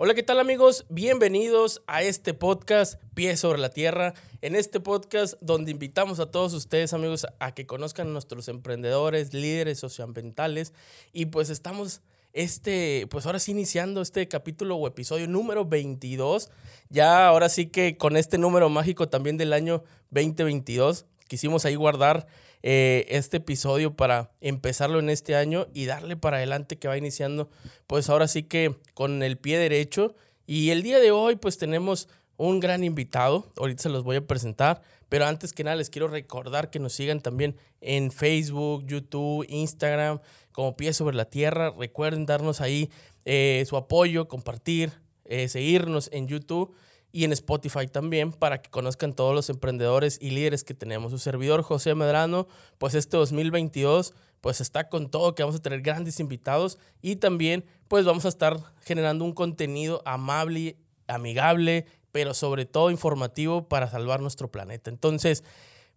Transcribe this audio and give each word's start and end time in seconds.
Hola, 0.00 0.14
¿qué 0.14 0.22
tal 0.22 0.38
amigos? 0.38 0.86
Bienvenidos 0.88 1.82
a 1.88 2.04
este 2.04 2.32
podcast 2.32 3.02
Pie 3.14 3.36
sobre 3.36 3.58
la 3.58 3.70
Tierra. 3.70 4.14
En 4.42 4.54
este 4.54 4.78
podcast 4.78 5.34
donde 5.40 5.72
invitamos 5.72 6.20
a 6.20 6.30
todos 6.30 6.54
ustedes 6.54 6.92
amigos 6.92 7.26
a 7.40 7.52
que 7.52 7.66
conozcan 7.66 8.06
a 8.06 8.10
nuestros 8.10 8.46
emprendedores, 8.46 9.34
líderes 9.34 9.80
socioambientales 9.80 10.72
y 11.12 11.26
pues 11.26 11.50
estamos 11.50 12.00
este, 12.32 13.08
pues 13.10 13.26
ahora 13.26 13.40
sí 13.40 13.50
iniciando 13.50 14.00
este 14.00 14.28
capítulo 14.28 14.76
o 14.76 14.86
episodio 14.86 15.26
número 15.26 15.64
22. 15.64 16.48
Ya 16.90 17.26
ahora 17.26 17.48
sí 17.48 17.66
que 17.66 17.96
con 17.96 18.16
este 18.16 18.38
número 18.38 18.68
mágico 18.68 19.08
también 19.08 19.36
del 19.36 19.52
año 19.52 19.82
2022 20.10 21.06
quisimos 21.26 21.64
ahí 21.64 21.74
guardar 21.74 22.28
eh, 22.62 23.06
este 23.08 23.38
episodio 23.38 23.94
para 23.94 24.32
empezarlo 24.40 24.98
en 24.98 25.10
este 25.10 25.36
año 25.36 25.66
y 25.72 25.86
darle 25.86 26.16
para 26.16 26.38
adelante 26.38 26.76
que 26.76 26.88
va 26.88 26.98
iniciando, 26.98 27.50
pues 27.86 28.10
ahora 28.10 28.28
sí 28.28 28.42
que 28.42 28.76
con 28.94 29.22
el 29.22 29.38
pie 29.38 29.58
derecho. 29.58 30.14
Y 30.46 30.70
el 30.70 30.82
día 30.82 30.98
de 30.98 31.10
hoy, 31.10 31.36
pues 31.36 31.58
tenemos 31.58 32.08
un 32.36 32.60
gran 32.60 32.84
invitado, 32.84 33.52
ahorita 33.56 33.82
se 33.82 33.88
los 33.88 34.04
voy 34.04 34.16
a 34.16 34.26
presentar, 34.26 34.82
pero 35.08 35.26
antes 35.26 35.52
que 35.52 35.64
nada 35.64 35.76
les 35.76 35.90
quiero 35.90 36.08
recordar 36.08 36.70
que 36.70 36.78
nos 36.78 36.92
sigan 36.92 37.20
también 37.20 37.56
en 37.80 38.10
Facebook, 38.10 38.84
YouTube, 38.86 39.46
Instagram, 39.48 40.20
como 40.52 40.76
Pie 40.76 40.92
sobre 40.92 41.16
la 41.16 41.24
Tierra. 41.26 41.74
Recuerden 41.76 42.26
darnos 42.26 42.60
ahí 42.60 42.90
eh, 43.24 43.64
su 43.68 43.76
apoyo, 43.76 44.28
compartir, 44.28 44.92
eh, 45.24 45.48
seguirnos 45.48 46.10
en 46.12 46.28
YouTube 46.28 46.74
y 47.12 47.24
en 47.24 47.32
Spotify 47.32 47.86
también 47.86 48.32
para 48.32 48.60
que 48.60 48.70
conozcan 48.70 49.14
todos 49.14 49.34
los 49.34 49.48
emprendedores 49.50 50.18
y 50.20 50.30
líderes 50.30 50.64
que 50.64 50.74
tenemos. 50.74 51.12
Su 51.12 51.18
servidor 51.18 51.62
José 51.62 51.94
Medrano, 51.94 52.46
pues 52.78 52.94
este 52.94 53.16
2022 53.16 54.14
pues 54.40 54.60
está 54.60 54.88
con 54.88 55.10
todo, 55.10 55.34
que 55.34 55.42
vamos 55.42 55.56
a 55.56 55.62
tener 55.62 55.80
grandes 55.80 56.20
invitados 56.20 56.78
y 57.02 57.16
también 57.16 57.64
pues 57.88 58.04
vamos 58.04 58.24
a 58.24 58.28
estar 58.28 58.58
generando 58.82 59.24
un 59.24 59.32
contenido 59.32 60.02
amable, 60.04 60.76
amigable, 61.08 61.86
pero 62.12 62.34
sobre 62.34 62.64
todo 62.64 62.90
informativo 62.90 63.68
para 63.68 63.90
salvar 63.90 64.20
nuestro 64.20 64.50
planeta. 64.50 64.90
Entonces, 64.90 65.42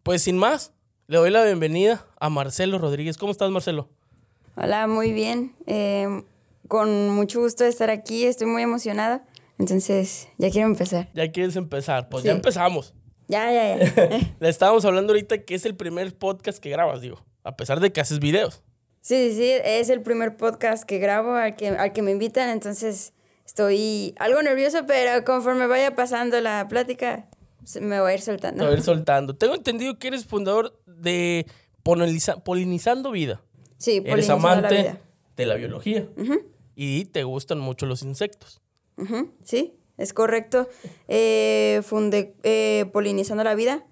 pues 0.03 0.23
sin 0.23 0.38
más, 0.38 0.72
le 1.08 1.18
doy 1.18 1.30
la 1.30 1.44
bienvenida 1.44 2.08
a 2.20 2.30
Marcelo 2.30 2.80
Rodríguez. 2.80 3.18
¿Cómo 3.18 3.31
estás, 3.31 3.52
Marcelo? 3.52 3.90
Hola, 4.56 4.88
muy 4.88 5.12
bien. 5.12 5.56
Eh, 5.68 6.23
con 6.68 7.09
mucho 7.09 7.42
gusto 7.42 7.66
estar 7.66 7.90
aquí, 7.90 8.25
estoy 8.25 8.48
muy 8.48 8.64
emocionada 8.64 9.23
entonces, 9.62 10.28
ya 10.40 10.50
quiero 10.50 10.67
empezar. 10.67 11.09
Ya 11.14 11.31
quieres 11.31 11.56
empezar. 11.56 12.09
Pues 12.09 12.23
ya 12.23 12.31
empezamos. 12.31 12.95
Ya, 13.28 13.52
ya, 13.52 13.78
ya. 13.78 14.34
Le 14.40 14.50
estábamos 14.50 14.84
hablando 14.86 15.14
ahorita 15.14 15.44
que 15.44 15.53
es 15.53 15.68
el 15.68 15.76
primer 15.76 16.18
podcast 16.18 16.58
que 16.58 16.72
grabas, 16.72 17.00
digo, 17.00 17.23
a 17.44 17.56
pesar 17.56 17.80
de 17.80 17.92
que 17.92 18.02
haces 18.02 18.18
videos. 18.18 18.64
Sí, 19.02 19.34
sí, 19.36 19.52
es 19.64 19.90
el 19.92 20.02
primer 20.02 20.36
podcast 20.36 20.84
que 20.84 20.98
grabo 20.98 21.36
al 21.36 21.56
que, 21.56 21.68
al 21.68 21.94
que 21.94 22.02
me 22.02 22.09
invitan, 22.09 22.50
entonces 22.50 23.14
estoy 23.45 24.16
algo 24.18 24.42
nervioso, 24.42 24.80
pero 24.88 25.23
conforme 25.26 25.68
vaya 25.68 25.96
pasando 25.96 26.42
la 26.42 26.68
plática, 26.68 27.30
me 27.80 28.02
voy 28.02 28.14
a 28.14 28.14
ir 28.16 28.22
soltando. 28.22 28.64
Me 28.64 28.68
voy 28.68 28.75
a 28.75 28.78
ir 28.80 28.84
soltando. 28.84 29.36
Tengo 29.36 29.53
entendido 29.53 30.00
que 30.00 30.08
eres 30.08 30.25
fundador 30.25 30.81
de 30.88 31.46
Polinizando 31.84 33.12
Vida. 33.12 33.44
Sí, 33.78 34.02
Eres 34.06 34.28
amante 34.31 34.96
de 35.38 35.46
la 35.46 35.53
biología 35.53 36.08
y 36.73 37.06
te 37.06 37.23
gustan 37.23 37.59
mucho 37.59 37.86
los 37.86 38.02
insectos 38.02 38.59
sí, 39.44 39.74
es 39.98 40.14
correcto. 40.14 40.68
Eh, 41.08 41.82
fundé 41.84 42.36
eh, 42.44 42.86
Polinizando 42.92 43.44
la 43.44 43.56
Vida 43.56 43.86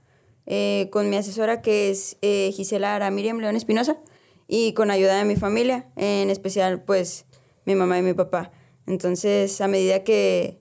eh, 0.45 0.89
con 0.91 1.09
mi 1.09 1.17
asesora 1.17 1.61
que 1.61 1.89
es 1.89 2.17
Gisela 2.21 2.95
Ara 2.95 3.11
Miriam 3.11 3.39
León 3.39 3.55
Espinosa 3.55 3.99
y 4.47 4.73
con 4.73 4.89
ayuda 4.89 5.17
de 5.17 5.25
mi 5.25 5.35
familia, 5.35 5.87
en 5.95 6.29
especial 6.29 6.81
pues 6.83 7.25
mi 7.65 7.75
mamá 7.75 7.99
y 7.99 8.01
mi 8.01 8.13
papá. 8.13 8.51
Entonces, 8.87 9.61
a 9.61 9.67
medida 9.67 10.03
que, 10.03 10.57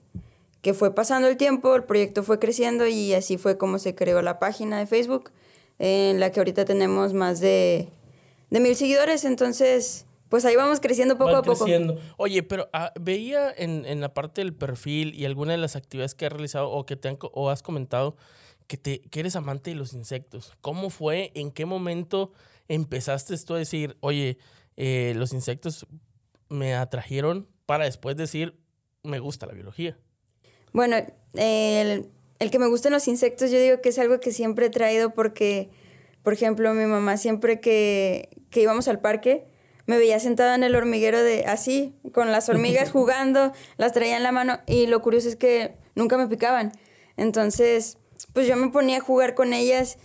que 0.61 0.75
fue 0.75 0.93
pasando 0.93 1.27
el 1.27 1.37
tiempo, 1.37 1.75
el 1.75 1.83
proyecto 1.85 2.21
fue 2.21 2.37
creciendo 2.37 2.85
y 2.85 3.13
así 3.15 3.37
fue 3.37 3.57
como 3.57 3.79
se 3.79 3.95
creó 3.95 4.21
la 4.21 4.37
página 4.37 4.77
de 4.77 4.85
Facebook, 4.85 5.31
en 5.79 6.19
la 6.19 6.31
que 6.31 6.39
ahorita 6.39 6.65
tenemos 6.65 7.15
más 7.15 7.39
de, 7.39 7.89
de 8.51 8.59
mil 8.59 8.75
seguidores. 8.75 9.25
Entonces, 9.25 10.05
pues 10.29 10.45
ahí 10.45 10.55
vamos 10.55 10.79
creciendo 10.79 11.17
poco 11.17 11.35
a 11.35 11.41
poco. 11.41 11.65
Oye, 12.17 12.43
pero 12.43 12.69
ah, 12.71 12.93
veía 12.99 13.51
en, 13.55 13.99
la 13.99 14.13
parte 14.13 14.41
del 14.41 14.53
perfil 14.53 15.13
y 15.15 15.25
alguna 15.25 15.53
de 15.53 15.57
las 15.57 15.75
actividades 15.75 16.13
que 16.15 16.27
has 16.27 16.31
realizado 16.31 16.69
o 16.69 16.85
que 16.85 16.95
te 16.95 17.09
han, 17.09 17.17
o 17.19 17.49
has 17.49 17.63
comentado 17.63 18.15
que, 18.67 18.77
te, 18.77 19.01
que 19.01 19.19
eres 19.19 19.35
amante 19.35 19.71
de 19.71 19.75
los 19.75 19.93
insectos. 19.93 20.53
¿Cómo 20.61 20.91
fue? 20.91 21.31
¿En 21.33 21.51
qué 21.51 21.65
momento 21.65 22.31
empezaste 22.67 23.33
esto 23.33 23.55
a 23.55 23.57
decir, 23.57 23.97
oye, 23.99 24.37
eh, 24.77 25.13
los 25.15 25.33
insectos 25.33 25.87
me 26.47 26.75
atrajeron 26.75 27.47
para 27.65 27.85
después 27.85 28.15
decir, 28.15 28.59
me 29.03 29.19
gusta 29.19 29.47
la 29.47 29.53
biología? 29.53 29.97
Bueno, 30.71 30.97
el, 31.33 32.09
el 32.37 32.51
que 32.51 32.59
me 32.59 32.67
gusten 32.67 32.93
los 32.93 33.07
insectos, 33.07 33.49
yo 33.49 33.59
digo 33.59 33.81
que 33.81 33.89
es 33.89 33.97
algo 33.97 34.19
que 34.19 34.31
siempre 34.31 34.67
he 34.67 34.69
traído 34.69 35.15
porque, 35.15 35.71
por 36.21 36.33
ejemplo, 36.33 36.71
mi 36.75 36.85
mamá 36.85 37.17
siempre 37.17 37.59
que, 37.59 38.29
que 38.51 38.61
íbamos 38.61 38.87
al 38.87 39.01
parque, 39.01 39.47
me 39.89 39.97
veía 39.97 40.19
sentada 40.19 40.53
en 40.53 40.61
el 40.61 40.75
hormiguero 40.75 41.23
de 41.23 41.45
así, 41.45 41.95
con 42.13 42.31
las 42.31 42.47
hormigas 42.47 42.91
jugando, 42.91 43.53
las 43.77 43.91
traía 43.91 44.17
en 44.17 44.21
la 44.21 44.31
mano 44.31 44.59
y 44.67 44.85
lo 44.85 45.01
curioso 45.01 45.27
es 45.27 45.35
que 45.35 45.73
nunca 45.95 46.15
me 46.15 46.27
picaban. 46.27 46.73
Entonces, 47.17 47.97
pues 48.33 48.45
yo 48.45 48.55
me 48.55 48.69
ponía 48.69 48.97
a 48.97 49.01
jugar 49.01 49.33
con 49.33 49.51
ellas 49.51 49.97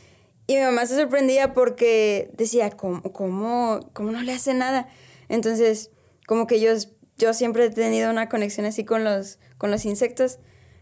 y 0.46 0.54
mi 0.54 0.62
mamá 0.62 0.86
se 0.86 0.96
sorprendía 0.96 1.52
porque 1.52 2.30
decía, 2.32 2.70
¿cómo, 2.70 3.02
cómo, 3.12 3.90
cómo 3.92 4.10
no 4.10 4.22
le 4.22 4.32
hace 4.32 4.54
nada? 4.54 4.88
Entonces, 5.28 5.90
como 6.26 6.46
que 6.46 6.60
yo, 6.60 6.70
yo 7.18 7.34
siempre 7.34 7.66
he 7.66 7.70
tenido 7.70 8.10
una 8.10 8.30
conexión 8.30 8.64
así 8.64 8.86
con 8.86 9.04
los, 9.04 9.38
con 9.58 9.70
los 9.70 9.84
insectos. 9.84 10.38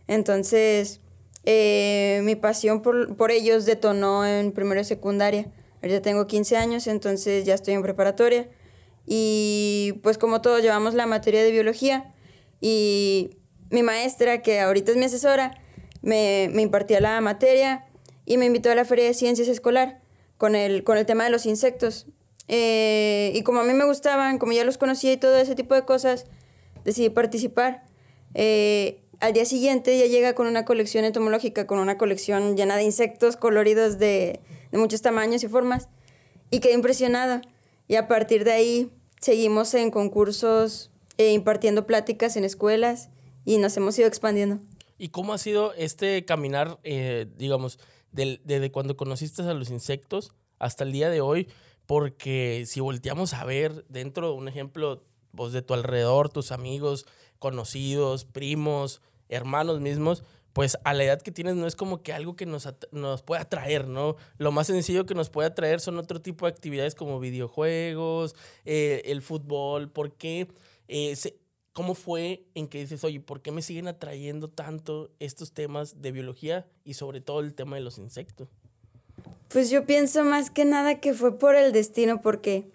Entonces, 0.06 1.00
eh, 1.44 2.20
mi 2.22 2.36
pasión 2.36 2.82
por, 2.82 3.16
por 3.16 3.32
ellos 3.32 3.66
detonó 3.66 4.24
en 4.24 4.52
primero 4.52 4.80
y 4.80 4.84
secundaria. 4.84 5.50
Ahorita 5.82 6.02
tengo 6.02 6.28
15 6.28 6.56
años, 6.56 6.86
entonces 6.86 7.44
ya 7.44 7.54
estoy 7.54 7.74
en 7.74 7.82
preparatoria. 7.82 8.48
Y 9.06 9.94
pues 10.02 10.18
como 10.18 10.40
todos 10.40 10.62
llevamos 10.62 10.94
la 10.94 11.06
materia 11.06 11.42
de 11.42 11.50
biología 11.50 12.12
y 12.60 13.36
mi 13.70 13.82
maestra, 13.82 14.42
que 14.42 14.60
ahorita 14.60 14.92
es 14.92 14.96
mi 14.96 15.04
asesora, 15.04 15.58
me, 16.02 16.44
impartía 16.44 17.00
la 17.00 17.20
materia 17.20 17.86
y 18.26 18.36
me 18.36 18.46
invitó 18.46 18.70
a 18.70 18.74
la 18.74 18.84
Feria 18.84 19.06
de 19.06 19.14
Ciencias 19.14 19.48
Escolar 19.48 20.00
con 20.36 20.54
el, 20.54 20.84
con 20.84 20.98
el 20.98 21.06
tema 21.06 21.24
de 21.24 21.30
los 21.30 21.46
insectos. 21.46 22.06
Eh, 22.48 23.32
y 23.34 23.42
como 23.42 23.60
a 23.60 23.64
mí 23.64 23.72
me 23.72 23.84
gustaban, 23.84 24.38
como 24.38 24.52
ya 24.52 24.64
los 24.64 24.78
conocía 24.78 25.12
y 25.12 25.16
todo 25.16 25.36
ese 25.36 25.54
tipo 25.54 25.74
de 25.74 25.84
cosas, 25.84 26.26
decidí 26.84 27.08
participar. 27.08 27.84
Eh, 28.34 29.02
al 29.20 29.32
día 29.32 29.44
siguiente 29.44 29.96
ya 29.98 30.06
llega 30.06 30.34
con 30.34 30.46
una 30.46 30.64
colección 30.64 31.04
entomológica, 31.04 31.66
con 31.66 31.78
una 31.78 31.96
colección 31.96 32.56
llena 32.56 32.76
de 32.76 32.82
insectos 32.82 33.36
coloridos 33.36 33.98
de, 33.98 34.40
de 34.70 34.78
muchos 34.78 35.00
tamaños 35.02 35.42
y 35.44 35.48
formas. 35.48 35.88
Y 36.50 36.60
quedé 36.60 36.74
impresionada. 36.74 37.40
Y 37.92 37.96
a 37.96 38.08
partir 38.08 38.44
de 38.44 38.52
ahí 38.52 38.90
seguimos 39.20 39.74
en 39.74 39.90
concursos, 39.90 40.90
e 41.18 41.34
impartiendo 41.34 41.86
pláticas 41.86 42.38
en 42.38 42.44
escuelas 42.44 43.10
y 43.44 43.58
nos 43.58 43.76
hemos 43.76 43.98
ido 43.98 44.08
expandiendo. 44.08 44.60
¿Y 44.96 45.08
cómo 45.08 45.34
ha 45.34 45.36
sido 45.36 45.74
este 45.74 46.24
caminar, 46.24 46.78
eh, 46.84 47.26
digamos, 47.36 47.78
desde 48.10 48.72
cuando 48.72 48.96
conociste 48.96 49.42
a 49.42 49.52
los 49.52 49.68
insectos 49.68 50.32
hasta 50.58 50.84
el 50.84 50.92
día 50.92 51.10
de 51.10 51.20
hoy? 51.20 51.48
Porque 51.84 52.64
si 52.66 52.80
volteamos 52.80 53.34
a 53.34 53.44
ver 53.44 53.84
dentro 53.90 54.28
de 54.28 54.38
un 54.38 54.48
ejemplo 54.48 55.04
vos 55.32 55.52
de 55.52 55.60
tu 55.60 55.74
alrededor, 55.74 56.30
tus 56.30 56.50
amigos, 56.50 57.04
conocidos, 57.38 58.24
primos, 58.24 59.02
hermanos 59.28 59.80
mismos, 59.80 60.24
pues 60.52 60.78
a 60.84 60.92
la 60.94 61.04
edad 61.04 61.22
que 61.22 61.32
tienes 61.32 61.56
no 61.56 61.66
es 61.66 61.76
como 61.76 62.02
que 62.02 62.12
algo 62.12 62.36
que 62.36 62.46
nos, 62.46 62.68
nos 62.92 63.22
pueda 63.22 63.42
atraer, 63.42 63.88
¿no? 63.88 64.16
Lo 64.38 64.52
más 64.52 64.66
sencillo 64.66 65.06
que 65.06 65.14
nos 65.14 65.30
puede 65.30 65.48
atraer 65.48 65.80
son 65.80 65.98
otro 65.98 66.20
tipo 66.20 66.46
de 66.46 66.52
actividades 66.52 66.94
como 66.94 67.20
videojuegos, 67.20 68.34
eh, 68.64 69.02
el 69.06 69.22
fútbol, 69.22 69.90
¿por 69.90 70.12
qué? 70.16 70.48
Eh, 70.88 71.16
¿Cómo 71.72 71.94
fue 71.94 72.44
en 72.54 72.68
que 72.68 72.78
dices, 72.78 73.02
oye, 73.02 73.18
¿por 73.20 73.40
qué 73.40 73.50
me 73.50 73.62
siguen 73.62 73.88
atrayendo 73.88 74.48
tanto 74.48 75.10
estos 75.20 75.52
temas 75.52 76.02
de 76.02 76.12
biología 76.12 76.66
y 76.84 76.94
sobre 76.94 77.22
todo 77.22 77.40
el 77.40 77.54
tema 77.54 77.76
de 77.76 77.82
los 77.82 77.96
insectos? 77.96 78.48
Pues 79.48 79.70
yo 79.70 79.86
pienso 79.86 80.22
más 80.22 80.50
que 80.50 80.66
nada 80.66 81.00
que 81.00 81.14
fue 81.14 81.38
por 81.38 81.54
el 81.54 81.72
destino, 81.72 82.20
porque, 82.20 82.70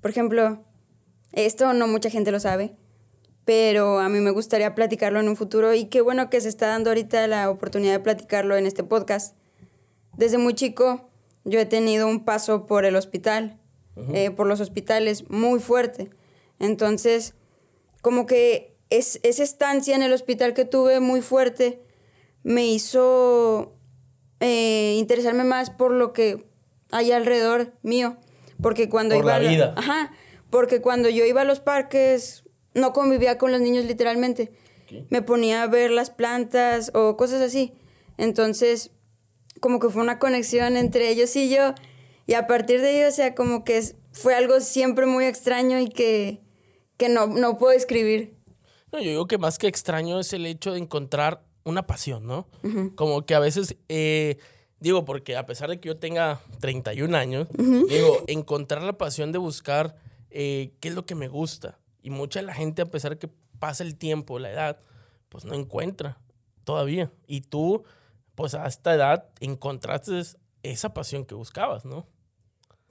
por 0.00 0.10
ejemplo, 0.10 0.64
esto 1.32 1.72
no 1.74 1.86
mucha 1.86 2.10
gente 2.10 2.32
lo 2.32 2.40
sabe, 2.40 2.74
pero 3.50 3.98
a 3.98 4.08
mí 4.08 4.20
me 4.20 4.30
gustaría 4.30 4.76
platicarlo 4.76 5.18
en 5.18 5.28
un 5.28 5.34
futuro 5.34 5.74
y 5.74 5.86
qué 5.86 6.02
bueno 6.02 6.30
que 6.30 6.40
se 6.40 6.48
está 6.48 6.68
dando 6.68 6.90
ahorita 6.90 7.26
la 7.26 7.50
oportunidad 7.50 7.94
de 7.94 7.98
platicarlo 7.98 8.56
en 8.56 8.64
este 8.64 8.84
podcast. 8.84 9.34
Desde 10.16 10.38
muy 10.38 10.54
chico 10.54 11.10
yo 11.42 11.58
he 11.58 11.66
tenido 11.66 12.06
un 12.06 12.24
paso 12.24 12.64
por 12.66 12.84
el 12.84 12.94
hospital, 12.94 13.58
eh, 14.14 14.30
por 14.30 14.46
los 14.46 14.60
hospitales, 14.60 15.28
muy 15.30 15.58
fuerte. 15.58 16.10
Entonces, 16.60 17.34
como 18.02 18.24
que 18.24 18.76
es, 18.88 19.18
esa 19.24 19.42
estancia 19.42 19.96
en 19.96 20.04
el 20.04 20.12
hospital 20.12 20.54
que 20.54 20.64
tuve 20.64 21.00
muy 21.00 21.20
fuerte 21.20 21.82
me 22.44 22.68
hizo 22.68 23.74
eh, 24.38 24.94
interesarme 24.96 25.42
más 25.42 25.70
por 25.70 25.90
lo 25.90 26.12
que 26.12 26.46
hay 26.92 27.10
alrededor 27.10 27.72
mío. 27.82 28.16
Porque 28.62 28.88
cuando 28.88 29.16
por 29.16 29.24
iba 29.24 29.40
la 29.40 29.48
vida. 29.50 29.74
Ajá, 29.76 30.12
porque 30.50 30.80
cuando 30.80 31.08
yo 31.08 31.24
iba 31.24 31.40
a 31.40 31.44
los 31.44 31.58
parques 31.58 32.44
no 32.74 32.92
convivía 32.92 33.38
con 33.38 33.52
los 33.52 33.60
niños 33.60 33.84
literalmente. 33.84 34.52
me 35.08 35.22
ponía 35.22 35.62
a 35.62 35.66
ver 35.66 35.90
las 35.90 36.10
plantas 36.10 36.90
o 36.94 37.16
cosas 37.16 37.40
así. 37.40 37.72
Entonces, 38.18 38.90
como 39.60 39.78
que 39.78 39.88
fue 39.88 40.02
una 40.02 40.18
conexión 40.18 40.76
entre 40.76 41.10
ellos 41.10 41.34
y 41.36 41.48
yo. 41.48 41.74
Y 42.26 42.34
a 42.34 42.46
partir 42.46 42.80
de 42.80 42.98
ello, 42.98 43.08
o 43.08 43.12
sea, 43.12 43.34
como 43.34 43.64
que 43.64 43.82
fue 44.12 44.34
algo 44.34 44.60
siempre 44.60 45.06
muy 45.06 45.24
extraño 45.24 45.80
y 45.80 45.88
que, 45.88 46.40
que 46.96 47.08
no, 47.08 47.26
no 47.26 47.58
puedo 47.58 47.72
escribir. 47.72 48.34
No, 48.92 49.00
yo 49.00 49.10
digo 49.10 49.26
que 49.26 49.38
más 49.38 49.58
que 49.58 49.68
extraño 49.68 50.18
es 50.18 50.32
el 50.32 50.46
hecho 50.46 50.72
de 50.72 50.80
encontrar 50.80 51.44
una 51.64 51.86
pasión, 51.86 52.26
¿no? 52.26 52.48
Como 52.94 53.24
que 53.24 53.34
a 53.34 53.38
veces, 53.38 53.76
eh, 53.88 54.38
digo, 54.80 55.04
porque 55.04 55.36
a 55.36 55.46
pesar 55.46 55.70
de 55.70 55.78
que 55.78 55.88
yo 55.88 55.96
tenga 55.96 56.40
31 56.60 57.16
años, 57.16 57.48
digo, 57.56 58.24
encontrar 58.26 58.82
la 58.82 58.98
pasión 58.98 59.30
de 59.32 59.38
buscar 59.38 59.96
eh, 60.30 60.72
qué 60.80 60.88
es 60.88 60.94
lo 60.94 61.06
que 61.06 61.14
me 61.14 61.28
gusta. 61.28 61.78
Y 62.02 62.10
mucha 62.10 62.40
de 62.40 62.46
la 62.46 62.54
gente, 62.54 62.82
a 62.82 62.90
pesar 62.90 63.18
que 63.18 63.28
pasa 63.58 63.84
el 63.84 63.96
tiempo, 63.96 64.38
la 64.38 64.50
edad, 64.50 64.80
pues 65.28 65.44
no 65.44 65.54
encuentra 65.54 66.18
todavía. 66.64 67.10
Y 67.26 67.42
tú, 67.42 67.84
pues 68.34 68.54
a 68.54 68.66
esta 68.66 68.94
edad, 68.94 69.28
encontraste 69.40 70.22
esa 70.62 70.94
pasión 70.94 71.24
que 71.24 71.34
buscabas, 71.34 71.84
¿no? 71.84 72.06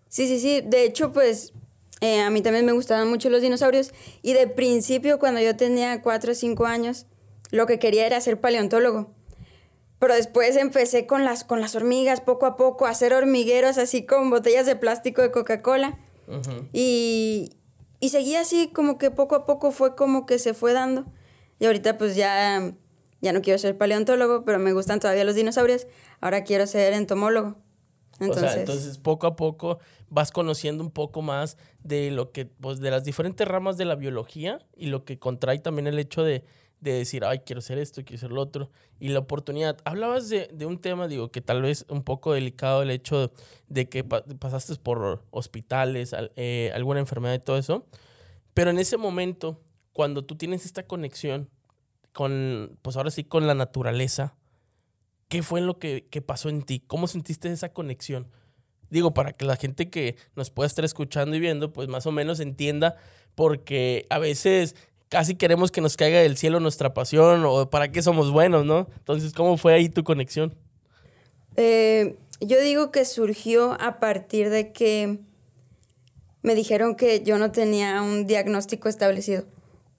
Sí, 0.08 0.28
sí, 0.28 0.40
sí. 0.40 0.62
De 0.62 0.84
hecho, 0.84 1.12
pues 1.12 1.54
eh, 2.02 2.22
a 2.22 2.30
mí 2.30 2.42
también 2.42 2.66
me 2.66 2.72
gustaban 2.72 3.10
mucho 3.10 3.30
los 3.30 3.42
dinosaurios. 3.42 3.92
Y 4.22 4.34
de 4.34 4.48
principio, 4.48 5.20
cuando 5.20 5.42
yo 5.42 5.56
tenía 5.56 6.02
4 6.02 6.32
o 6.32 6.36
5 6.36 6.66
años, 6.66 7.06
lo 7.52 7.66
que 7.66 7.80
quería 7.80 8.06
era 8.06 8.22
ser 8.22 8.40
paleontólogo. 8.40 9.12
Pero 10.00 10.16
después 10.16 10.56
empecé 10.56 11.06
con 11.06 11.26
las, 11.26 11.44
con 11.44 11.60
las 11.60 11.76
hormigas, 11.76 12.22
poco 12.22 12.46
a 12.46 12.56
poco, 12.56 12.86
a 12.86 12.92
hacer 12.92 13.14
hormigueros 13.14 13.78
así 13.78 14.06
con 14.06 14.30
botellas 14.30 14.66
de 14.66 14.76
plástico 14.76 15.22
de 15.22 15.32
Coca-Cola. 15.32 16.00
y, 16.72 17.52
y 18.00 18.10
seguí 18.10 18.36
así, 18.36 18.70
como 18.70 18.98
que 18.98 19.12
poco 19.12 19.36
a 19.36 19.46
poco 19.46 19.72
fue 19.72 19.96
como 19.96 20.26
que 20.26 20.40
se 20.40 20.54
fue 20.54 20.74
dando. 20.74 21.06
Y 21.60 21.66
ahorita 21.66 21.98
pues 21.98 22.16
ya, 22.16 22.74
ya 23.22 23.34
no 23.34 23.42
quiero 23.42 23.60
ser 23.60 23.78
paleontólogo, 23.78 24.46
pero 24.46 24.60
me 24.60 24.74
gustan 24.74 25.00
todavía 25.00 25.24
los 25.26 25.36
dinosaurios. 25.36 25.88
Ahora 26.22 26.44
quiero 26.44 26.66
ser 26.68 26.94
entomólogo. 26.94 27.58
Entonces, 28.20 28.44
o 28.44 28.52
sea, 28.52 28.60
entonces 28.60 28.98
poco 28.98 29.28
a 29.28 29.36
poco 29.36 29.80
vas 30.10 30.32
conociendo 30.32 30.84
un 30.84 30.92
poco 30.92 31.22
más 31.22 31.58
de 31.84 32.12
lo 32.12 32.32
que, 32.32 32.46
pues 32.46 32.80
de 32.80 32.92
las 32.92 33.04
diferentes 33.04 33.48
ramas 33.48 33.78
de 33.78 33.86
la 33.86 33.96
biología 33.96 34.60
y 34.76 34.88
lo 34.88 35.06
que 35.06 35.20
contrae 35.20 35.60
también 35.60 35.88
el 35.88 36.00
hecho 36.00 36.24
de, 36.24 36.44
de 36.82 36.94
decir, 36.94 37.26
ay, 37.26 37.40
quiero 37.40 37.62
ser 37.62 37.78
esto, 37.78 38.04
quiero 38.04 38.20
ser 38.20 38.32
lo 38.32 38.42
otro, 38.42 38.70
y 39.00 39.10
la 39.10 39.20
oportunidad. 39.20 39.78
Hablabas 39.84 40.30
de, 40.30 40.50
de, 40.54 40.66
un 40.66 40.80
tema, 40.80 41.08
digo, 41.08 41.32
que 41.32 41.42
tal 41.42 41.62
vez 41.62 41.86
un 41.90 42.04
poco 42.04 42.34
delicado 42.34 42.82
el 42.82 42.92
hecho 42.92 43.32
de 43.68 43.90
que 43.90 44.04
pasaste 44.04 44.76
por 44.76 45.24
hospitales, 45.32 46.16
eh, 46.36 46.72
alguna 46.74 47.00
enfermedad 47.00 47.36
y 47.36 47.40
todo 47.40 47.58
eso, 47.58 47.86
pero 48.54 48.72
en 48.72 48.80
ese 48.80 48.98
momento, 48.98 49.62
cuando 49.94 50.24
tú 50.24 50.36
tienes 50.36 50.66
esta 50.66 50.84
conexión 50.84 51.50
con, 52.14 52.78
pues 52.82 52.98
ahora 52.98 53.12
sí, 53.12 53.24
con 53.24 53.48
la 53.48 53.56
naturaleza, 53.56 54.36
¿qué 55.28 55.44
fue 55.44 55.62
lo 55.62 55.80
que, 55.80 56.08
que 56.10 56.22
pasó 56.22 56.50
en 56.50 56.64
ti? 56.64 56.82
¿Cómo 56.86 57.08
sentiste 57.08 57.52
esa 57.52 57.74
conexión? 57.74 58.28
Digo, 58.90 59.14
para 59.14 59.34
que 59.34 59.46
la 59.46 59.56
gente 59.56 59.90
que 59.90 60.16
nos 60.36 60.50
pueda 60.50 60.68
estar 60.68 60.84
escuchando 60.84 61.36
y 61.36 61.40
viendo, 61.40 61.72
pues 61.72 61.88
más 61.88 62.08
o 62.08 62.12
menos 62.12 62.40
entienda, 62.40 62.96
porque 63.36 64.06
a 64.10 64.18
veces 64.18 64.76
casi 65.10 65.36
queremos 65.36 65.72
que 65.72 65.82
nos 65.82 65.98
caiga 65.98 66.20
del 66.20 66.38
cielo 66.38 66.60
nuestra 66.60 66.94
pasión 66.94 67.44
o 67.46 67.70
para 67.70 67.92
qué 67.92 68.02
somos 68.02 68.32
buenos, 68.32 68.66
¿no? 68.66 68.88
Entonces, 68.98 69.34
¿cómo 69.34 69.58
fue 69.58 69.74
ahí 69.74 69.90
tu 69.90 70.04
conexión? 70.04 70.56
Eh, 71.56 72.16
yo 72.40 72.62
digo 72.62 72.92
que 72.92 73.04
surgió 73.06 73.76
a 73.82 74.00
partir 74.00 74.50
de 74.50 74.72
que 74.72 75.20
me 76.42 76.56
dijeron 76.56 76.96
que 76.96 77.22
yo 77.24 77.38
no 77.38 77.52
tenía 77.52 78.02
un 78.02 78.26
diagnóstico 78.26 78.88
establecido. 78.88 79.46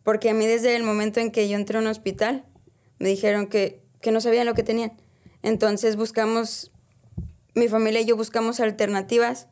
Porque 0.03 0.31
a 0.31 0.35
mí 0.35 0.47
desde 0.47 0.75
el 0.77 0.85
momento 0.85 1.21
en 1.21 1.31
que 1.31 1.49
yo 1.49 1.57
entré 1.57 1.77
a 1.77 1.81
un 1.83 1.87
hospital, 1.89 2.47
me 2.99 3.09
dijeron 3.09 3.47
que, 3.49 3.83
que 4.01 4.13
no 4.13 4.21
sabían 4.21 4.47
lo 4.47 4.55
que 4.55 4.63
tenían. 4.63 4.93
Entonces 5.43 5.97
buscamos, 5.97 6.71
mi 7.55 7.69
familia 7.69 8.01
y 8.01 8.07
yo 8.07 8.17
buscamos 8.17 8.61
alternativas. 8.61 9.49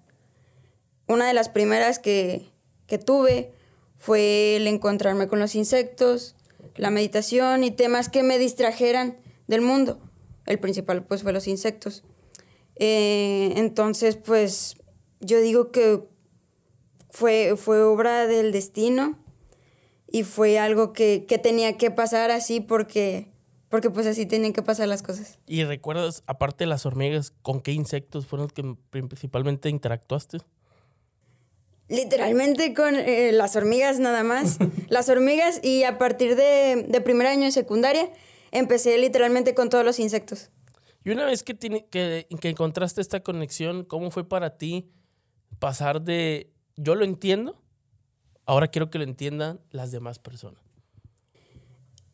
Una 1.07 1.27
de 1.27 1.35
las 1.35 1.49
primeras 1.49 1.99
que, 1.99 2.49
que 2.87 2.99
tuve 2.99 3.53
fue 3.99 4.57
el 4.57 4.67
encontrarme 4.67 5.29
con 5.29 5.41
los 5.41 5.55
insectos, 5.55 6.37
la 6.77 6.91
meditación 6.91 7.65
y 7.65 7.71
temas 7.71 8.09
que 8.09 8.23
me 8.23 8.39
distrajeran 8.39 9.19
del 9.49 9.61
mundo. 9.61 10.01
El 10.47 10.59
principal 10.59 11.05
pues 11.05 11.23
fue 11.23 11.33
los 11.33 11.49
insectos. 11.49 12.05
Eh, 12.77 13.53
entonces 13.57 14.17
pues 14.17 14.77
yo 15.21 15.41
digo 15.41 15.73
que 15.73 16.01
fue, 17.11 17.55
fue 17.57 17.83
obra 17.83 18.27
del 18.27 18.53
destino 18.53 19.19
y 20.11 20.23
fue 20.23 20.59
algo 20.59 20.93
que, 20.93 21.27
que 21.27 21.39
tenía 21.39 21.77
que 21.77 21.91
pasar 21.91 22.31
así 22.31 22.61
porque, 22.61 23.33
porque 23.69 23.91
pues 23.91 24.07
así 24.07 24.27
tenían 24.27 24.53
que 24.53 24.63
pasar 24.63 24.89
las 24.89 25.03
cosas. 25.03 25.39
¿Y 25.47 25.65
recuerdas, 25.65 26.23
aparte 26.27 26.65
de 26.65 26.69
las 26.69 26.87
hormigas, 26.87 27.35
con 27.43 27.61
qué 27.61 27.73
insectos 27.73 28.27
fueron 28.27 28.47
los 28.47 28.53
que 28.53 28.77
principalmente 28.91 29.69
interactuaste? 29.69 30.39
Literalmente 31.89 32.75
con 32.75 32.95
eh, 32.95 33.33
las 33.33 33.57
hormigas 33.57 33.99
nada 33.99 34.23
más. 34.23 34.59
las 34.89 35.09
hormigas 35.09 35.61
y 35.63 35.85
a 35.85 35.99
partir 35.99 36.37
de, 36.37 36.87
de, 36.89 37.01
primer 37.01 37.27
año 37.27 37.45
de 37.45 37.53
secundaria 37.53 38.11
empecé 38.51 38.99
literalmente 38.99 39.55
con 39.55 39.71
todos 39.71 39.85
los 39.85 39.99
insectos. 39.99 40.51
Y 41.05 41.11
una 41.11 41.25
vez 41.25 41.43
que, 41.43 41.55
tiene, 41.55 41.87
que, 41.87 42.27
que 42.41 42.49
encontraste 42.51 43.01
esta 43.01 43.21
conexión, 43.21 43.85
¿cómo 43.85 44.11
fue 44.11 44.29
para 44.29 44.59
ti 44.59 44.91
pasar 45.59 46.03
de 46.03 46.53
yo 46.77 46.95
lo 46.95 47.05
entiendo, 47.05 47.61
ahora 48.45 48.69
quiero 48.69 48.91
que 48.91 48.99
lo 48.99 49.05
entiendan 49.05 49.61
las 49.71 49.91
demás 49.91 50.19
personas? 50.19 50.61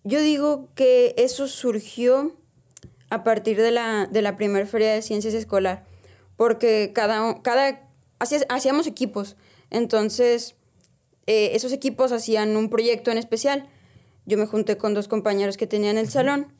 Yo 0.04 0.20
digo 0.20 0.68
que 0.74 1.14
eso 1.16 1.48
surgió 1.48 2.36
a 3.10 3.24
partir 3.24 3.56
de 3.60 3.70
la, 3.70 4.06
de 4.06 4.22
la 4.22 4.36
primera 4.36 4.66
feria 4.66 4.92
de 4.92 5.02
ciencias 5.02 5.34
escolar, 5.34 5.84
porque 6.36 6.92
cada, 6.94 7.42
cada 7.42 7.88
hacíamos 8.18 8.86
equipos 8.86 9.36
entonces, 9.74 10.54
eh, 11.26 11.50
esos 11.54 11.72
equipos 11.72 12.12
hacían 12.12 12.56
un 12.56 12.70
proyecto 12.70 13.10
en 13.10 13.18
especial. 13.18 13.68
Yo 14.24 14.38
me 14.38 14.46
junté 14.46 14.76
con 14.76 14.94
dos 14.94 15.08
compañeros 15.08 15.56
que 15.56 15.66
tenían 15.66 15.98
el 15.98 16.08
salón. 16.08 16.52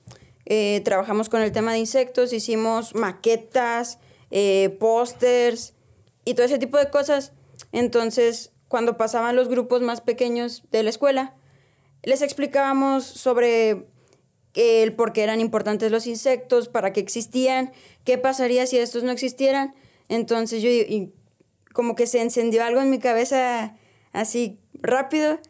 Eh, 0.46 0.82
trabajamos 0.84 1.28
con 1.28 1.40
el 1.40 1.52
tema 1.52 1.72
de 1.72 1.78
insectos, 1.78 2.32
hicimos 2.32 2.94
maquetas, 2.96 3.98
eh, 4.32 4.76
pósters 4.80 5.74
y 6.24 6.34
todo 6.34 6.44
ese 6.46 6.58
tipo 6.58 6.76
de 6.76 6.90
cosas. 6.90 7.32
Entonces, 7.70 8.50
cuando 8.66 8.96
pasaban 8.96 9.36
los 9.36 9.48
grupos 9.48 9.80
más 9.80 10.00
pequeños 10.00 10.64
de 10.72 10.82
la 10.82 10.90
escuela, 10.90 11.36
les 12.02 12.20
explicábamos 12.20 13.04
sobre 13.04 13.86
el 14.54 14.92
por 14.94 15.12
qué 15.12 15.22
eran 15.22 15.40
importantes 15.40 15.92
los 15.92 16.08
insectos, 16.08 16.68
para 16.68 16.92
qué 16.92 16.98
existían, 16.98 17.72
qué 18.02 18.18
pasaría 18.18 18.66
si 18.66 18.78
estos 18.78 19.04
no 19.04 19.12
existieran. 19.12 19.74
Entonces 20.08 20.62
yo 20.62 20.68
como 21.74 21.96
que 21.96 22.06
se 22.06 22.22
encendió 22.22 22.64
algo 22.64 22.80
en 22.80 22.88
mi 22.88 23.00
cabeza 23.00 23.76
así 24.12 24.60
rápido 24.74 25.40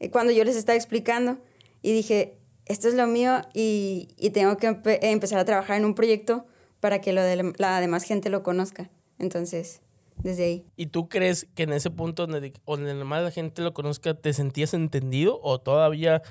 eh, 0.00 0.10
cuando 0.10 0.32
yo 0.32 0.42
les 0.42 0.56
estaba 0.56 0.74
explicando 0.74 1.38
y 1.82 1.92
dije, 1.92 2.38
esto 2.64 2.88
es 2.88 2.94
lo 2.94 3.06
mío 3.06 3.42
y, 3.52 4.08
tengo 4.32 4.56
que 4.56 4.80
empezar 5.02 5.38
a 5.38 5.44
trabajar 5.44 5.76
en 5.76 5.84
un 5.84 5.94
proyecto 5.94 6.46
para 6.80 7.02
que 7.02 7.12
lo 7.12 7.22
de 7.22 7.52
la 7.58 7.80
demás 7.80 8.04
gente 8.04 8.30
lo 8.30 8.42
conozca. 8.42 8.90
Entonces, 9.18 9.82
desde 10.16 10.44
ahí. 10.44 10.64
¿Y 10.76 10.86
tú 10.86 11.10
crees 11.10 11.46
que 11.54 11.64
en 11.64 11.74
ese 11.74 11.90
punto 11.90 12.26
donde, 12.26 12.54
donde 12.66 12.94
la 12.94 13.04
más 13.04 13.34
gente 13.34 13.60
lo 13.60 13.74
conozca, 13.74 14.14
te 14.14 14.32
sentías 14.32 14.72
entendido 14.72 15.38
o 15.42 15.60
todavía 15.60 16.22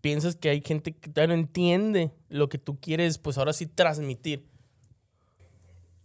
piensas 0.00 0.34
que 0.34 0.50
hay 0.50 0.60
gente 0.60 0.92
que 0.96 1.08
todavía 1.08 1.36
no 1.36 1.40
entiende 1.40 2.10
lo 2.28 2.48
que 2.48 2.58
tú 2.58 2.80
quieres, 2.80 3.18
pues 3.18 3.38
ahora 3.38 3.52
sí 3.52 3.66
transmitir? 3.66 4.44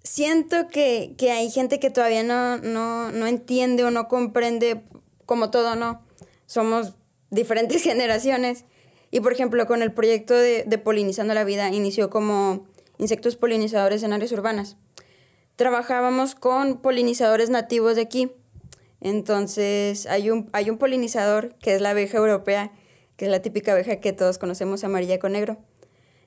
Siento 0.03 0.67
que, 0.67 1.15
hay 1.31 1.49
gente 1.49 1.79
que 1.79 1.89
todavía 1.89 2.23
no, 2.23 2.57
no, 2.57 3.27
entiende 3.27 3.83
o 3.83 3.91
no 3.91 4.07
comprende 4.07 4.83
como 5.25 5.49
todo, 5.49 5.75
¿no? 5.75 6.05
Somos 6.45 6.93
diferentes 7.29 7.81
generaciones. 7.83 8.65
Y 9.11 9.19
por 9.19 9.31
ejemplo, 9.31 9.65
con 9.67 9.81
el 9.81 9.93
proyecto 9.93 10.33
de, 10.33 10.65
Polinizando 10.83 11.33
la 11.33 11.43
Vida, 11.43 11.69
inició 11.69 12.09
como 12.09 12.67
insectos 12.97 13.35
polinizadores 13.35 14.03
en 14.03 14.13
áreas 14.13 14.31
urbanas. 14.31 14.77
Trabajábamos 15.55 16.35
con 16.35 16.81
polinizadores 16.81 17.49
nativos 17.49 17.95
de 17.95 18.01
aquí. 18.01 18.31
Entonces, 19.01 20.07
hay 20.07 20.31
un, 20.31 20.49
hay 20.53 20.69
un 20.69 20.77
polinizador 20.77 21.55
que 21.55 21.75
es 21.75 21.81
la 21.81 21.91
abeja 21.91 22.17
europea, 22.17 22.71
que 23.17 23.25
es 23.25 23.31
la 23.31 23.41
típica 23.41 23.73
abeja 23.73 23.97
que 23.97 24.13
todos 24.13 24.39
conocemos, 24.39 24.83
amarilla 24.83 25.19
con 25.19 25.33
negro. 25.33 25.57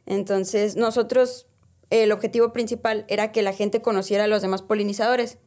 Entonces, 0.05 0.77
nosotros 0.77 1.49
el 1.91 2.13
objetivo 2.13 2.53
principal 2.53 3.05
era 3.09 3.33
que 3.33 3.43
la 3.43 3.53
gente 3.53 3.83
conociera 3.83 4.25
a 4.25 4.29
los 4.29 4.43
demás 4.43 4.63
polinizadores. 4.63 5.39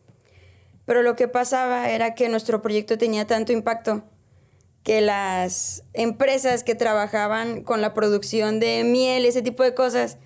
Pero 0.85 1.03
lo 1.03 1.15
que 1.15 1.27
pasaba 1.27 1.89
era 1.89 2.15
que 2.15 2.29
nuestro 2.29 2.61
proyecto 2.61 2.97
tenía 2.97 3.27
tanto 3.27 3.51
impacto 3.51 4.03
que 4.83 5.01
las 5.01 5.83
empresas 5.93 6.63
que 6.63 6.75
trabajaban 6.75 7.61
con 7.61 7.81
la 7.81 7.93
producción 7.93 8.59
de 8.59 8.83
miel, 8.83 9.25
ese 9.25 9.41
tipo 9.41 9.63
de 9.63 9.73
cosas, 9.73 10.17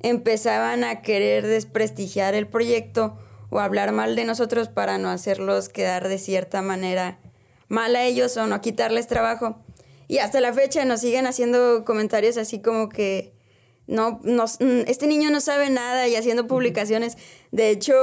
empezaban 0.00 0.84
a 0.84 1.02
querer 1.02 1.46
desprestigiar 1.46 2.34
el 2.34 2.48
proyecto 2.48 3.18
o 3.50 3.60
hablar 3.60 3.92
mal 3.92 4.16
de 4.16 4.24
nosotros 4.24 4.68
para 4.68 4.98
no 4.98 5.10
hacerlos 5.10 5.68
quedar 5.68 6.08
de 6.08 6.18
cierta 6.18 6.62
manera 6.62 7.18
mal 7.68 7.96
a 7.96 8.04
ellos 8.04 8.36
o 8.36 8.46
no 8.46 8.60
quitarles 8.60 9.06
trabajo. 9.06 9.58
Y 10.06 10.18
hasta 10.18 10.40
la 10.40 10.52
fecha 10.52 10.84
nos 10.84 11.00
siguen 11.00 11.26
haciendo 11.26 11.84
comentarios 11.84 12.38
así 12.38 12.60
como 12.60 12.88
que 12.88 13.37
no, 13.88 14.20
mm, 14.22 14.84
este 14.86 15.06
niño 15.06 15.30
no 15.30 15.40
sabe 15.40 15.70
nada 15.70 16.06
y 16.06 16.14
haciendo 16.14 16.46
publicaciones. 16.46 17.16
De 17.50 17.70
hecho, 17.70 17.94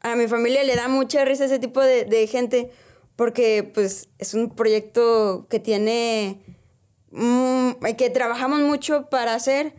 a 0.00 0.16
mi 0.16 0.28
familia 0.28 0.62
le 0.64 0.76
da 0.76 0.88
mucha 0.88 1.24
risa 1.24 1.44
ese 1.44 1.58
tipo 1.58 1.80
de, 1.80 2.04
de 2.04 2.26
gente 2.26 2.70
porque 3.16 3.68
pues 3.74 4.08
es 4.18 4.34
un 4.34 4.50
proyecto 4.50 5.46
que 5.50 5.60
tiene, 5.60 6.40
mm, 7.10 7.72
que 7.96 8.10
trabajamos 8.10 8.60
mucho 8.60 9.08
para 9.10 9.34
hacer 9.34 9.74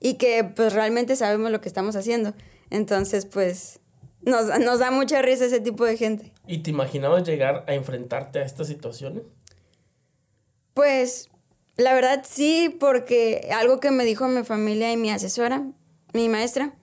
y 0.00 0.14
que 0.14 0.44
pues 0.44 0.72
realmente 0.72 1.16
sabemos 1.16 1.50
lo 1.50 1.60
que 1.60 1.68
estamos 1.68 1.96
haciendo. 1.96 2.34
Entonces 2.70 3.26
pues 3.26 3.80
nos, 4.22 4.46
nos 4.60 4.78
da 4.78 4.90
mucha 4.90 5.22
risa 5.22 5.46
ese 5.46 5.60
tipo 5.60 5.84
de 5.84 5.96
gente. 5.96 6.32
¿Y 6.46 6.58
te 6.58 6.70
imaginabas 6.70 7.26
llegar 7.26 7.64
a 7.66 7.74
enfrentarte 7.74 8.38
a 8.38 8.44
estas 8.44 8.68
situaciones? 8.68 9.24
Pues 10.74 11.30
la 11.80 11.94
verdad 11.94 12.24
sí, 12.28 12.74
porque 12.78 13.48
algo 13.52 13.80
que 13.80 13.90
me 13.90 14.04
dijo 14.04 14.28
mi 14.28 14.44
familia 14.44 14.92
y 14.92 14.96
mi 14.96 15.10
asesora, 15.10 15.64
mi 16.12 16.28
maestra, 16.28 16.74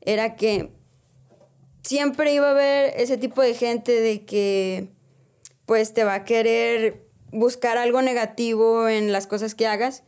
era 0.00 0.36
que 0.36 0.70
siempre 1.82 2.32
iba 2.32 2.46
a 2.48 2.52
haber 2.52 2.94
ese 3.00 3.18
tipo 3.18 3.42
de 3.42 3.54
gente 3.54 4.00
de 4.00 4.24
que 4.24 4.88
pues 5.66 5.92
te 5.92 6.04
va 6.04 6.14
a 6.14 6.24
querer 6.24 7.04
buscar 7.32 7.78
algo 7.78 8.00
negativo 8.00 8.88
en 8.88 9.12
las 9.12 9.26
cosas 9.26 9.54
que 9.54 9.66
hagas 9.66 10.04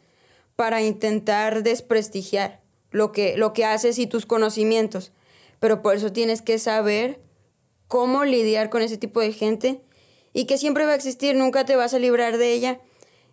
para 0.55 0.81
intentar 0.81 1.63
desprestigiar 1.63 2.61
lo 2.93 3.13
que, 3.13 3.37
lo 3.37 3.53
que 3.53 3.65
haces 3.65 3.99
y 3.99 4.07
tus 4.07 4.27
conocimientos. 4.27 5.13
Pero 5.59 5.83
por 5.83 5.97
eso 5.97 6.13
tienes 6.13 6.41
que 6.41 6.59
saber 6.59 7.21
cómo 7.89 8.25
lidiar 8.25 8.71
con 8.71 8.83
ese 8.83 8.97
tipo 8.97 9.21
de 9.21 9.33
gente 9.33 9.81
y 10.33 10.45
que 10.45 10.57
siempre 10.57 10.87
va 10.87 10.93
a 10.93 10.97
existir, 10.97 11.35
nunca 11.35 11.65
te 11.65 11.77
vas 11.77 11.95
a 11.95 11.99
librar 11.99 12.39
de 12.39 12.53
ella 12.53 12.81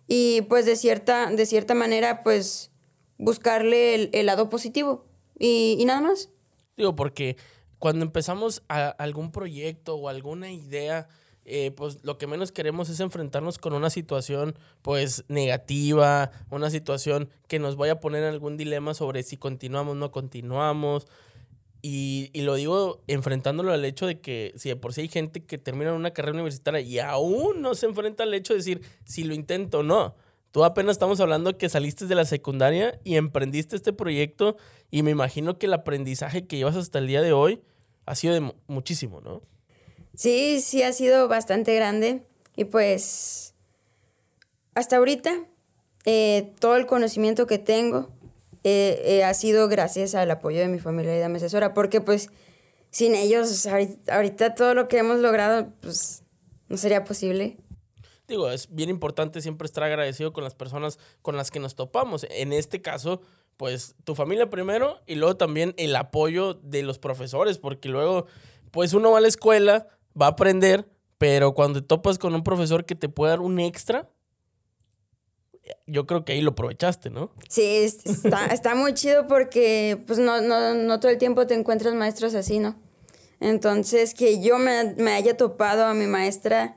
y 0.08 0.42
pues 0.42 0.64
de 0.64 0.74
cierta, 0.74 1.30
de 1.30 1.46
cierta 1.46 1.74
manera 1.74 2.22
pues 2.24 2.72
buscarle 3.18 4.10
el, 4.12 4.26
lado 4.26 4.48
positivo 4.48 5.04
y, 5.38 5.84
nada 5.84 6.00
más. 6.00 6.30
Digo, 6.76 6.94
porque 6.96 7.36
cuando 7.78 8.04
empezamos 8.04 8.62
a 8.68 8.88
algún 8.88 9.30
proyecto 9.30 9.96
o 9.96 10.08
alguna 10.08 10.50
idea, 10.50 11.08
eh, 11.44 11.72
pues 11.72 11.98
lo 12.02 12.16
que 12.16 12.26
menos 12.26 12.52
queremos 12.52 12.88
es 12.88 13.00
enfrentarnos 13.00 13.58
con 13.58 13.74
una 13.74 13.90
situación 13.90 14.58
pues 14.82 15.24
negativa, 15.28 16.30
una 16.50 16.70
situación 16.70 17.28
que 17.46 17.58
nos 17.58 17.76
vaya 17.76 17.94
a 17.94 18.00
poner 18.00 18.24
algún 18.24 18.56
dilema 18.56 18.94
sobre 18.94 19.22
si 19.22 19.36
continuamos 19.36 19.92
o 19.92 19.96
no 19.96 20.10
continuamos. 20.10 21.06
Y, 21.80 22.30
y, 22.32 22.42
lo 22.42 22.56
digo 22.56 23.02
enfrentándolo 23.06 23.72
al 23.72 23.84
hecho 23.84 24.06
de 24.06 24.20
que 24.20 24.52
si 24.56 24.68
de 24.68 24.74
por 24.74 24.92
sí 24.92 25.02
hay 25.02 25.08
gente 25.08 25.44
que 25.44 25.58
termina 25.58 25.94
una 25.94 26.10
carrera 26.12 26.34
universitaria 26.34 26.80
y 26.80 26.98
aún 26.98 27.62
no 27.62 27.76
se 27.76 27.86
enfrenta 27.86 28.24
al 28.24 28.34
hecho 28.34 28.52
de 28.52 28.58
decir 28.58 28.82
si 29.04 29.22
lo 29.22 29.32
intento 29.32 29.78
o 29.78 29.82
no. 29.84 30.16
Tú 30.50 30.64
apenas 30.64 30.92
estamos 30.92 31.20
hablando 31.20 31.56
que 31.58 31.68
saliste 31.68 32.06
de 32.06 32.14
la 32.14 32.24
secundaria 32.24 32.98
y 33.04 33.16
emprendiste 33.16 33.76
este 33.76 33.92
proyecto 33.92 34.56
y 34.90 35.02
me 35.02 35.10
imagino 35.10 35.58
que 35.58 35.66
el 35.66 35.74
aprendizaje 35.74 36.46
que 36.46 36.56
llevas 36.56 36.76
hasta 36.76 36.98
el 36.98 37.06
día 37.06 37.22
de 37.22 37.32
hoy 37.32 37.62
ha 38.06 38.14
sido 38.14 38.34
de 38.34 38.52
muchísimo, 38.66 39.20
¿no? 39.20 39.42
Sí, 40.14 40.60
sí 40.62 40.82
ha 40.82 40.92
sido 40.92 41.28
bastante 41.28 41.74
grande 41.76 42.26
y 42.56 42.64
pues 42.64 43.54
hasta 44.74 44.96
ahorita 44.96 45.46
eh, 46.06 46.54
todo 46.58 46.76
el 46.76 46.86
conocimiento 46.86 47.46
que 47.46 47.58
tengo 47.58 48.10
eh, 48.64 49.02
eh, 49.04 49.24
ha 49.24 49.34
sido 49.34 49.68
gracias 49.68 50.14
al 50.14 50.30
apoyo 50.30 50.58
de 50.58 50.68
mi 50.68 50.78
familia 50.78 51.16
y 51.16 51.20
de 51.20 51.28
mi 51.28 51.36
asesora, 51.36 51.74
porque 51.74 52.00
pues 52.00 52.30
sin 52.90 53.14
ellos 53.14 53.66
ahorita, 53.66 54.54
todo 54.54 54.74
lo 54.74 54.88
que 54.88 54.98
hemos 54.98 55.20
logrado 55.20 55.72
pues 55.80 56.22
no 56.68 56.76
sería 56.76 57.04
posible. 57.04 57.56
Digo, 58.26 58.50
es 58.50 58.74
bien 58.74 58.90
importante 58.90 59.40
siempre 59.40 59.66
estar 59.66 59.84
agradecido 59.84 60.32
con 60.32 60.44
las 60.44 60.54
personas 60.54 60.98
con 61.22 61.36
las 61.36 61.50
que 61.50 61.60
nos 61.60 61.74
topamos. 61.74 62.26
En 62.30 62.52
este 62.52 62.82
caso, 62.82 63.22
pues 63.56 63.94
tu 64.04 64.14
familia 64.14 64.50
primero 64.50 65.00
y 65.06 65.14
luego 65.14 65.36
también 65.36 65.74
el 65.78 65.96
apoyo 65.96 66.54
de 66.54 66.82
los 66.82 66.98
profesores, 66.98 67.58
porque 67.58 67.88
luego, 67.88 68.26
pues 68.70 68.92
uno 68.92 69.12
va 69.12 69.18
a 69.18 69.22
la 69.22 69.28
escuela, 69.28 69.88
va 70.20 70.26
a 70.26 70.30
aprender, 70.30 70.88
pero 71.16 71.54
cuando 71.54 71.80
te 71.80 71.86
topas 71.86 72.18
con 72.18 72.34
un 72.34 72.42
profesor 72.42 72.84
que 72.84 72.94
te 72.94 73.08
puede 73.08 73.30
dar 73.30 73.40
un 73.40 73.58
extra, 73.60 74.10
yo 75.86 76.06
creo 76.06 76.24
que 76.24 76.32
ahí 76.32 76.40
lo 76.40 76.50
aprovechaste, 76.50 77.10
¿no? 77.10 77.30
Sí, 77.48 77.64
está, 78.04 78.46
está 78.52 78.74
muy 78.74 78.94
chido 78.94 79.26
porque 79.26 80.02
pues 80.06 80.18
no, 80.18 80.40
no, 80.40 80.74
no, 80.74 81.00
todo 81.00 81.10
el 81.10 81.18
tiempo 81.18 81.46
te 81.46 81.54
encuentras 81.54 81.94
maestros 81.94 82.34
así, 82.34 82.58
¿no? 82.58 82.76
Entonces, 83.40 84.14
que 84.14 84.40
yo 84.40 84.58
me, 84.58 84.94
me 84.96 85.12
haya 85.12 85.36
topado 85.36 85.84
a 85.84 85.94
mi 85.94 86.06
maestra 86.06 86.76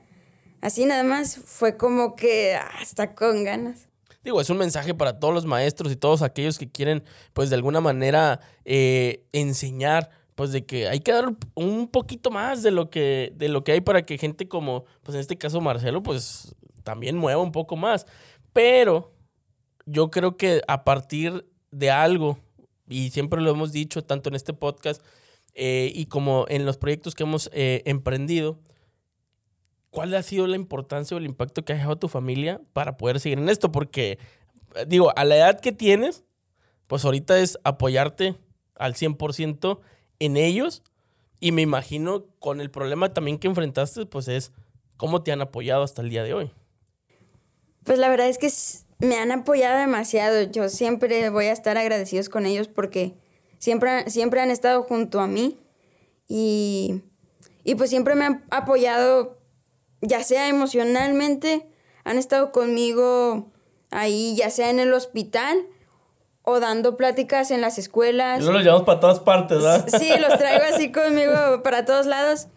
así 0.62 0.86
nada 0.86 1.03
más, 1.03 1.38
fue 1.43 1.75
como 1.75 2.15
que 2.15 2.55
hasta 2.55 3.15
con 3.15 3.43
ganas. 3.43 3.88
Digo, 4.24 4.39
es 4.39 4.50
un 4.51 4.57
mensaje 4.57 4.93
para 4.93 5.19
todos 5.19 5.33
los 5.33 5.45
maestros 5.45 5.91
y 5.91 5.95
todos 5.95 6.21
aquellos 6.21 6.60
que 6.60 6.69
quieren, 6.69 7.03
pues 7.33 7.50
de 7.50 7.55
alguna 7.55 7.81
manera, 7.81 8.39
eh, 8.65 9.25
enseñar, 9.33 10.12
pues 10.36 10.51
de 10.51 10.63
que 10.63 10.88
hay 10.88 11.00
que 11.00 11.12
dar 11.12 11.33
un 11.55 11.88
poquito 11.88 12.29
más 12.29 12.62
de 12.62 12.69
lo 12.69 12.91
que, 12.91 13.33
de 13.36 13.50
lo 13.50 13.63
que 13.63 13.71
hay 13.71 13.81
para 13.81 14.03
que 14.03 14.19
gente 14.19 14.48
como, 14.48 14.86
pues 15.01 15.15
en 15.15 15.21
este 15.21 15.38
caso 15.38 15.60
Marcelo, 15.60 16.03
pues 16.03 16.55
también 16.83 17.17
mueva 17.17 17.41
un 17.41 17.51
poco 17.51 17.75
más. 17.75 18.05
Pero 18.53 19.13
yo 19.86 20.12
creo 20.12 20.38
que 20.38 20.62
a 20.67 20.84
partir 20.84 21.46
de 21.72 21.91
algo, 21.91 22.38
y 22.88 23.12
siempre 23.12 23.41
lo 23.41 23.51
hemos 23.51 23.72
dicho 23.72 24.03
tanto 24.03 24.29
en 24.29 24.36
este 24.36 24.53
podcast 24.53 25.01
eh, 25.53 25.91
y 25.93 26.05
como 26.05 26.46
en 26.50 26.65
los 26.65 26.77
proyectos 26.77 27.15
que 27.15 27.24
hemos 27.24 27.50
eh, 27.53 27.81
emprendido, 27.86 28.60
¿cuál 29.89 30.13
ha 30.15 30.24
sido 30.24 30.48
la 30.48 30.55
importancia 30.55 31.15
o 31.15 31.20
el 31.20 31.25
impacto 31.25 31.63
que 31.63 31.74
ha 31.74 31.75
dejado 31.75 31.98
tu 31.98 32.08
familia 32.08 32.62
para 32.74 32.98
poder 32.98 33.20
seguir 33.20 33.38
en 33.38 33.50
esto? 33.50 33.72
Porque, 33.72 34.20
digo, 34.88 35.13
a 35.15 35.25
la 35.25 35.38
edad 35.38 35.60
que 35.60 35.72
tienes, 35.72 36.24
pues 36.88 37.05
ahorita 37.05 37.39
es 37.39 37.58
apoyarte 37.63 38.36
al 38.75 38.96
100% 38.96 39.79
en 40.20 40.38
ellos. 40.38 40.84
Y 41.39 41.51
me 41.51 41.62
imagino 41.62 42.25
con 42.39 42.62
el 42.62 42.70
problema 42.70 43.13
también 43.13 43.39
que 43.39 43.48
enfrentaste, 43.48 44.05
pues 44.05 44.27
es 44.27 44.51
cómo 44.98 45.24
te 45.24 45.31
han 45.31 45.41
apoyado 45.41 45.84
hasta 45.84 46.01
el 46.01 46.10
día 46.10 46.24
de 46.24 46.34
hoy. 46.34 46.51
Pues 47.83 48.00
la 48.00 48.09
verdad 48.09 48.27
es 48.27 48.38
que 48.38 48.51
me 49.05 49.17
han 49.17 49.31
apoyado 49.31 49.77
demasiado. 49.79 50.43
Yo 50.43 50.69
siempre 50.69 51.29
voy 51.29 51.45
a 51.45 51.51
estar 51.51 51.77
agradecidos 51.77 52.29
con 52.29 52.45
ellos 52.45 52.67
porque 52.67 53.15
siempre, 53.57 54.09
siempre 54.09 54.41
han 54.41 54.51
estado 54.51 54.83
junto 54.83 55.19
a 55.19 55.27
mí 55.27 55.59
y, 56.27 57.01
y 57.63 57.75
pues 57.75 57.89
siempre 57.89 58.15
me 58.15 58.25
han 58.25 58.45
apoyado, 58.51 59.39
ya 60.01 60.23
sea 60.23 60.47
emocionalmente, 60.47 61.67
han 62.03 62.17
estado 62.17 62.51
conmigo 62.51 63.51
ahí, 63.89 64.35
ya 64.35 64.50
sea 64.50 64.69
en 64.69 64.79
el 64.79 64.93
hospital 64.93 65.57
o 66.43 66.59
dando 66.59 66.97
pláticas 66.97 67.51
en 67.51 67.61
las 67.61 67.77
escuelas. 67.77 68.43
Yo 68.43 68.51
los 68.51 68.63
llevamos 68.63 68.83
para 68.83 69.00
todas 69.00 69.19
partes, 69.19 69.61
¿verdad? 69.61 69.88
Sí, 70.00 70.11
los 70.19 70.38
traigo 70.38 70.63
así 70.73 70.91
conmigo 70.91 71.61
para 71.63 71.85
todos 71.85 72.05
lados, 72.05 72.47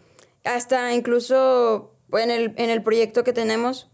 hasta 0.43 0.93
incluso 0.93 1.91
en 2.13 2.31
el, 2.31 2.53
en 2.57 2.69
el 2.69 2.81
proyecto 2.81 3.23
que 3.23 3.33
tenemos 3.33 3.89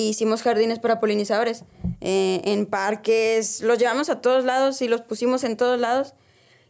hicimos 0.00 0.42
jardines 0.42 0.78
para 0.78 1.00
polinizadores 1.00 1.64
eh, 2.00 2.42
en 2.44 2.66
parques, 2.66 3.60
los 3.60 3.78
llevamos 3.78 4.10
a 4.10 4.20
todos 4.20 4.44
lados 4.44 4.82
y 4.82 4.88
los 4.88 5.00
pusimos 5.00 5.44
en 5.44 5.56
todos 5.56 5.80
lados. 5.80 6.14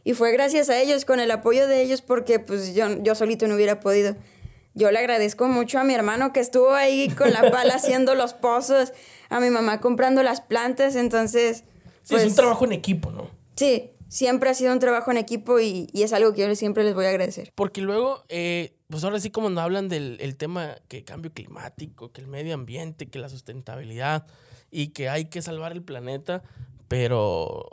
Y 0.04 0.12
fue 0.12 0.32
gracias 0.32 0.68
a 0.68 0.78
ellos, 0.80 1.06
con 1.06 1.18
el 1.18 1.30
apoyo 1.30 1.66
de 1.66 1.80
ellos, 1.80 2.02
porque 2.02 2.38
pues 2.38 2.74
yo, 2.74 3.02
yo 3.02 3.14
solito 3.14 3.48
no 3.48 3.54
hubiera 3.54 3.80
podido. 3.80 4.14
Yo 4.74 4.90
le 4.90 4.98
agradezco 4.98 5.48
mucho 5.48 5.78
a 5.78 5.84
mi 5.84 5.94
hermano 5.94 6.32
que 6.32 6.40
estuvo 6.40 6.74
ahí 6.74 7.08
con 7.08 7.32
la 7.32 7.50
pala 7.50 7.74
haciendo 7.76 8.14
los 8.14 8.34
pozos, 8.34 8.92
a 9.30 9.40
mi 9.40 9.48
mamá 9.48 9.80
comprando 9.80 10.22
las 10.22 10.40
plantas, 10.42 10.94
entonces... 10.94 11.64
sí, 12.02 12.16
es 12.16 12.22
un 12.22 12.26
pues, 12.26 12.34
trabajo 12.34 12.64
en 12.66 12.72
equipo, 12.72 13.10
¿no? 13.10 13.30
Sí, 13.56 13.92
siempre 14.08 14.50
ha 14.50 14.54
sido 14.54 14.72
un 14.72 14.80
trabajo 14.80 15.10
en 15.10 15.16
equipo 15.16 15.58
y, 15.58 15.88
y, 15.92 16.02
es 16.02 16.12
algo 16.12 16.34
que 16.34 16.46
yo 16.46 16.54
siempre 16.54 16.84
les 16.84 16.94
voy 16.94 17.06
a 17.06 17.10
agradecer. 17.10 17.52
Porque 17.54 17.80
luego, 17.80 18.24
eh, 18.28 18.73
pues 18.88 19.04
ahora 19.04 19.20
sí 19.20 19.30
como 19.30 19.50
nos 19.50 19.62
hablan 19.62 19.88
del 19.88 20.18
el 20.20 20.36
tema 20.36 20.76
que 20.88 21.04
cambio 21.04 21.32
climático, 21.32 22.12
que 22.12 22.20
el 22.20 22.28
medio 22.28 22.54
ambiente, 22.54 23.08
que 23.08 23.18
la 23.18 23.28
sustentabilidad 23.28 24.26
y 24.70 24.88
que 24.88 25.08
hay 25.08 25.26
que 25.26 25.42
salvar 25.42 25.72
el 25.72 25.82
planeta, 25.82 26.42
pero 26.88 27.68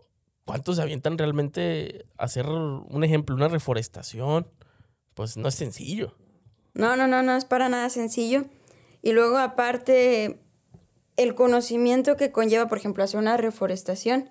¿cuántos 0.46 0.78
se 0.78 0.82
avientan 0.82 1.18
realmente 1.18 2.06
a 2.18 2.26
hacer 2.26 2.48
un 2.48 3.04
ejemplo, 3.04 3.36
una 3.36 3.48
reforestación? 3.48 4.48
Pues 5.14 5.38
no 5.38 5.48
es 5.48 5.56
sencillo. 5.56 6.16
No, 6.74 6.96
no, 6.96 7.08
no, 7.08 7.22
no 7.22 7.36
es 7.36 7.46
para 7.46 7.70
nada 7.70 7.90
sencillo. 7.90 8.46
Y 9.02 9.12
luego 9.12 9.38
aparte, 9.38 10.40
el 11.18 11.36
conocimiento 11.36 12.16
que 12.16 12.32
conlleva, 12.32 12.68
por 12.68 12.78
ejemplo, 12.78 13.04
hacer 13.04 13.20
una 13.20 13.38
reforestación, 13.38 14.30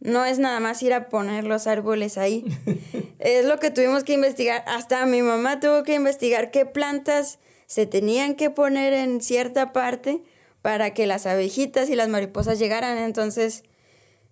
no 0.00 0.24
es 0.24 0.38
nada 0.38 0.60
más 0.60 0.82
ir 0.82 0.92
a 0.92 1.08
poner 1.08 1.44
los 1.44 1.66
árboles 1.66 2.18
ahí. 2.18 2.44
es 3.18 3.44
lo 3.46 3.58
que 3.58 3.70
tuvimos 3.70 4.04
que 4.04 4.12
investigar. 4.12 4.62
Hasta 4.66 5.04
mi 5.06 5.22
mamá 5.22 5.60
tuvo 5.60 5.82
que 5.82 5.94
investigar 5.94 6.50
qué 6.50 6.66
plantas 6.66 7.38
se 7.66 7.86
tenían 7.86 8.34
que 8.34 8.50
poner 8.50 8.92
en 8.92 9.20
cierta 9.20 9.72
parte 9.72 10.22
para 10.62 10.94
que 10.94 11.06
las 11.06 11.26
abejitas 11.26 11.88
y 11.88 11.96
las 11.96 12.08
mariposas 12.08 12.58
llegaran. 12.58 12.98
Entonces, 12.98 13.64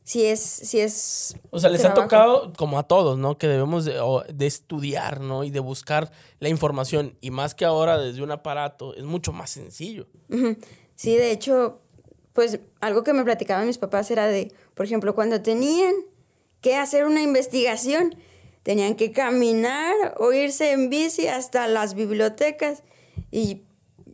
sí 0.04 0.24
es, 0.26 0.40
sí 0.40 0.80
es. 0.80 1.36
O 1.50 1.58
sea, 1.58 1.70
les 1.70 1.84
ha 1.84 1.94
tocado, 1.94 2.52
como 2.56 2.78
a 2.78 2.84
todos, 2.84 3.18
¿no? 3.18 3.38
Que 3.38 3.48
debemos 3.48 3.84
de, 3.84 4.00
de, 4.32 4.46
estudiar, 4.46 5.20
¿no? 5.20 5.44
Y 5.44 5.50
de 5.50 5.60
buscar 5.60 6.12
la 6.38 6.48
información. 6.48 7.16
Y 7.20 7.30
más 7.30 7.54
que 7.54 7.64
ahora 7.64 7.98
desde 7.98 8.22
un 8.22 8.30
aparato, 8.30 8.94
es 8.94 9.04
mucho 9.04 9.32
más 9.32 9.50
sencillo. 9.50 10.06
Sí, 10.94 11.16
de 11.16 11.32
hecho, 11.32 11.80
pues 12.34 12.58
algo 12.80 13.04
que 13.04 13.12
me 13.12 13.24
platicaban 13.24 13.66
mis 13.66 13.78
papás 13.78 14.10
era 14.10 14.26
de, 14.26 14.52
por 14.74 14.84
ejemplo, 14.84 15.14
cuando 15.14 15.40
tenían 15.40 15.94
que 16.60 16.76
hacer 16.76 17.06
una 17.06 17.22
investigación, 17.22 18.16
tenían 18.64 18.96
que 18.96 19.12
caminar 19.12 19.94
o 20.18 20.32
irse 20.32 20.72
en 20.72 20.90
bici 20.90 21.28
hasta 21.28 21.68
las 21.68 21.94
bibliotecas. 21.94 22.82
Y 23.30 23.62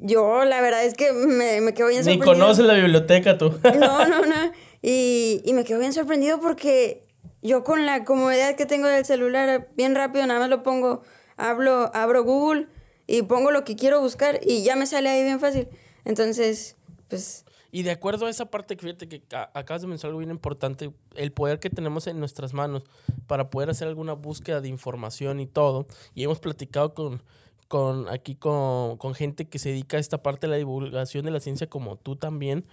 yo, 0.01 0.45
la 0.45 0.61
verdad 0.61 0.85
es 0.85 0.95
que 0.95 1.13
me, 1.13 1.63
me 1.63 1.73
quedo 1.73 1.89
bien 1.89 2.05
sorprendido. 2.05 2.35
Ni 2.35 2.41
conoces 2.41 2.67
la 2.67 2.75
biblioteca 2.75 3.39
tú. 3.39 3.59
No, 3.79 4.07
no, 4.07 4.27
no. 4.27 4.53
Y, 4.83 5.41
y 5.45 5.55
me 5.55 5.65
quedo 5.65 5.79
bien 5.79 5.95
sorprendido 5.95 6.41
porque 6.41 7.03
yo 7.41 7.65
con 7.65 7.87
la 7.87 8.05
comodidad 8.05 8.55
que 8.55 8.67
tengo 8.67 8.87
del 8.87 9.07
celular, 9.07 9.69
bien 9.77 9.95
rápido, 9.95 10.27
nada 10.27 10.41
más 10.41 10.51
lo 10.51 10.63
pongo, 10.63 11.03
hablo, 11.39 11.91
abro 11.95 12.23
Google 12.23 12.67
y 13.07 13.23
pongo 13.23 13.51
lo 13.51 13.65
que 13.65 13.77
quiero 13.77 14.03
buscar 14.03 14.41
y 14.43 14.63
ya 14.63 14.77
me 14.77 14.85
sale 14.85 15.09
ahí 15.09 15.23
bien 15.23 15.41
fácil. 15.41 15.69
Entonces, 16.05 16.77
pues... 17.09 17.47
Y 17.71 17.83
de 17.83 17.93
acuerdo 17.93 18.27
a 18.27 18.31
esa 18.31 18.47
parte 18.47 18.77
fíjate 18.77 19.09
que 19.09 19.23
acabas 19.31 19.83
de 19.83 19.89
mencionar 19.89 20.11
algo 20.11 20.19
bien 20.19 20.31
importante, 20.31 20.93
el 21.15 21.33
poder 21.33 21.61
que 21.61 21.71
tenemos 21.71 22.07
en 22.07 22.19
nuestras 22.19 22.53
manos 22.53 22.83
para 23.27 23.51
poder 23.51 23.71
hacer 23.71 23.89
alguna 23.89 24.15
búsqueda 24.15 24.61
de 24.61 24.69
información 24.69 25.41
y 25.41 25.47
todo. 25.47 25.87
Y 26.15 26.25
hemos 26.25 26.41
platicado 26.41 26.95
con, 26.95 27.23
con 27.69 28.09
aquí 28.09 28.35
con, 28.35 28.97
con 28.97 29.15
gente 29.15 29.49
que 29.49 29.59
se 29.59 29.71
dedica 29.71 29.97
a 29.97 30.01
esta 30.01 30.23
parte 30.23 30.47
de 30.47 30.53
la 30.53 30.57
divulgación 30.57 31.25
de 31.25 31.31
la 31.31 31.41
ciencia 31.41 31.69
como 31.69 31.97
tú 31.97 32.17
también. 32.17 32.67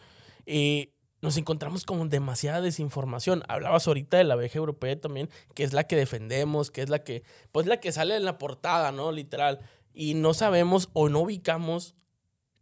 Eh, 0.45 0.93
nos 1.21 1.37
encontramos 1.37 1.83
con 1.83 2.09
demasiada 2.09 2.61
desinformación. 2.61 3.43
Hablabas 3.47 3.87
ahorita 3.87 4.17
de 4.17 4.23
la 4.23 4.35
abeja 4.35 4.59
europea 4.59 4.99
también, 4.99 5.29
que 5.55 5.63
es 5.63 5.73
la 5.73 5.85
que 5.85 5.95
defendemos, 5.95 6.71
que 6.71 6.81
es 6.81 6.89
la 6.89 7.03
que, 7.03 7.23
pues 7.51 7.65
la 7.65 7.79
que 7.79 7.91
sale 7.91 8.15
en 8.15 8.25
la 8.25 8.37
portada, 8.37 8.91
¿no? 8.91 9.11
Literal. 9.11 9.59
Y 9.93 10.13
no 10.13 10.33
sabemos 10.33 10.89
o 10.93 11.09
no 11.09 11.21
ubicamos 11.21 11.95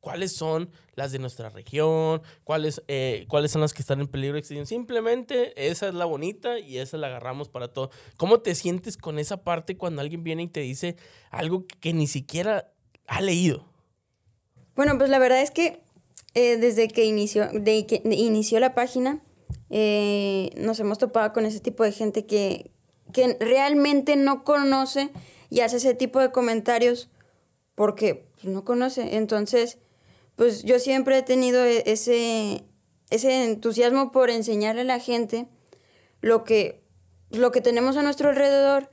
cuáles 0.06 0.34
son 0.34 0.70
las 0.94 1.12
de 1.12 1.18
nuestra 1.18 1.50
región, 1.50 2.22
cuáles, 2.44 2.84
eh, 2.88 3.26
cuáles 3.28 3.50
son 3.50 3.62
las 3.62 3.74
que 3.74 3.82
están 3.82 4.02
en 4.02 4.08
peligro 4.08 4.38
extinción. 4.38 4.68
Simplemente 4.68 5.52
esa 5.68 5.88
es 5.88 5.96
la 5.96 6.06
bonita 6.06 6.60
y 6.60 6.78
esa 6.78 6.98
la 6.98 7.08
agarramos 7.08 7.50
para 7.50 7.74
todo. 7.74 7.90
¿Cómo 8.16 8.40
te 8.40 8.54
sientes 8.54 8.98
con 8.98 9.18
esa 9.18 9.38
parte 9.44 9.78
cuando 9.78 10.04
alguien 10.04 10.24
viene 10.24 10.44
y 10.44 10.48
te 10.48 10.60
dice 10.60 10.96
algo 11.32 11.66
que 11.80 11.92
ni 11.92 12.06
siquiera 12.06 12.72
ha 13.08 13.20
leído? 13.20 13.66
Bueno, 14.76 14.96
pues 15.00 15.10
la 15.10 15.18
verdad 15.18 15.42
es 15.42 15.50
que 15.50 15.82
eh, 16.36 16.58
desde 16.58 16.88
que 16.88 17.06
inició, 17.06 17.48
de 17.52 17.88
que 17.88 18.04
inició 18.06 18.60
la 18.60 18.76
página, 18.76 19.24
eh, 19.72 20.52
nos 20.56 20.80
hemos 20.80 21.00
topado 21.00 21.34
con 21.34 21.48
ese 21.48 21.62
tipo 21.62 21.84
de 21.84 21.92
gente 21.92 22.28
que, 22.28 22.70
que 23.12 23.38
realmente 23.40 24.18
no 24.18 24.44
conoce 24.44 25.10
y 25.50 25.62
hace 25.62 25.78
ese 25.78 25.96
tipo 25.96 26.20
de 26.20 26.32
comentarios 26.32 27.10
porque 27.74 28.28
no 28.44 28.64
conoce. 28.64 29.18
Entonces, 29.18 29.80
pues 30.36 30.64
yo 30.64 30.80
siempre 30.80 31.18
he 31.18 31.22
tenido 31.22 31.64
e-, 31.64 31.84
ese, 31.86 32.66
ese 33.10 33.46
entusiasmo 33.46 34.12
por 34.12 34.30
enseñarle 34.30 34.82
a 34.82 34.86
la 34.86 35.00
gente 35.00 35.48
lo 36.22 36.44
que, 36.44 36.82
lo 37.32 37.52
que 37.52 37.62
tenemos 37.62 37.98
a 37.98 38.04
nuestro 38.04 38.30
alrededor. 38.30 38.90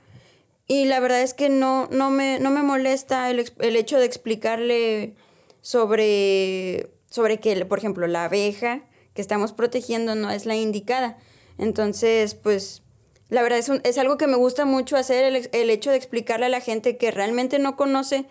Y 0.67 0.85
la 0.85 0.99
verdad 0.99 1.21
es 1.21 1.33
que 1.33 1.49
no, 1.49 1.87
no, 1.91 2.09
me, 2.09 2.39
no 2.39 2.49
me 2.49 2.63
molesta 2.63 3.29
el, 3.29 3.51
el 3.59 3.75
hecho 3.75 3.99
de 3.99 4.05
explicarle 4.05 5.15
sobre 5.61 6.93
sobre 7.13 7.39
que, 7.39 7.63
por 7.67 7.77
ejemplo, 7.77 8.07
la 8.07 8.23
abeja 8.23 8.87
que 9.13 9.21
estamos 9.21 9.53
protegiendo 9.53 10.15
no 10.15 10.31
es 10.31 10.47
la 10.47 10.55
indicada. 10.55 11.19
Entonces, 11.59 12.33
pues, 12.33 12.81
la 13.29 13.43
verdad 13.43 13.59
es, 13.59 13.69
es 13.83 13.99
algo 13.99 14.17
que 14.17 14.25
me 14.25 14.35
gusta 14.35 14.65
mucho 14.65 14.97
hacer, 14.97 15.23
el, 15.23 15.47
el, 15.51 15.69
hecho 15.69 15.91
de 15.91 15.97
explicarle 15.97 16.47
a 16.47 16.49
la 16.49 16.59
gente 16.59 16.97
que 16.97 17.11
realmente 17.11 17.59
no 17.59 17.75
conoce, 17.75 18.25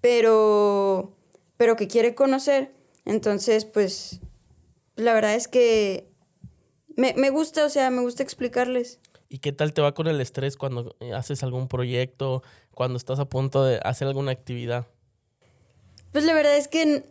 pero, 0.00 1.12
pero 1.60 1.76
que 1.76 1.88
quiere 1.88 2.14
conocer. 2.14 2.72
Entonces, 3.04 3.66
pues, 3.66 4.20
la 4.96 5.12
verdad 5.12 5.34
es 5.34 5.46
que 5.46 6.08
me, 6.96 7.12
me 7.18 7.28
gusta, 7.28 7.66
o 7.66 7.68
sea, 7.68 7.90
me 7.90 8.00
gusta 8.00 8.22
explicarles. 8.22 8.98
¿Y 9.28 9.40
qué 9.40 9.52
tal 9.52 9.74
te 9.74 9.82
va 9.82 9.92
con 9.92 10.06
el 10.06 10.22
estrés 10.22 10.56
cuando 10.56 10.96
eh, 11.00 11.12
haces 11.12 11.42
algún 11.42 11.68
proyecto, 11.68 12.42
cuando 12.70 12.96
estás 12.96 13.18
a 13.18 13.26
punto 13.26 13.62
de 13.62 13.78
hacer 13.84 14.08
alguna 14.08 14.32
actividad? 14.32 14.86
Pues 16.12 16.24
la 16.24 16.32
verdad 16.32 16.56
es 16.56 16.66
que 16.66 17.04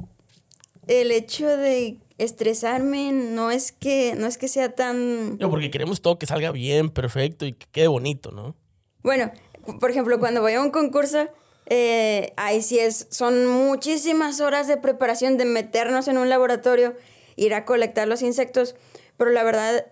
el 0.88 1.12
hecho 1.12 1.46
de 1.46 2.00
estresarme 2.18 3.12
no 3.12 3.52
es 3.52 3.72
que 3.72 4.16
no 4.16 4.26
es 4.26 4.40
que 4.40 4.48
sea 4.48 4.74
tan 4.74 5.38
no, 5.38 5.52
porque 5.52 5.70
queremos 5.70 6.02
todo 6.02 6.18
que 6.18 6.26
salga 6.26 6.52
bien, 6.52 6.90
perfecto 6.90 7.46
y 7.46 7.54
que 7.54 7.68
quede 7.72 7.88
bonito, 7.88 8.32
¿no? 8.32 8.56
Bueno, 9.04 9.32
por 9.80 9.92
ejemplo, 9.92 10.18
cuando 10.18 10.42
voy 10.42 10.54
a 10.54 10.62
un 10.64 10.72
concurso, 10.72 11.28
eh, 11.70 12.34
ahí 12.36 12.62
sí 12.62 12.80
es, 12.80 13.08
son 13.10 13.46
muchísimas 13.46 14.42
horas 14.42 14.68
de 14.68 14.78
preparación 14.78 15.38
de 15.38 15.46
meternos 15.46 16.08
en 16.08 16.18
un 16.18 16.28
laboratorio, 16.28 16.96
ir 17.36 17.54
a 17.54 17.64
colectar 17.66 18.08
los 18.08 18.22
insectos, 18.22 18.76
pero 19.18 19.32
la 19.32 19.44
verdad 19.44 19.86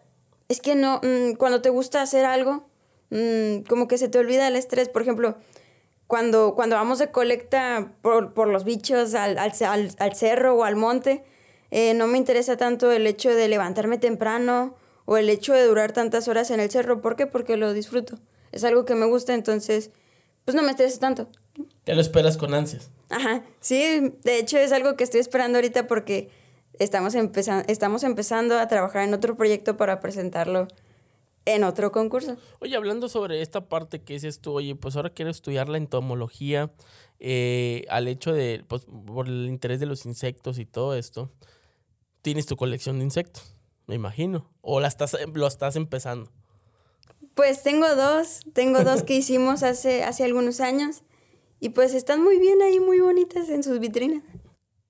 es 0.50 0.60
que 0.62 0.76
no, 0.76 1.00
mm, 1.04 1.34
cuando 1.36 1.62
te 1.62 1.70
gusta 1.70 2.02
hacer 2.02 2.26
algo, 2.26 2.68
mm, 3.12 3.60
como 3.70 3.88
que 3.88 3.98
se 3.98 4.10
te 4.10 4.18
olvida 4.18 4.48
el 4.48 4.56
estrés. 4.56 4.90
Por 4.90 5.02
ejemplo, 5.02 5.38
cuando, 6.08 6.56
cuando 6.56 6.76
vamos 6.76 7.00
de 7.00 7.12
colecta 7.12 7.94
por, 8.02 8.34
por 8.34 8.48
los 8.48 8.63
bichos 8.63 9.13
al, 9.13 9.38
al, 9.38 9.52
al, 10.00 10.16
cerro 10.16 10.56
o 10.56 10.63
al 10.63 10.76
monte, 10.76 11.24
eh, 11.70 11.94
no 11.94 12.08
me 12.08 12.18
interesa 12.18 12.58
tanto 12.58 12.92
el 12.92 13.06
hecho 13.06 13.30
de 13.30 13.48
levantarme 13.48 13.98
temprano 13.98 14.76
o 15.06 15.18
el 15.18 15.30
hecho 15.30 15.54
de 15.54 15.63
durar 15.66 15.92
tantas 15.92 16.28
horas 16.28 16.50
en 16.52 16.60
el 16.60 16.72
cerro. 16.72 17.02
¿Por 17.02 17.16
qué? 17.16 17.28
Porque 17.28 17.58
lo 17.58 17.74
disfruto. 17.74 18.20
Es 18.52 18.63
algo 18.63 18.86
que 18.86 18.96
me 18.96 19.06
gusta, 19.06 19.34
entonces, 19.34 19.92
pues 20.46 20.56
no 20.56 20.63
me 20.63 20.72
estresa 20.72 21.00
tanto. 21.00 21.30
Te 21.84 21.96
lo 21.96 22.02
esperas 22.02 22.38
con 22.38 22.54
ansias. 22.54 22.91
Ajá, 23.10 23.43
sí, 23.60 24.13
de 24.24 24.39
hecho 24.39 24.58
es 24.58 24.72
algo 24.72 24.96
que 24.96 25.04
estoy 25.04 25.22
esperando 25.22 25.58
ahorita 25.58 25.88
porque 25.88 26.30
estamos, 26.80 27.15
empezando 27.15 27.63
estamos 27.67 28.04
empezando 28.04 28.60
a 28.60 28.67
trabajar 28.67 29.04
en 29.04 29.13
otro 29.13 29.36
proyecto 29.36 29.78
para 29.78 30.00
presentarlo 30.00 30.67
en 31.46 31.63
otro 31.63 31.91
concurso. 31.91 32.36
Oye, 32.60 32.76
hablando 32.76 33.08
sobre 33.08 33.41
esta 33.41 33.70
parte 33.70 34.02
que 34.02 34.13
dices 34.13 34.39
tú, 34.39 34.54
oye, 34.54 34.76
pues 34.76 34.96
ahora 34.96 35.12
quiero 35.12 35.32
estudiar 35.32 35.70
la 35.70 35.78
entomología, 35.78 36.72
eh, 37.20 37.86
al 37.89 38.08
hecho 38.10 38.34
de, 38.34 38.63
pues, 38.67 38.86
por 39.06 39.28
el 39.28 39.48
interés 39.48 39.80
de 39.80 39.86
los 39.86 40.06
insectos 40.06 40.60
y 40.60 40.65
todo 40.65 40.93
esto, 40.93 41.32
tienes 42.22 42.46
tu 42.46 42.58
colección 42.58 43.00
de 43.00 43.06
insectos, 43.06 43.56
me 43.88 43.96
imagino, 43.96 44.50
o 44.62 44.82
la 44.82 44.89
estás, 44.89 45.17
lo 45.34 45.48
estás 45.48 45.78
empezando. 45.78 46.30
Pues 47.34 47.63
tengo 47.63 47.96
dos, 47.96 48.41
tengo 48.54 48.84
dos 48.84 49.04
que 49.04 49.15
hicimos 49.17 49.63
hace, 49.63 50.04
hace 50.04 50.26
algunos 50.26 50.60
años 50.60 51.04
y 51.60 51.70
pues 51.70 51.93
están 51.93 52.24
muy 52.24 52.39
bien 52.39 52.62
ahí, 52.62 52.80
muy 52.80 53.00
bonitas 53.00 53.50
en 53.50 53.63
sus 53.63 53.80
vitrinas. 53.80 54.24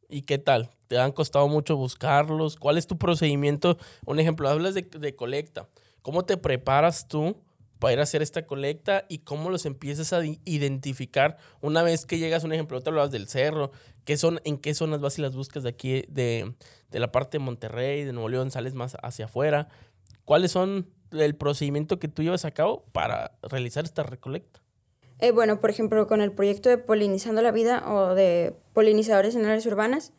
¿Y 0.10 0.22
qué 0.22 0.38
tal? 0.38 0.70
¿Te 0.88 0.98
han 0.98 1.12
costado 1.12 1.48
mucho 1.48 1.76
buscarlos? 1.76 2.56
¿Cuál 2.56 2.78
es 2.78 2.88
tu 2.88 2.98
procedimiento? 2.98 3.78
Un 4.06 4.20
ejemplo, 4.20 4.48
hablas 4.48 4.74
de, 4.74 4.84
de 4.84 5.16
colecta. 5.16 5.68
¿Cómo 6.02 6.24
te 6.24 6.38
preparas 6.38 7.08
tú 7.08 7.36
para 7.80 7.94
ir 7.94 8.00
a 8.00 8.04
hacer 8.04 8.22
esta 8.22 8.46
colecta 8.46 9.06
y 9.10 9.20
cómo 9.20 9.50
los 9.50 9.66
empiezas 9.66 10.14
a 10.14 10.22
identificar 10.46 11.38
una 11.62 11.84
vez 11.84 12.06
que 12.06 12.18
llegas, 12.18 12.44
un 12.44 12.54
ejemplo, 12.54 12.82
te 12.82 12.90
hablabas 12.90 13.12
del 13.12 13.28
cerro, 13.28 13.72
¿qué 14.04 14.18
son, 14.18 14.42
en 14.46 14.58
qué 14.58 14.74
zonas 14.74 15.02
vas 15.02 15.20
y 15.20 15.22
las 15.22 15.36
buscas 15.36 15.64
de 15.64 15.70
aquí, 15.70 16.04
de, 16.08 16.54
la 16.92 17.12
parte 17.12 17.38
de 17.38 17.44
Monterrey, 17.44 18.04
de 18.04 18.14
Nuevo 18.14 18.30
León, 18.30 18.52
sales 18.52 18.74
más 18.74 18.98
hacia 19.02 19.26
afuera? 19.26 19.70
¿Cuáles 20.26 20.52
son 20.52 20.90
el 21.12 21.36
procedimiento 21.36 22.00
que 22.00 22.08
tú 22.08 22.24
llevas 22.24 22.46
a 22.46 22.52
cabo 22.52 22.86
para 22.92 23.38
realizar 23.44 23.86
esta 23.86 24.04
recolecta? 24.04 24.62
Eh, 25.20 25.32
bueno, 25.32 25.60
por 25.60 25.70
ejemplo, 25.70 26.08
con 26.08 26.22
el 26.22 26.32
proyecto 26.32 26.70
de 26.70 26.78
Polinizando 26.78 27.42
la 27.42 27.52
Vida 27.52 27.84
o 27.92 28.14
de 28.14 28.54
polinizadores 28.74 29.36
en 29.36 29.46
áreas 29.46 29.66
urbanas, 29.66 30.14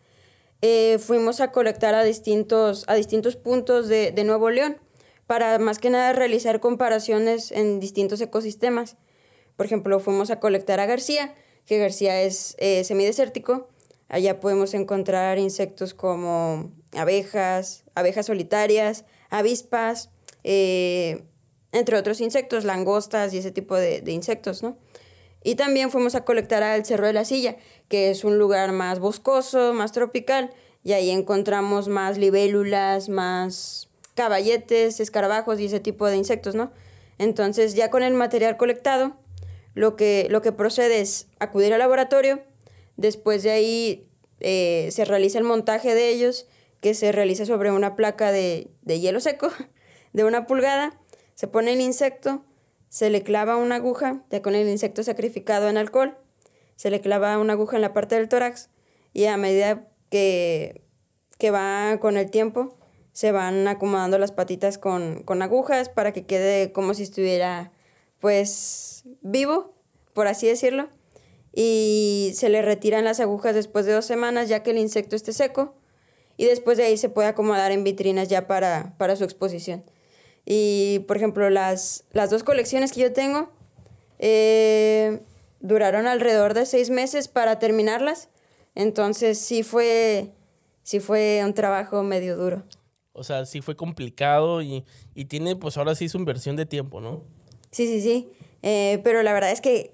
eh, 0.60 0.98
fuimos 0.98 1.40
a 1.40 1.52
colectar 1.52 1.94
a 1.94 2.02
distintos, 2.02 2.84
a 2.88 2.94
distintos 2.94 3.36
puntos 3.36 3.88
de, 3.88 4.10
de 4.10 4.24
Nuevo 4.24 4.50
León 4.50 4.78
para 5.28 5.58
más 5.58 5.78
que 5.78 5.90
nada 5.90 6.12
realizar 6.14 6.58
comparaciones 6.58 7.52
en 7.52 7.80
distintos 7.80 8.20
ecosistemas. 8.20 8.96
Por 9.56 9.66
ejemplo, 9.66 10.00
fuimos 10.00 10.30
a 10.30 10.40
colectar 10.40 10.80
a 10.80 10.86
García, 10.86 11.34
que 11.66 11.78
García 11.78 12.22
es 12.22 12.56
eh, 12.58 12.82
semidesértico. 12.82 13.68
Allá 14.08 14.40
podemos 14.40 14.72
encontrar 14.72 15.38
insectos 15.38 15.92
como 15.92 16.72
abejas, 16.96 17.84
abejas 17.94 18.26
solitarias, 18.26 19.04
avispas, 19.28 20.10
eh, 20.44 21.24
entre 21.72 21.96
otros 21.96 22.20
insectos, 22.20 22.64
langostas 22.64 23.34
y 23.34 23.38
ese 23.38 23.50
tipo 23.50 23.76
de, 23.76 24.02
insectos, 24.06 24.62
¿no? 24.62 24.78
Y 25.44 25.54
también 25.54 25.90
fuimos 25.90 26.14
a 26.14 26.24
colectar 26.24 26.62
al 26.62 26.84
Cerro 26.84 27.06
de 27.06 27.12
la 27.12 27.24
Silla, 27.24 27.56
que 27.88 28.10
es 28.10 28.24
un 28.24 28.38
lugar 28.38 28.72
más 28.72 28.98
boscoso, 28.98 29.72
más 29.72 29.92
tropical, 29.92 30.50
y 30.82 30.92
ahí 30.92 31.10
encontramos 31.10 31.88
más 31.88 32.18
libélulas, 32.18 33.08
más 33.08 33.88
caballetes, 34.14 35.00
escarabajos 35.00 35.60
y 35.60 35.66
ese 35.66 35.80
tipo 35.80 36.06
de 36.06 36.16
insectos, 36.16 36.54
¿no? 36.54 36.72
Entonces, 37.18 37.74
ya 37.74 37.90
con 37.90 38.02
el 38.02 38.14
material 38.14 38.56
colectado, 38.56 39.16
lo 39.74 39.94
que, 39.94 40.26
lo 40.30 40.42
que 40.42 40.52
procede 40.52 41.00
es 41.00 41.28
acudir 41.38 41.72
al 41.72 41.78
laboratorio, 41.78 42.42
después 42.96 43.42
de 43.42 43.50
ahí 43.50 44.08
eh, 44.40 44.88
se 44.90 45.04
realiza 45.04 45.38
el 45.38 45.44
montaje 45.44 45.94
de 45.94 46.08
ellos, 46.08 46.46
que 46.80 46.94
se 46.94 47.12
realiza 47.12 47.44
sobre 47.46 47.70
una 47.70 47.96
placa 47.96 48.32
de, 48.32 48.70
de 48.82 49.00
hielo 49.00 49.20
seco 49.20 49.50
de 50.12 50.24
una 50.24 50.46
pulgada, 50.46 50.98
se 51.38 51.46
pone 51.46 51.72
el 51.72 51.80
insecto, 51.80 52.44
se 52.88 53.10
le 53.10 53.22
clava 53.22 53.58
una 53.58 53.76
aguja, 53.76 54.24
ya 54.28 54.42
con 54.42 54.56
el 54.56 54.68
insecto 54.68 55.04
sacrificado 55.04 55.68
en 55.68 55.76
alcohol, 55.76 56.18
se 56.74 56.90
le 56.90 57.00
clava 57.00 57.38
una 57.38 57.52
aguja 57.52 57.76
en 57.76 57.82
la 57.82 57.92
parte 57.92 58.16
del 58.16 58.28
tórax 58.28 58.70
y 59.12 59.26
a 59.26 59.36
medida 59.36 59.86
que, 60.10 60.82
que 61.38 61.52
va 61.52 61.96
con 62.00 62.16
el 62.16 62.28
tiempo, 62.28 62.76
se 63.12 63.30
van 63.30 63.68
acomodando 63.68 64.18
las 64.18 64.32
patitas 64.32 64.78
con, 64.78 65.22
con 65.22 65.40
agujas 65.40 65.88
para 65.88 66.12
que 66.12 66.26
quede 66.26 66.72
como 66.72 66.92
si 66.92 67.04
estuviera 67.04 67.70
pues 68.18 69.04
vivo, 69.20 69.76
por 70.14 70.26
así 70.26 70.48
decirlo. 70.48 70.88
Y 71.54 72.32
se 72.34 72.48
le 72.48 72.62
retiran 72.62 73.04
las 73.04 73.20
agujas 73.20 73.54
después 73.54 73.86
de 73.86 73.92
dos 73.92 74.06
semanas 74.06 74.48
ya 74.48 74.64
que 74.64 74.72
el 74.72 74.78
insecto 74.78 75.14
esté 75.14 75.32
seco. 75.32 75.76
Y 76.36 76.46
después 76.46 76.78
de 76.78 76.84
ahí 76.84 76.96
se 76.96 77.08
puede 77.08 77.28
acomodar 77.28 77.70
en 77.70 77.84
vitrinas 77.84 78.26
ya 78.26 78.48
para, 78.48 78.96
para 78.98 79.14
su 79.14 79.22
exposición. 79.22 79.84
Y 80.50 81.00
por 81.00 81.18
ejemplo, 81.18 81.50
las, 81.50 82.04
las 82.12 82.30
dos 82.30 82.42
colecciones 82.42 82.92
que 82.92 83.00
yo 83.00 83.12
tengo 83.12 83.52
eh, 84.18 85.20
duraron 85.60 86.06
alrededor 86.06 86.54
de 86.54 86.64
seis 86.64 86.88
meses 86.88 87.28
para 87.28 87.58
terminarlas. 87.58 88.30
Entonces 88.74 89.38
sí 89.38 89.62
fue, 89.62 90.30
sí 90.82 91.00
fue 91.00 91.42
un 91.44 91.52
trabajo 91.52 92.02
medio 92.02 92.34
duro. 92.38 92.62
O 93.12 93.24
sea, 93.24 93.44
sí 93.44 93.60
fue 93.60 93.76
complicado 93.76 94.62
y, 94.62 94.86
tiene, 95.28 95.54
pues 95.54 95.76
ahora 95.76 95.94
sí 95.94 96.08
su 96.08 96.16
inversión 96.16 96.56
de 96.56 96.64
tiempo, 96.64 97.02
¿no? 97.02 97.24
Sí, 97.70 97.86
sí, 97.86 98.00
sí. 98.00 98.30
Eh, 98.62 99.02
pero 99.04 99.22
la 99.22 99.34
verdad 99.34 99.52
es 99.52 99.60
que 99.60 99.92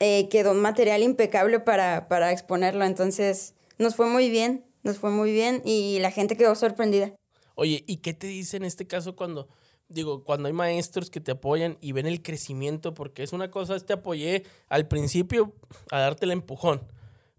eh, 0.00 0.30
quedó 0.30 0.52
un 0.52 0.62
material 0.62 1.02
impecable 1.02 1.60
para, 1.60 2.08
para 2.08 2.32
exponerlo. 2.32 2.86
Entonces, 2.86 3.52
nos 3.76 3.96
fue 3.96 4.06
muy 4.06 4.30
bien, 4.30 4.64
nos 4.82 4.96
fue 4.96 5.10
muy 5.10 5.30
bien 5.30 5.60
y 5.62 5.98
la 5.98 6.10
gente 6.10 6.38
quedó 6.38 6.54
sorprendida. 6.54 7.12
Oye, 7.54 7.84
¿y 7.86 7.98
qué 7.98 8.14
te 8.14 8.28
dice 8.28 8.56
en 8.56 8.64
este 8.64 8.86
caso 8.86 9.14
cuando, 9.14 9.48
digo, 9.94 10.24
cuando 10.24 10.48
hay 10.48 10.52
maestros 10.52 11.08
que 11.08 11.20
te 11.20 11.32
apoyan 11.32 11.78
y 11.80 11.92
ven 11.92 12.06
el 12.06 12.22
crecimiento? 12.22 12.92
Porque 12.92 13.22
es 13.22 13.32
una 13.32 13.50
cosa, 13.50 13.78
te 13.78 13.92
apoyé 13.94 14.44
al 14.68 14.88
principio 14.88 15.54
a 15.90 16.00
darte 16.00 16.26
el 16.26 16.32
empujón, 16.32 16.82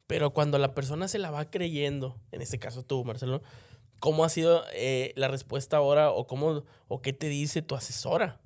pero 0.07 0.31
cuando 0.31 0.57
la 0.57 0.73
persona 0.73 1.07
se 1.07 1.19
la 1.19 1.31
va 1.31 1.49
creyendo, 1.51 2.19
en 2.31 2.41
este 2.41 2.57
caso 2.59 2.83
tú, 2.83 3.03
Marcelo, 3.03 3.41
¿Cómo 3.99 4.23
ha 4.23 4.29
sido 4.29 4.63
eh, 4.73 5.13
la 5.15 5.27
respuesta 5.27 5.77
ahora 5.77 6.11
o 6.11 6.27
cómo 6.27 6.63
o 6.87 7.01
qué 7.01 7.13
te 7.13 7.27
dice 7.27 7.61
tu 7.61 7.75
asesora? 7.75 8.39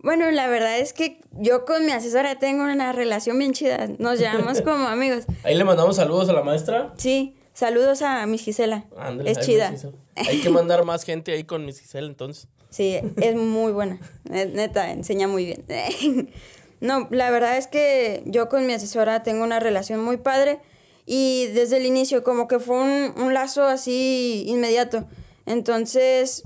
Bueno, 0.00 0.30
la 0.30 0.46
verdad 0.46 0.78
es 0.78 0.92
que 0.92 1.20
yo 1.32 1.64
con 1.64 1.86
mi 1.86 1.92
asesora 1.92 2.38
tengo 2.38 2.64
una 2.64 2.92
relación 2.92 3.38
bien 3.38 3.52
chida. 3.52 3.88
Nos 3.98 4.18
llamamos 4.18 4.60
como 4.62 4.88
amigos. 4.88 5.24
Ahí 5.42 5.54
le 5.54 5.64
mandamos 5.64 5.96
saludos 5.96 6.28
a 6.28 6.32
la 6.32 6.42
maestra. 6.42 6.92
Sí, 6.96 7.36
saludos 7.54 8.02
a 8.02 8.26
Miss 8.26 8.42
Gisela. 8.42 8.84
es 9.24 9.40
chida. 9.40 9.74
Hay 10.16 10.40
que 10.40 10.50
mandar 10.50 10.84
más 10.84 11.04
gente 11.04 11.32
ahí 11.32 11.44
con 11.44 11.64
Miss 11.64 11.80
Gisela 11.80 12.06
entonces. 12.06 12.48
Sí, 12.70 12.98
es 13.20 13.34
muy 13.34 13.72
buena. 13.72 13.98
Neta, 14.24 14.90
enseña 14.92 15.28
muy 15.28 15.44
bien. 15.46 15.64
No, 16.78 17.08
la 17.10 17.30
verdad 17.30 17.56
es 17.56 17.66
que 17.66 18.22
yo 18.26 18.50
con 18.50 18.66
mi 18.66 18.74
asesora 18.74 19.22
tengo 19.22 19.42
una 19.42 19.60
relación 19.60 20.04
muy 20.04 20.18
padre 20.18 20.60
y 21.06 21.46
desde 21.46 21.78
el 21.78 21.86
inicio 21.86 22.22
como 22.22 22.48
que 22.48 22.58
fue 22.58 22.76
un, 22.76 23.32
lazo 23.32 23.64
así 23.64 24.44
inmediato. 24.46 25.06
Entonces, 25.46 26.42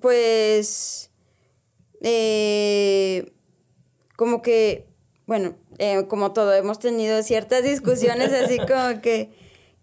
pues, 0.00 1.10
eh, 2.02 3.32
como 4.16 4.42
que, 4.42 4.86
bueno, 5.26 5.54
eh, 5.78 6.06
como 6.08 6.32
todo, 6.32 6.52
hemos 6.52 6.78
tenido 6.78 7.22
ciertas 7.22 7.62
discusiones 7.62 8.32
así 8.32 8.58
como 8.58 9.00
que, 9.00 9.30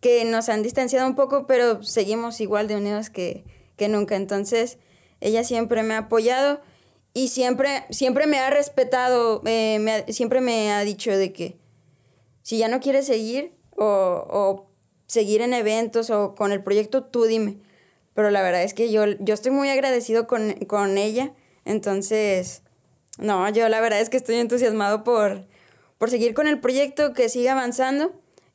que 0.02 0.26
nos 0.26 0.50
han 0.50 0.62
distanciado 0.62 1.08
un 1.08 1.16
poco, 1.16 1.48
pero 1.48 1.82
seguimos 1.82 2.40
igual 2.42 2.68
de 2.68 2.76
unidos 2.76 3.10
que, 3.10 3.46
que 3.78 3.88
nunca. 3.88 4.16
Entonces, 4.16 4.78
ella 5.22 5.44
siempre 5.44 5.84
me 5.84 5.94
ha 5.94 6.00
apoyado 6.00 6.62
y 7.14 7.30
siempre, 7.30 7.86
siempre 7.90 8.28
me 8.28 8.40
ha 8.40 8.50
respetado, 8.50 9.42
eh, 9.46 10.06
siempre 10.10 10.42
me 10.42 10.72
ha 10.72 10.84
dicho 10.84 11.12
de 11.12 11.34
que 11.34 11.58
si 12.44 12.58
ya 12.58 12.68
no 12.68 12.80
quieres 12.80 13.08
seguir, 13.08 13.58
o, 13.76 14.68
seguir 15.08 15.42
en 15.42 15.54
eventos 15.54 16.10
o 16.10 16.36
con 16.36 16.52
el 16.52 16.62
proyecto, 16.62 17.04
tú 17.04 17.26
dime. 17.26 17.58
Pero 18.14 18.30
la 18.30 18.42
verdad 18.42 18.64
es 18.64 18.74
que 18.74 18.92
yo, 18.92 19.06
yo 19.20 19.34
estoy 19.34 19.52
muy 19.52 19.70
agradecido 19.70 20.28
con, 20.28 20.98
ella. 20.98 21.34
Entonces, 21.66 22.64
no, 23.18 23.50
yo 23.50 23.70
la 23.70 23.80
verdad 23.80 24.00
es 24.00 24.10
que 24.10 24.18
estoy 24.18 24.36
entusiasmado 24.36 25.04
por, 25.04 25.46
por 25.98 26.10
seguir 26.10 26.34
con 26.34 26.48
el 26.48 26.60
proyecto, 26.60 27.14
que 27.14 27.30
siga 27.30 27.54
avanzando, 27.54 28.14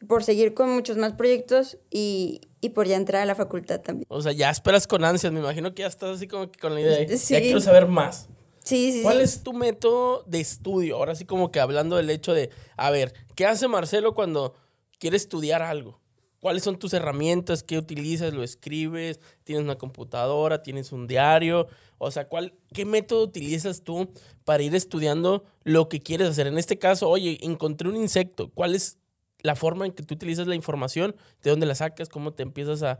por 0.09 0.25
seguir 0.25 0.55
con 0.55 0.70
muchos 0.70 0.96
más 0.96 1.12
proyectos 1.12 1.79
y, 1.90 2.42
por 2.70 2.87
ya 2.87 2.96
entrar 2.96 3.22
a 3.22 3.25
la 3.27 3.35
facultad 3.35 3.81
también. 3.81 4.07
O 4.09 4.22
sea, 4.22 4.33
ya 4.33 4.51
esperas 4.51 4.87
con 4.87 5.05
ansias, 5.05 5.33
me 5.33 5.40
imagino 5.40 5.75
que 5.75 5.83
ya 5.83 5.88
estás 5.88 6.16
así 6.16 6.27
como 6.27 6.51
que 6.51 6.59
con 6.59 6.75
la 6.75 6.81
idea 6.81 6.98
de, 6.98 7.16
ya 7.16 7.40
quiero 7.40 7.61
saber 7.61 7.87
más. 7.87 8.29
Sí, 8.64 8.92
sí, 8.92 9.03
¿Cuál 9.03 9.20
es 9.20 9.42
tu 9.42 9.53
método 9.53 10.22
de 10.27 10.40
estudio? 10.40 10.96
Ahora 10.96 11.16
sí 11.16 11.25
como 11.25 11.51
que 11.51 11.59
hablando 11.59 11.96
del 11.96 12.11
hecho 12.11 12.33
de, 12.33 12.51
a 12.77 12.90
ver, 12.90 13.12
¿qué 13.35 13.44
hace 13.44 13.66
Marcelo 13.66 14.14
cuando 14.14 14.55
quieres 15.03 15.22
estudiar 15.22 15.62
algo. 15.62 16.01
¿Cuáles 16.38 16.62
son 16.62 16.79
tus 16.79 16.92
herramientas? 16.92 17.64
¿Qué 17.64 17.77
utilizas? 17.77 18.33
¿Lo 18.33 18.44
escribes? 18.44 19.18
¿Tienes 19.42 19.64
una 19.64 19.75
computadora? 19.75 20.62
¿Tienes 20.62 20.92
un 20.92 21.09
diario? 21.09 21.66
O 21.98 22.12
sea, 22.12 22.29
¿cuál, 22.29 22.55
¿qué 22.72 22.85
método 22.85 23.25
utilizas 23.25 23.83
tú 23.83 24.12
para 24.44 24.62
ir 24.62 24.77
estudiando 24.77 25.42
lo 25.64 25.88
que 25.88 25.98
quieres 25.98 26.29
hacer? 26.29 26.46
En 26.46 26.57
este 26.57 26.79
caso, 26.79 27.09
oye, 27.09 27.37
encontré 27.42 27.88
un 27.88 27.96
insecto. 27.96 28.53
¿Cuál 28.55 28.77
es 28.77 28.98
la 29.42 29.55
forma 29.55 29.87
en 29.87 29.92
que 29.92 30.02
tú 30.02 30.14
utilizas 30.14 30.46
la 30.46 30.55
información? 30.55 31.14
¿De 31.42 31.50
dónde 31.50 31.66
la 31.66 31.74
sacas? 31.74 32.09
¿Cómo 32.09 32.33
te 32.33 32.42
empiezas 32.42 32.83
a, 32.83 32.98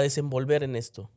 desenvolver 0.00 0.62
en 0.62 0.76
esto? 0.76 1.10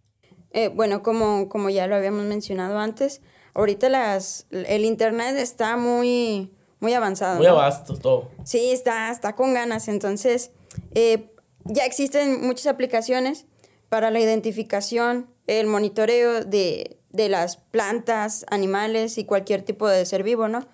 Eh, 0.52 0.68
bueno, 0.68 1.02
como, 1.02 1.50
como 1.50 1.70
ya 1.70 1.88
lo 1.88 1.96
habíamos 1.96 2.24
mencionado 2.26 2.78
antes, 2.80 3.22
ahorita 3.54 3.90
las, 3.90 4.48
el 4.52 4.86
Internet 4.86 5.36
está 5.38 5.78
muy 5.78 6.52
muy 6.84 6.94
avanzado. 6.94 7.38
Muy 7.38 7.48
vasto 7.48 7.98
todo. 7.98 8.30
Sí, 8.44 8.72
está, 8.72 9.10
está 9.10 9.36
con 9.36 9.54
ganas. 9.54 9.88
Entonces, 9.88 10.52
eh, 10.94 11.32
ya 11.64 11.86
existen 11.86 12.46
muchas 12.46 12.68
aplicaciones 12.68 13.46
para 13.88 14.12
la 14.12 14.20
identificación, 14.20 15.30
el 15.48 15.68
monitoreo 15.68 16.44
de, 16.44 16.98
las 17.14 17.56
plantas, 17.56 18.46
animales 18.50 19.18
y 19.18 19.24
cualquier 19.24 19.62
tipo 19.62 19.88
de 19.88 20.06
ser 20.06 20.24
vivo, 20.24 20.50
¿no? 20.50 20.68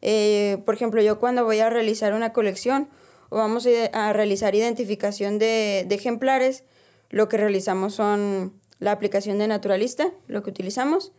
Eh, 0.00 0.60
por 0.66 0.74
ejemplo, 0.74 1.00
yo 1.00 1.20
cuando 1.20 1.44
voy 1.44 1.60
a 1.60 1.70
realizar 1.70 2.12
una 2.12 2.32
colección 2.32 2.88
o 3.32 3.36
vamos 3.38 3.66
a 3.94 4.12
realizar 4.12 4.54
identificación 4.54 5.38
de, 5.38 5.86
ejemplares, 5.90 6.64
lo 7.08 7.30
que 7.30 7.38
realizamos 7.38 7.94
son 7.94 8.52
la 8.78 8.92
aplicación 8.92 9.38
de 9.38 9.48
naturalista, 9.48 10.12
lo 10.26 10.42
que 10.42 10.50
utilizamos, 10.50 11.12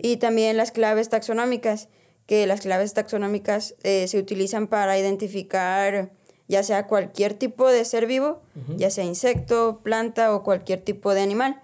y 0.00 0.16
también 0.16 0.56
las 0.56 0.72
claves 0.72 1.10
taxonómicas 1.10 1.88
que 2.24 2.46
las 2.46 2.60
claves 2.60 2.94
taxonómicas 2.94 3.74
eh, 3.82 4.06
se 4.08 4.18
utilizan 4.18 4.68
para 4.68 4.98
identificar 4.98 6.12
ya 6.48 6.62
sea 6.62 6.86
cualquier 6.86 7.34
tipo 7.34 7.68
de 7.68 7.84
ser 7.84 8.06
vivo, 8.06 8.40
ya 8.76 8.90
sea 8.90 9.04
insecto, 9.04 9.80
planta 9.82 10.34
o 10.34 10.42
cualquier 10.42 10.80
tipo 10.80 11.12
de 11.12 11.20
animal. 11.20 11.60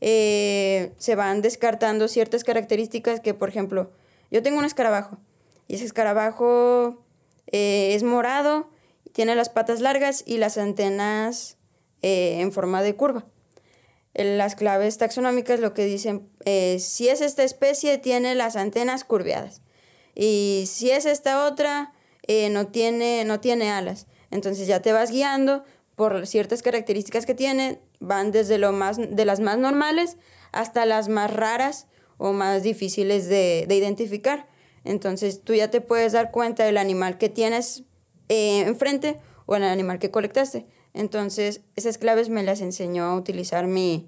Eh, 0.00 0.92
se 0.96 1.16
van 1.16 1.42
descartando 1.42 2.08
ciertas 2.08 2.44
características 2.44 3.20
que, 3.20 3.34
por 3.34 3.48
ejemplo, 3.48 3.90
yo 4.30 4.42
tengo 4.42 4.58
un 4.58 4.64
escarabajo 4.64 5.18
y 5.68 5.74
ese 5.74 5.84
escarabajo 5.84 7.02
eh, 7.48 7.94
es 7.94 8.02
morado, 8.02 8.68
tiene 9.14 9.34
las 9.34 9.48
patas 9.48 9.80
largas 9.80 10.22
y 10.26 10.36
las 10.36 10.58
antenas 10.58 11.56
en 12.02 12.52
forma 12.52 12.82
de 12.82 12.94
curva. 12.96 13.24
Las 14.12 14.54
claves 14.56 14.98
taxonómicas 14.98 15.58
lo 15.58 15.72
que 15.72 15.86
dicen, 15.86 16.28
si 16.44 17.08
es 17.08 17.22
esta 17.22 17.42
especie, 17.42 17.96
tiene 17.96 18.34
las 18.34 18.56
antenas 18.56 19.04
curveadas. 19.04 19.62
Y 20.14 20.64
si 20.66 20.90
es 20.90 21.06
esta 21.06 21.46
otra, 21.46 21.92
eh, 22.26 22.48
no, 22.50 22.68
tiene, 22.68 23.24
no 23.24 23.40
tiene 23.40 23.70
alas. 23.70 24.06
Entonces 24.30 24.66
ya 24.66 24.80
te 24.80 24.92
vas 24.92 25.10
guiando 25.10 25.64
por 25.94 26.26
ciertas 26.26 26.62
características 26.62 27.26
que 27.26 27.34
tiene, 27.34 27.80
van 28.00 28.32
desde 28.32 28.58
lo 28.58 28.72
más, 28.72 28.98
de 28.98 29.24
las 29.24 29.40
más 29.40 29.58
normales 29.58 30.16
hasta 30.52 30.86
las 30.86 31.08
más 31.08 31.32
raras 31.32 31.86
o 32.16 32.32
más 32.32 32.62
difíciles 32.62 33.28
de, 33.28 33.66
identificar. 33.68 34.48
Entonces 34.84 35.42
tú 35.42 35.54
ya 35.54 35.70
te 35.70 35.80
puedes 35.80 36.12
dar 36.12 36.30
cuenta 36.30 36.64
del 36.64 36.78
animal 36.78 37.18
que 37.18 37.28
tienes 37.28 37.84
eh, 38.28 38.60
enfrente 38.60 39.18
o 39.46 39.56
el 39.56 39.64
animal 39.64 39.98
que 39.98 40.10
colectaste. 40.10 40.66
Entonces 40.92 41.60
esas 41.76 41.98
claves 41.98 42.28
me 42.28 42.42
las 42.42 42.60
enseñó 42.60 43.04
a 43.04 43.16
utilizar 43.16 43.66
mi, 43.66 44.06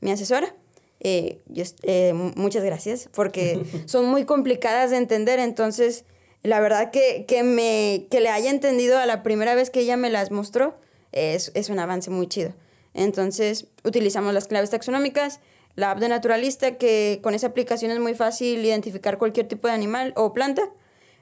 mi 0.00 0.10
asesora. 0.10 0.54
Eh, 1.00 1.42
eh, 1.82 2.12
muchas 2.36 2.64
gracias, 2.64 3.08
porque 3.14 3.62
son 3.86 4.06
muy 4.06 4.24
complicadas 4.24 4.90
de 4.90 4.96
entender, 4.96 5.38
entonces 5.38 6.04
la 6.42 6.60
verdad 6.60 6.90
que, 6.90 7.24
que, 7.26 7.42
me, 7.42 8.06
que 8.10 8.20
le 8.20 8.28
haya 8.28 8.50
entendido 8.50 8.98
a 8.98 9.06
la 9.06 9.22
primera 9.22 9.54
vez 9.54 9.70
que 9.70 9.80
ella 9.80 9.96
me 9.96 10.10
las 10.10 10.30
mostró 10.30 10.78
es, 11.12 11.50
es 11.54 11.68
un 11.68 11.78
avance 11.78 12.10
muy 12.10 12.28
chido. 12.28 12.54
Entonces 12.94 13.66
utilizamos 13.84 14.32
las 14.32 14.46
claves 14.46 14.70
taxonómicas, 14.70 15.40
la 15.74 15.90
app 15.90 15.98
de 15.98 16.08
naturalista, 16.08 16.78
que 16.78 17.20
con 17.22 17.34
esa 17.34 17.48
aplicación 17.48 17.90
es 17.90 18.00
muy 18.00 18.14
fácil 18.14 18.64
identificar 18.64 19.18
cualquier 19.18 19.46
tipo 19.46 19.68
de 19.68 19.74
animal 19.74 20.12
o 20.16 20.32
planta, 20.32 20.62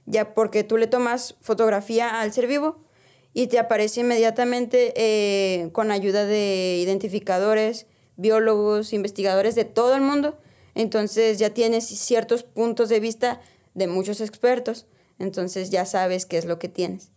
ya 0.06 0.34
porque 0.34 0.64
tú 0.64 0.76
le 0.76 0.86
tomas 0.86 1.36
fotografía 1.40 2.20
al 2.20 2.32
ser 2.32 2.46
vivo 2.46 2.84
y 3.32 3.48
te 3.48 3.58
aparece 3.58 4.00
inmediatamente 4.00 4.92
eh, 4.96 5.70
con 5.72 5.90
ayuda 5.90 6.24
de 6.24 6.78
identificadores, 6.80 7.86
biólogos, 8.16 8.92
investigadores 8.92 9.54
de 9.54 9.64
todo 9.64 9.96
el 9.96 10.02
mundo. 10.02 10.38
Entonces 10.74 11.38
ya 11.38 11.50
tienes 11.50 11.86
ciertos 11.86 12.42
puntos 12.42 12.88
de 12.88 13.00
vista 13.00 13.40
de 13.74 13.86
muchos 13.86 14.20
expertos. 14.20 14.86
Entonces 15.18 15.70
ya 15.70 15.84
sabes 15.84 16.26
qué 16.26 16.38
es 16.38 16.44
lo 16.44 16.58
que 16.58 16.68
tienes. 16.68 17.10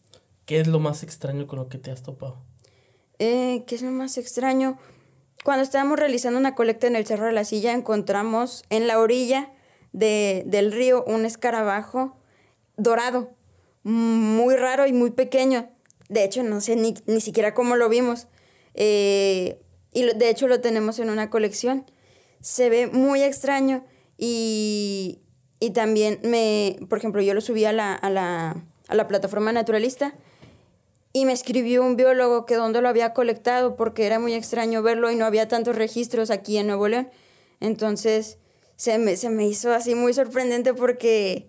¿Qué 0.45 0.59
es 0.59 0.67
lo 0.67 0.79
más 0.79 1.03
extraño 1.03 1.45
con 1.45 1.59
lo 1.59 1.67
que 1.67 1.77
te 1.77 1.91
has 1.91 2.03
topado? 2.03 2.37
Eh, 3.19 3.63
¿Qué 3.67 3.75
es 3.75 3.81
lo 3.81 3.91
más 3.91 4.17
extraño? 4.17 4.77
cuando 5.43 5.63
estábamos 5.63 5.97
realizando 5.97 6.37
una 6.37 6.55
colecta 6.55 6.87
en 6.87 6.97
el 6.97 7.05
Cerro 7.05 7.27
de 7.27 7.31
la 7.31 7.45
Silla, 7.45 7.71
encontramos 7.71 8.65
en 8.69 8.85
la 8.85 8.99
orilla 8.99 9.51
de, 9.93 10.43
del 10.45 10.73
río 10.73 11.05
un 11.05 11.25
escarabajo 11.25 12.17
dorado, 12.77 13.31
muy 13.83 14.55
raro 14.55 14.87
y 14.87 14.93
muy 14.93 15.11
pequeño. 15.11 15.69
De 16.09 16.23
hecho, 16.23 16.43
no 16.43 16.61
sé 16.61 16.75
ni, 16.75 16.93
ni 17.05 17.19
siquiera 17.21 17.53
cómo 17.53 17.75
lo 17.75 17.89
vimos. 17.89 18.27
Eh, 18.73 19.59
y 19.91 20.03
de 20.03 20.29
hecho 20.29 20.47
lo 20.47 20.61
tenemos 20.61 20.99
en 20.99 21.09
una 21.09 21.29
colección. 21.29 21.85
Se 22.39 22.69
ve 22.69 22.87
muy 22.87 23.23
extraño 23.23 23.83
y, 24.17 25.19
y 25.59 25.71
también 25.71 26.19
me, 26.23 26.77
por 26.87 26.99
ejemplo, 26.99 27.21
yo 27.21 27.33
lo 27.33 27.41
subí 27.41 27.65
a 27.65 27.73
la, 27.73 27.93
a 27.93 28.09
la, 28.09 28.63
a 28.87 28.95
la 28.95 29.07
plataforma 29.07 29.51
naturalista 29.51 30.15
y 31.13 31.25
me 31.25 31.33
escribió 31.33 31.83
un 31.83 31.95
biólogo 31.95 32.45
que 32.45 32.55
dónde 32.55 32.81
lo 32.81 32.89
había 32.89 33.13
colectado 33.13 33.75
porque 33.75 34.05
era 34.05 34.19
muy 34.19 34.33
extraño 34.33 34.83
verlo 34.83 35.09
y 35.09 35.15
no 35.15 35.25
había 35.25 35.47
tantos 35.47 35.75
registros 35.75 36.29
aquí 36.29 36.57
en 36.57 36.67
Nuevo 36.67 36.87
León. 36.87 37.09
Entonces 37.59 38.37
se 38.75 38.99
me, 38.99 39.15
se 39.17 39.29
me 39.29 39.47
hizo 39.47 39.73
así 39.73 39.95
muy 39.95 40.13
sorprendente 40.13 40.75
porque, 40.75 41.47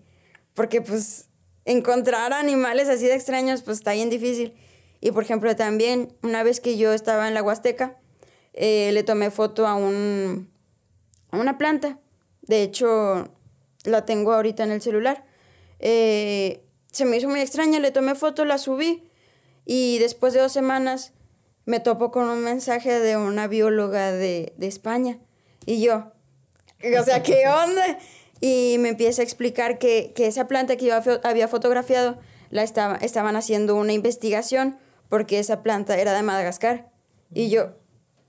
porque 0.53 0.81
pues 0.81 1.29
encontrar 1.65 2.33
animales 2.33 2.89
así 2.89 3.05
de 3.05 3.15
extraños 3.15 3.61
pues 3.61 3.77
está 3.77 3.93
bien 3.93 4.09
difícil. 4.09 4.55
Y 5.01 5.11
por 5.11 5.23
ejemplo 5.23 5.55
también 5.55 6.15
una 6.23 6.43
vez 6.43 6.59
que 6.59 6.77
yo 6.77 6.93
estaba 6.93 7.27
en 7.27 7.33
la 7.33 7.43
Huasteca, 7.43 7.97
eh, 8.53 8.91
le 8.93 9.03
tomé 9.03 9.31
foto 9.31 9.67
a, 9.67 9.75
un, 9.75 10.51
a 11.31 11.37
una 11.37 11.57
planta. 11.57 11.99
De 12.41 12.63
hecho, 12.63 13.33
la 13.83 14.05
tengo 14.05 14.33
ahorita 14.33 14.63
en 14.63 14.71
el 14.71 14.81
celular. 14.81 15.25
Eh, 15.79 16.65
se 16.91 17.05
me 17.05 17.17
hizo 17.17 17.29
muy 17.29 17.39
extraña, 17.39 17.79
le 17.79 17.91
tomé 17.91 18.15
foto, 18.15 18.45
la 18.45 18.57
subí 18.57 19.09
y 19.65 19.99
después 19.99 20.33
de 20.33 20.39
dos 20.39 20.51
semanas 20.51 21.13
me 21.65 21.79
topo 21.79 22.11
con 22.11 22.27
un 22.27 22.43
mensaje 22.43 22.99
de 22.99 23.15
una 23.15 23.47
bióloga 23.47 24.11
de, 24.11 24.53
España. 24.59 25.19
Y 25.65 25.81
yo, 25.81 26.11
o 26.99 27.03
sea, 27.03 27.21
¿qué 27.21 27.47
onda? 27.47 27.99
Y 28.41 28.77
me 28.79 28.89
empieza 28.89 29.21
a 29.21 29.25
explicar 29.25 29.79
que, 29.79 30.13
esa 30.15 30.47
planta 30.47 30.77
que 30.77 30.85
yo 30.85 30.93
había 31.23 31.47
fotografiado, 31.47 32.17
la 32.49 32.63
estaba, 32.63 32.95
estaban 32.97 33.35
haciendo 33.35 33.75
una 33.75 33.93
investigación 33.93 34.77
porque 35.09 35.39
esa 35.39 35.61
planta 35.61 35.97
era 35.97 36.13
de 36.13 36.23
Madagascar. 36.23 36.89
Y 37.33 37.49
yo 37.49 37.75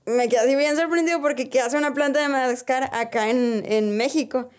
me 0.05 0.27
quedé 0.27 0.39
así 0.39 0.55
bien 0.55 0.75
sorprendido 0.75 1.21
porque 1.21 1.49
¿qué 1.49 1.61
hace 1.61 1.77
una 1.77 1.93
planta 1.93 2.19
de 2.19 2.27
Madagascar 2.27 2.89
acá 2.93 3.29
en, 3.29 3.63
en 3.65 3.95
México? 3.97 4.49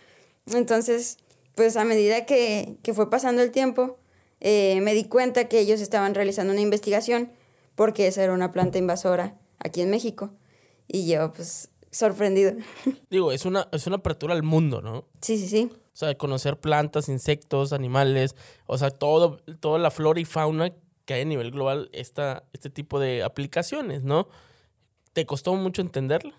Entonces, 0.53 1.19
pues 1.55 1.77
a 1.77 1.85
medida 1.85 2.25
que, 2.27 2.77
que 2.83 2.95
fue 2.95 3.11
pasando 3.11 3.43
el 3.43 3.51
tiempo, 3.51 3.99
eh, 4.41 4.81
me 4.81 4.95
di 4.95 5.05
cuenta 5.05 5.49
que 5.49 5.61
ellos 5.61 5.81
estaban 5.81 6.15
realizando 6.15 6.53
una 6.53 6.63
investigación 6.63 7.31
porque 7.75 8.07
esa 8.07 8.25
era 8.25 8.33
una 8.33 8.51
planta 8.51 8.79
invasora 8.79 9.39
aquí 9.59 9.83
en 9.83 9.91
México. 9.91 10.31
Y 10.89 11.07
yo, 11.07 11.33
pues, 11.33 11.71
sorprendido. 11.93 12.55
Digo, 13.11 13.31
es 13.31 13.45
una, 13.45 13.69
es 13.71 13.87
una 13.87 13.97
apertura 13.97 14.35
al 14.35 14.43
mundo, 14.43 14.83
¿no? 14.83 15.05
Sí, 15.21 15.39
sí, 15.39 15.47
sí. 15.47 15.71
O 15.73 15.97
sea, 15.97 16.17
conocer 16.17 16.59
plantas, 16.59 17.09
insectos, 17.09 17.73
animales, 17.73 18.35
o 18.67 18.79
sea, 18.79 18.91
todo, 18.91 19.37
toda 19.61 19.79
la 19.79 19.91
flora 19.91 20.19
y 20.19 20.25
fauna 20.25 20.73
que 21.05 21.15
hay 21.15 21.23
a 21.23 21.27
nivel 21.27 21.51
global, 21.51 21.91
esta, 21.93 22.45
este 22.53 22.71
tipo 22.71 22.99
de 22.99 23.23
aplicaciones, 23.23 24.03
¿no? 24.03 24.29
¿Te 25.13 25.27
costó 25.27 25.55
mucho 25.55 25.83
entenderlo? 25.83 26.33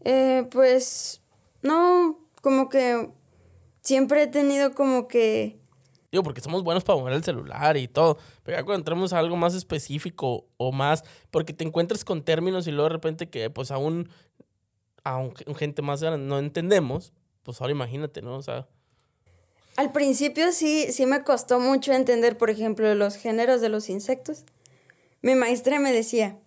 Eh, 0.00 0.48
pues, 0.50 1.22
no, 1.62 2.18
como 2.42 2.68
que 2.68 3.10
siempre 3.82 4.24
he 4.24 4.26
tenido 4.26 4.74
como 4.74 5.06
que 5.06 5.60
Digo, 6.10 6.22
porque 6.22 6.40
somos 6.40 6.64
buenos 6.64 6.84
para 6.84 6.98
mover 6.98 7.12
el 7.12 7.22
celular 7.22 7.76
y 7.76 7.86
todo. 7.86 8.16
Pero 8.42 8.56
ya 8.56 8.64
cuando 8.64 8.80
entramos 8.80 9.12
a 9.12 9.18
algo 9.18 9.36
más 9.36 9.54
específico 9.54 10.46
o 10.56 10.72
más, 10.72 11.04
porque 11.30 11.52
te 11.52 11.64
encuentras 11.64 12.02
con 12.04 12.22
términos 12.22 12.66
y 12.66 12.70
luego 12.70 12.84
de 12.84 12.94
repente 12.94 13.28
que 13.28 13.50
pues 13.50 13.70
aún, 13.70 14.08
a 15.16 15.54
gente 15.56 15.82
más 15.82 16.02
grande 16.02 16.26
no 16.26 16.38
entendemos, 16.38 17.12
pues 17.42 17.60
ahora 17.60 17.72
imagínate, 17.72 18.22
¿no? 18.22 18.36
O 18.36 18.42
sea... 18.42 18.66
Al 19.76 19.92
principio 19.92 20.52
sí, 20.52 20.92
sí 20.92 21.06
me 21.06 21.22
costó 21.22 21.60
mucho 21.60 21.92
entender, 21.92 22.36
por 22.36 22.50
ejemplo, 22.50 22.92
los 22.94 23.16
géneros 23.16 23.60
de 23.60 23.68
los 23.68 23.88
insectos. 23.88 24.44
Mi 25.22 25.34
maestra 25.34 25.78
me 25.78 25.92
decía, 25.92 26.38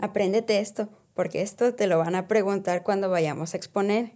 apréndete 0.00 0.58
esto, 0.58 0.88
porque 1.14 1.42
esto 1.42 1.74
te 1.74 1.86
lo 1.86 1.98
van 1.98 2.14
a 2.14 2.26
preguntar 2.28 2.82
cuando 2.82 3.08
vayamos 3.08 3.54
a 3.54 3.56
exponer. 3.56 4.12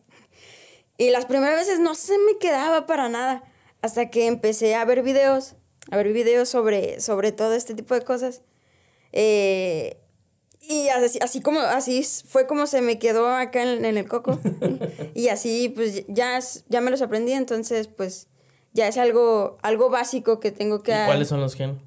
Y 0.98 1.10
las 1.10 1.26
primeras 1.26 1.56
veces 1.56 1.80
no 1.80 1.94
se 1.94 2.18
me 2.18 2.38
quedaba 2.38 2.86
para 2.86 3.08
nada 3.08 3.44
hasta 3.82 4.10
que 4.10 4.26
empecé 4.26 4.74
a 4.74 4.84
ver 4.84 5.02
videos, 5.02 5.54
a 5.90 5.96
ver 5.96 6.12
videos 6.12 6.48
sobre, 6.48 7.00
sobre 7.00 7.32
todo 7.32 7.54
este 7.54 7.74
tipo 7.74 7.94
de 7.94 8.02
cosas. 8.02 8.42
Eh, 9.12 9.98
y 10.70 10.88
así, 10.88 11.18
así, 11.20 11.40
como, 11.40 11.58
así 11.58 12.04
fue 12.28 12.46
como 12.46 12.66
se 12.66 12.80
me 12.80 13.00
quedó 13.00 13.26
acá 13.28 13.62
en, 13.64 13.84
el 13.84 14.06
coco. 14.06 14.38
y 15.14 15.28
así, 15.28 15.68
pues, 15.68 16.04
ya, 16.06 16.38
ya 16.68 16.80
me 16.80 16.92
los 16.92 17.02
aprendí, 17.02 17.32
entonces, 17.32 17.88
pues, 17.88 18.28
ya 18.72 18.86
es 18.86 18.96
algo, 18.96 19.58
algo 19.62 19.90
básico 19.90 20.38
que 20.38 20.52
tengo 20.52 20.84
que... 20.84 20.92
¿Y 20.92 21.06
cuáles 21.06 21.26
son 21.26 21.40
los 21.40 21.56
géneros? 21.56 21.82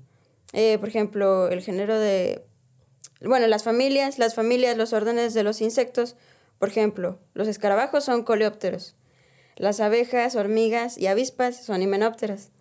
Eh, 0.52 0.78
por 0.80 0.90
ejemplo, 0.90 1.48
el 1.48 1.62
género 1.62 1.98
de... 1.98 2.44
Bueno, 3.22 3.48
las 3.48 3.64
familias, 3.64 4.20
las 4.20 4.36
familias, 4.36 4.76
los 4.76 4.92
órdenes 4.92 5.34
de 5.34 5.44
los 5.44 5.62
insectos. 5.62 6.18
Por 6.60 6.68
ejemplo, 6.68 7.20
los 7.34 7.48
escarabajos 7.48 8.04
son 8.04 8.24
coleópteros. 8.24 8.98
Las 9.56 9.80
abejas, 9.80 10.36
hormigas 10.36 10.98
y 10.98 11.08
avispas 11.08 11.64
son 11.64 11.82
himenópteras. 11.82 12.52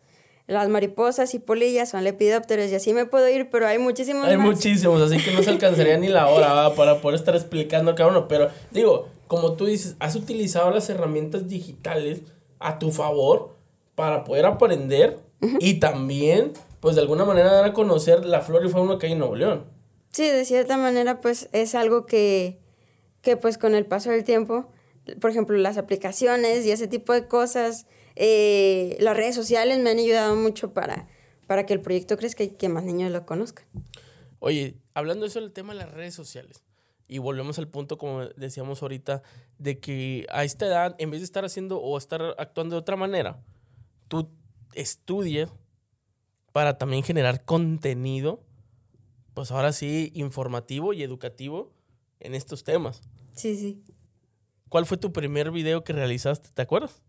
Las 0.53 0.69
mariposas 0.69 1.35
y 1.35 1.39
polillas 1.39 1.91
son 1.91 2.05
lepidópteros 2.05 2.71
y 2.71 2.75
así 2.75 2.93
me 2.93 3.07
puedo 3.07 3.29
ir, 3.29 3.49
pero 3.51 3.67
hay 3.67 3.79
muchísimos 3.79 4.27
Hay 4.27 4.37
muchísimos, 4.37 5.01
así 5.01 5.23
que 5.23 5.33
no 5.33 5.43
se 5.43 5.51
alcanzaría 5.51 5.97
ni 5.97 6.09
la 6.09 6.29
hora 6.29 6.75
para 6.75 7.01
poder 7.01 7.19
estar 7.19 7.35
explicando 7.35 7.95
cada 7.95 8.11
uno. 8.11 8.29
Pero 8.29 8.49
digo, 8.71 9.09
como 9.27 9.55
tú 9.55 9.67
dices, 9.67 9.97
has 9.99 10.15
utilizado 10.15 10.71
las 10.71 10.89
herramientas 10.91 11.49
digitales 11.49 12.23
a 12.59 12.79
tu 12.79 12.91
favor 12.93 13.57
para 13.95 14.25
poder 14.25 14.47
aprender 14.47 15.19
y 15.59 15.81
también, 15.81 16.53
pues 16.81 16.95
de 16.95 17.01
alguna 17.01 17.25
manera 17.25 17.53
dar 17.53 17.65
a 17.65 17.73
conocer 17.73 18.25
la 18.25 18.43
flora 18.43 18.67
y 18.67 18.69
fauna 18.69 18.99
que 18.99 19.07
hay 19.07 19.13
en 19.13 19.19
Nuevo 19.19 19.37
León. 19.37 19.65
Sí, 20.11 20.29
de 20.29 20.45
cierta 20.45 20.77
manera, 20.77 21.21
pues 21.21 21.49
es 21.53 21.75
algo 21.75 22.07
que, 22.07 22.61
que 23.23 23.37
pues 23.37 23.59
con 23.59 23.75
el 23.75 23.87
paso 23.87 24.11
del 24.11 24.25
tiempo 24.25 24.69
por 25.21 25.31
ejemplo, 25.31 25.57
las 25.57 25.79
aplicaciones 25.79 26.65
y 26.65 26.71
ese 26.71 26.87
tipo 26.87 27.13
de 27.13 27.27
cosas. 27.27 27.87
Eh, 28.17 28.97
las 29.01 29.17
redes 29.17 29.35
sociales 29.35 29.79
me 29.79 29.91
han 29.91 29.99
ayudado 29.99 30.37
mucho 30.37 30.73
para, 30.73 31.09
para 31.47 31.67
que 31.67 31.73
el 31.75 31.81
proyecto 31.81 32.17
crezca 32.17 32.45
y 32.45 32.51
que 32.51 32.69
más 32.69 32.85
niños 32.85 33.11
lo 33.11 33.27
conozcan. 33.27 33.67
Oye, 34.39 34.77
hablando 34.95 35.25
de 35.25 35.29
eso 35.29 35.41
del 35.41 35.53
tema 35.53 35.73
de 35.73 35.81
las 35.81 35.91
redes 35.93 36.15
sociales, 36.15 36.63
y 37.09 37.19
volvemos 37.19 37.59
al 37.59 37.69
punto, 37.69 37.99
como 37.99 38.25
decíamos 38.37 38.83
ahorita, 38.83 39.23
de 39.59 39.79
que 39.79 40.27
a 40.31 40.45
esta 40.45 40.67
edad, 40.67 40.95
en 40.99 41.11
vez 41.11 41.21
de 41.21 41.27
estar 41.27 41.45
haciendo 41.45 41.79
o 41.79 41.99
estar 41.99 42.35
actuando 42.39 42.75
de 42.75 42.81
otra 42.81 42.97
manera, 42.97 43.43
tú 44.09 44.31
estudias 44.75 45.51
para 46.53 46.79
también 46.79 47.03
generar 47.03 47.45
contenido, 47.45 48.43
pues 49.35 49.51
ahora 49.51 49.73
sí, 49.73 50.11
informativo 50.15 50.93
y 50.93 51.03
educativo 51.03 51.73
en 52.21 52.35
estos 52.35 52.65
temas. 52.65 53.03
Sí, 53.35 53.57
sí. 53.57 53.83
¿Cuál 54.69 54.87
fue 54.87 54.97
tu 54.97 55.13
primer 55.13 55.51
video 55.51 55.85
que 55.85 55.93
realizaste? 55.93 56.49
¿Te 56.55 56.63
acuerdas? 56.63 57.03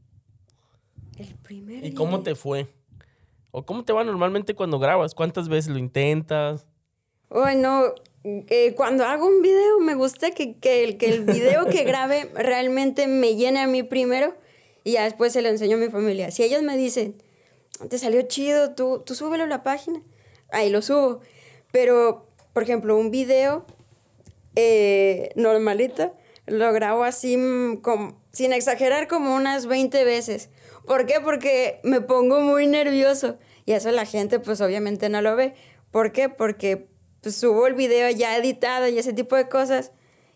¿Y 1.50 1.94
cómo 1.94 2.24
te 2.24 2.36
fue? 2.36 2.68
¿O 3.52 3.66
cómo 3.66 3.84
te 3.86 3.94
va 3.94 4.04
normalmente 4.04 4.56
cuando 4.56 4.80
grabas? 4.80 5.14
¿Cuántas 5.14 5.50
veces 5.50 5.72
lo 5.72 5.78
intentas? 5.78 6.66
Bueno, 7.30 7.94
eh, 8.24 8.74
cuando 8.76 9.06
hago 9.06 9.28
un 9.28 9.42
video 9.42 9.80
me 9.80 9.96
gusta 9.96 10.32
que, 10.32 10.58
el, 10.64 10.98
que 10.98 11.14
el 11.14 11.26
video 11.26 11.66
que 11.66 11.84
grabe 11.86 12.32
realmente 12.36 13.08
me 13.08 13.36
llene 13.36 13.60
a 13.60 13.68
mí 13.68 13.84
primero 13.84 14.36
y 14.84 14.94
ya 14.94 15.04
después 15.04 15.34
se 15.34 15.42
lo 15.42 15.50
enseño 15.50 15.78
a 15.78 15.80
mi 15.80 15.90
familia. 15.90 16.32
Si 16.32 16.44
ellos 16.44 16.62
me 16.62 16.78
dicen, 16.78 17.16
te 17.90 17.98
salió 17.98 18.22
chido, 18.24 18.74
tú, 18.74 19.04
tú 19.06 19.16
súbelo 19.16 19.44
a 19.44 19.48
la 19.48 19.64
página, 19.64 20.02
ahí 20.52 20.70
lo 20.70 20.82
subo. 20.82 21.22
Pero, 21.72 22.28
por 22.54 22.64
ejemplo, 22.64 22.98
un 22.98 23.12
video 23.12 23.66
eh, 24.56 25.32
normalito, 25.36 26.16
lo 26.46 26.72
grabo 26.74 27.04
así, 27.04 27.38
mm, 27.38 27.82
sin 28.32 28.54
exagerar, 28.54 29.08
como 29.08 29.36
unas 29.36 29.66
20 29.66 30.04
veces. 30.04 30.50
¿Por 30.86 31.06
qué? 31.06 31.20
Porque 31.24 31.80
me 31.84 32.02
pongo 32.02 32.42
muy 32.42 32.68
nervioso. 32.68 33.38
Y 33.66 33.74
eso 33.74 33.92
la 33.92 34.06
gente, 34.06 34.40
pues 34.40 34.62
obviamente 34.62 35.10
no 35.10 35.22
lo 35.22 35.36
ve. 35.36 35.54
¿Por 35.92 36.12
qué? 36.12 36.30
Porque 36.30 36.88
pues, 37.22 37.36
subo 37.36 37.68
el 37.68 37.74
video 37.74 38.10
ya 38.10 38.38
editado 38.38 38.88
y 38.88 38.98
ese 38.98 39.14
tipo 39.14 39.36
de 39.36 39.48
cosas. 39.48 39.92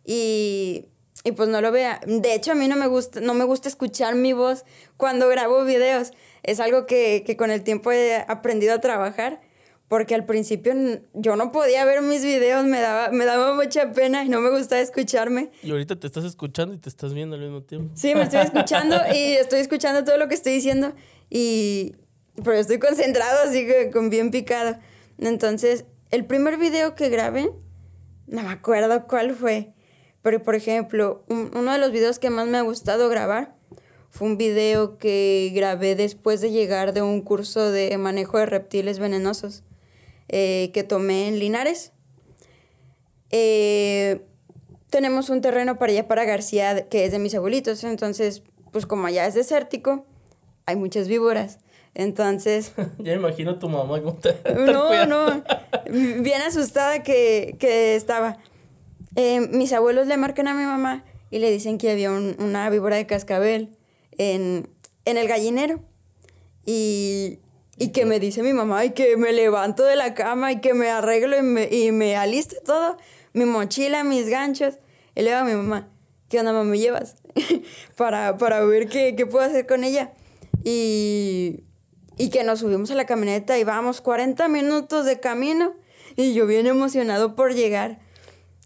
Y, 0.05 0.86
y 1.23 1.31
pues 1.33 1.49
no 1.49 1.62
lo 1.62 1.71
vea. 1.71 1.99
De 2.05 2.33
hecho, 2.33 2.53
a 2.53 2.55
mí 2.55 2.67
no 2.67 2.75
me 2.75 2.88
gusta, 2.88 3.19
no 3.19 3.33
me 3.33 3.43
gusta 3.43 3.67
escuchar 3.67 4.15
mi 4.15 4.33
voz 4.33 4.63
cuando 4.95 5.27
grabo 5.27 5.63
videos. 5.65 6.12
Es 6.43 6.60
algo 6.60 6.86
que, 6.86 7.23
que 7.25 7.36
con 7.36 7.51
el 7.51 7.63
tiempo 7.63 7.91
he 7.91 8.23
aprendido 8.27 8.73
a 8.73 8.79
trabajar 8.79 9.41
porque 9.88 10.15
al 10.15 10.26
principio 10.26 10.73
yo 11.13 11.36
no 11.36 11.52
podía 11.52 11.86
ver 11.86 12.02
mis 12.02 12.23
videos, 12.23 12.65
me 12.65 12.82
daba, 12.82 13.10
me 13.10 13.26
daba 13.26 13.54
mucha 13.56 13.91
pena 13.93 14.26
y 14.26 14.30
no 14.30 14.41
me 14.41 14.50
gustaba 14.50 14.82
escucharme. 14.82 15.50
Y 15.63 15.71
ahorita 15.71 15.95
te 15.95 16.08
estás 16.08 16.26
escuchando 16.26 16.76
y 16.76 16.78
te 16.78 16.89
estás 16.89 17.13
viendo 17.13 17.36
al 17.36 17.41
mismo 17.41 17.62
tiempo. 17.63 17.93
Sí, 17.95 18.13
me 18.13 18.23
estoy 18.23 18.41
escuchando 18.41 18.97
y 19.13 19.34
estoy 19.34 19.60
escuchando 19.60 20.04
todo 20.04 20.17
lo 20.17 20.28
que 20.28 20.36
estoy 20.36 20.54
diciendo 20.54 20.93
y 21.30 21.95
pero 22.43 22.54
estoy 22.54 22.80
concentrado 22.80 23.47
así 23.47 23.65
que 23.65 23.89
con 23.89 24.10
bien 24.10 24.30
picado. 24.30 24.78
Entonces, 25.17 25.86
el 26.12 26.26
primer 26.26 26.58
video 26.58 26.93
que 26.93 27.10
grabé, 27.10 27.50
no 28.28 28.43
me 28.43 28.50
acuerdo 28.50 29.08
cuál 29.08 29.34
fue, 29.34 29.73
Pero, 30.21 30.43
por 30.43 30.56
ejemplo, 30.56 31.23
uno 31.30 31.71
de 31.71 31.78
los 31.78 31.91
videos 31.91 32.19
que 32.19 32.30
más 32.30 32.47
me 32.47 32.58
ha 32.58 32.62
gustado 32.62 33.08
grabar 33.08 33.56
fue 34.10 34.28
un 34.28 34.38
video 34.38 34.97
que 34.97 35.52
grabé 35.56 35.95
después 35.95 36.41
de 36.41 36.52
llegar 36.52 36.93
de 36.93 37.02
un 37.02 37.21
curso 37.21 37.71
de 37.71 37.97
manejo 37.97 38.38
de 38.38 38.45
reptiles 38.45 39.00
venenosos 39.00 39.63
eh, 40.30 40.72
que 40.74 40.84
tomé 40.84 41.28
en 41.28 41.40
Linares. 41.40 41.92
Eh, 43.32 44.26
tenemos 44.90 45.30
un 45.30 45.42
terreno 45.42 45.78
para 45.78 45.92
allá, 45.92 46.08
para 46.08 46.26
García, 46.26 46.88
que 46.88 47.06
es 47.06 47.12
de 47.12 47.20
mis 47.20 47.36
abuelitos. 47.36 47.84
Entonces, 47.84 48.44
pues 48.72 48.86
como 48.86 49.08
allá 49.08 49.26
es 49.26 49.34
desértico, 49.34 50.06
hay 50.66 50.76
muchas 50.76 51.08
víboras. 51.08 51.60
Entonces... 51.94 52.74
ya 53.00 53.13
me 53.13 53.20
imagino 53.20 53.58
tu 53.58 53.70
mamá 53.70 54.02
cómo 54.02 54.16
te... 54.16 54.36
no, 54.54 55.06
no. 55.06 55.44
Bien 55.92 56.42
asustada 56.42 57.04
que, 57.04 57.56
que 57.60 57.96
estaba. 57.96 58.38
Eh, 59.16 59.42
mis 59.52 59.74
abuelos 59.74 60.08
le 60.08 60.18
marcan 60.18 60.48
a 60.48 60.54
mi 60.54 60.63
mamá 60.63 61.04
y 61.32 61.40
le 61.40 61.50
dicen 61.52 61.78
que 61.78 61.92
había 61.92 62.12
una 62.12 62.70
víbora 62.70 62.98
de 62.98 63.08
cascabel 63.08 63.76
en, 64.18 64.70
en 65.06 65.18
el 65.18 65.28
gallinero. 65.28 65.82
Y, 66.66 67.40
y, 67.78 67.90
que 67.90 68.06
me 68.06 68.20
dice 68.20 68.44
mi 68.44 68.54
mamá 68.54 68.86
y 68.86 68.92
que 68.92 69.18
me 69.18 69.32
levanto 69.34 69.84
de 69.84 69.96
la 69.96 70.13
cama 70.13 70.52
y 70.52 70.62
que 70.62 70.74
me 70.74 70.90
arreglo 70.90 71.38
y 71.38 71.42
me, 71.42 71.68
y 71.72 71.92
me 71.92 72.16
aliste 72.16 72.58
todo 72.66 72.98
mi 73.34 73.46
mochila, 73.46 74.04
mis 74.04 74.28
ganchos. 74.30 74.76
Y 75.16 75.22
le 75.22 75.30
digo 75.30 75.38
a 75.38 75.44
mi 75.44 75.54
mamá, 75.54 75.90
¿qué 76.30 76.40
onda, 76.40 76.54
mamá, 76.54 76.66
me 76.66 76.80
llevas? 76.80 77.16
para, 77.96 78.38
para 78.38 78.62
ver 78.62 78.90
qué, 78.90 79.16
qué, 79.16 79.26
puedo 79.26 79.46
hacer 79.46 79.68
con 79.68 79.84
ella. 79.84 80.13
Y, 80.63 81.63
y 82.18 82.30
que 82.30 82.44
nos 82.44 82.60
subimos 82.60 82.92
a 82.92 82.96
la 82.96 83.06
camioneta 83.06 83.58
y 83.58 83.63
vamos 83.63 84.02
40 84.02 84.48
minutos 84.48 85.06
de 85.06 85.20
camino. 85.20 85.74
Y 86.16 86.34
yo 86.34 86.48
bien 86.48 86.68
emocionado 86.68 87.36
por 87.36 87.54
llegar. 87.54 88.00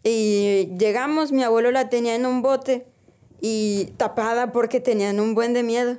Y 0.04 0.69
llegamos, 0.80 1.32
mi 1.32 1.43
abuelo 1.43 1.71
la 1.71 1.89
tenía 1.89 2.15
en 2.15 2.26
un 2.26 2.41
bote 2.41 2.88
y 3.41 3.93
tapada 3.97 4.52
porque 4.52 4.80
tenían 4.80 5.19
un 5.19 5.36
buen 5.36 5.54
de 5.54 5.63
miedo. 5.63 5.97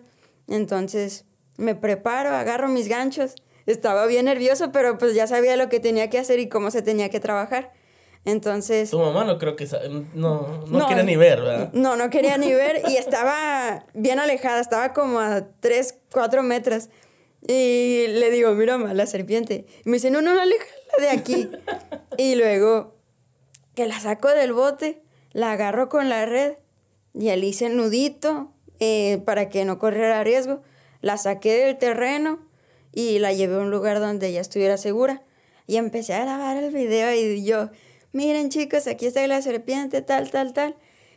Entonces 0.49 1.25
me 1.57 1.75
preparo, 1.75 2.31
agarro 2.31 2.69
mis 2.69 2.89
ganchos. 2.89 3.35
Estaba 3.67 4.07
bien 4.07 4.25
nervioso, 4.25 4.73
pero 4.73 4.99
pues 4.99 5.15
ya 5.15 5.27
sabía 5.27 5.57
lo 5.57 5.69
que 5.69 5.81
tenía 5.81 6.11
que 6.11 6.19
hacer 6.19 6.41
y 6.41 6.49
cómo 6.49 6.71
se 6.71 6.83
tenía 6.83 7.09
que 7.11 7.21
trabajar. 7.21 7.73
Entonces... 8.25 8.91
Tu 8.91 8.99
mamá 8.99 9.25
no 9.25 9.39
creo 9.39 9.57
que... 9.57 9.67
No, 10.15 10.65
no, 10.67 10.87
quería 10.87 11.03
ni 11.03 11.17
ver, 11.17 11.41
¿verdad? 11.41 11.71
No, 11.73 11.97
no 11.97 12.11
quería 12.11 12.39
ni 12.39 12.53
ver 12.53 12.83
y 12.89 12.97
estaba 12.97 13.85
bien 13.95 14.19
alejada, 14.19 14.61
estaba 14.61 14.93
como 14.93 15.21
a 15.21 15.47
3, 15.61 15.99
4 16.13 16.43
metros. 16.43 16.89
Y 17.47 18.07
le 18.09 18.31
digo, 18.31 18.53
mira, 18.53 18.79
la 18.79 19.07
serpiente. 19.07 19.67
Y 19.85 19.89
me 19.89 19.97
dice, 19.97 20.11
no, 20.11 20.23
no, 20.23 20.31
aléjala 20.31 20.73
de 21.01 21.11
aquí. 21.11 21.51
y 22.17 22.37
luego 22.37 22.97
que 23.75 23.87
la 23.87 23.99
saco 23.99 24.29
del 24.29 24.53
bote, 24.53 25.03
la 25.33 25.53
agarro 25.53 25.89
con 25.89 26.09
la 26.09 26.27
red 26.27 26.55
y 27.15 27.35
le 27.35 27.47
hice 27.47 27.67
el 27.67 27.77
nudito 27.77 28.53
eh, 28.79 29.21
para 29.25 29.49
que 29.49 29.65
no 29.65 29.79
corriera 29.79 30.23
riesgo. 30.23 30.63
La 31.03 31.19
saqué 31.19 31.67
del 31.67 31.77
terreno 31.77 32.39
y 32.93 33.19
la 33.19 33.35
llevé 33.35 33.57
a 33.57 33.59
un 33.59 33.71
lugar 33.71 34.01
donde 34.01 34.29
ella 34.29 34.41
estuviera 34.41 34.79
segura. 34.79 35.23
Y 35.67 35.77
empecé 35.77 36.15
a 36.15 36.25
grabar 36.25 36.57
el 36.57 36.73
video 36.73 37.15
y 37.15 37.45
yo 37.45 37.69
miren 38.13 38.49
chicos, 38.51 38.87
aquí 38.87 39.07
está 39.07 39.27
la 39.27 39.43
serpiente, 39.43 40.03
tal, 40.03 40.31
tal, 40.31 40.53
tal. 40.53 40.77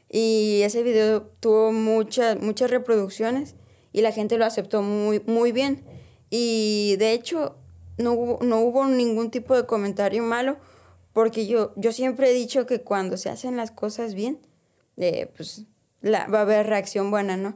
Y 0.10 0.62
ese 0.64 0.84
video 0.84 1.24
tuvo 1.40 1.72
muchas, 1.72 2.40
muchas 2.40 2.70
reproducciones 2.70 3.56
y 3.92 4.02
la 4.02 4.12
gente 4.12 4.38
lo 4.38 4.46
aceptó 4.46 4.82
muy, 4.82 5.22
muy 5.26 5.52
bien. 5.52 5.84
Y 6.30 6.96
de 6.98 7.14
hecho, 7.14 7.56
no 7.98 8.14
hubo, 8.14 8.44
no 8.44 8.60
hubo 8.60 8.86
ningún 8.86 9.32
tipo 9.32 9.56
de 9.56 9.66
comentario 9.66 10.24
malo, 10.24 10.58
porque 11.14 11.48
yo, 11.48 11.74
yo 11.76 11.92
siempre 11.92 12.30
he 12.30 12.34
dicho 12.34 12.66
que 12.66 12.82
cuando 12.82 13.18
se 13.18 13.30
hacen 13.30 13.56
las 13.58 13.72
cosas 13.72 14.14
bien, 14.16 14.40
eh, 14.98 15.32
pues 15.36 15.66
la, 16.02 16.28
va 16.28 16.40
a 16.40 16.42
haber 16.42 16.68
reacción 16.68 17.10
buena, 17.10 17.38
¿no? 17.38 17.56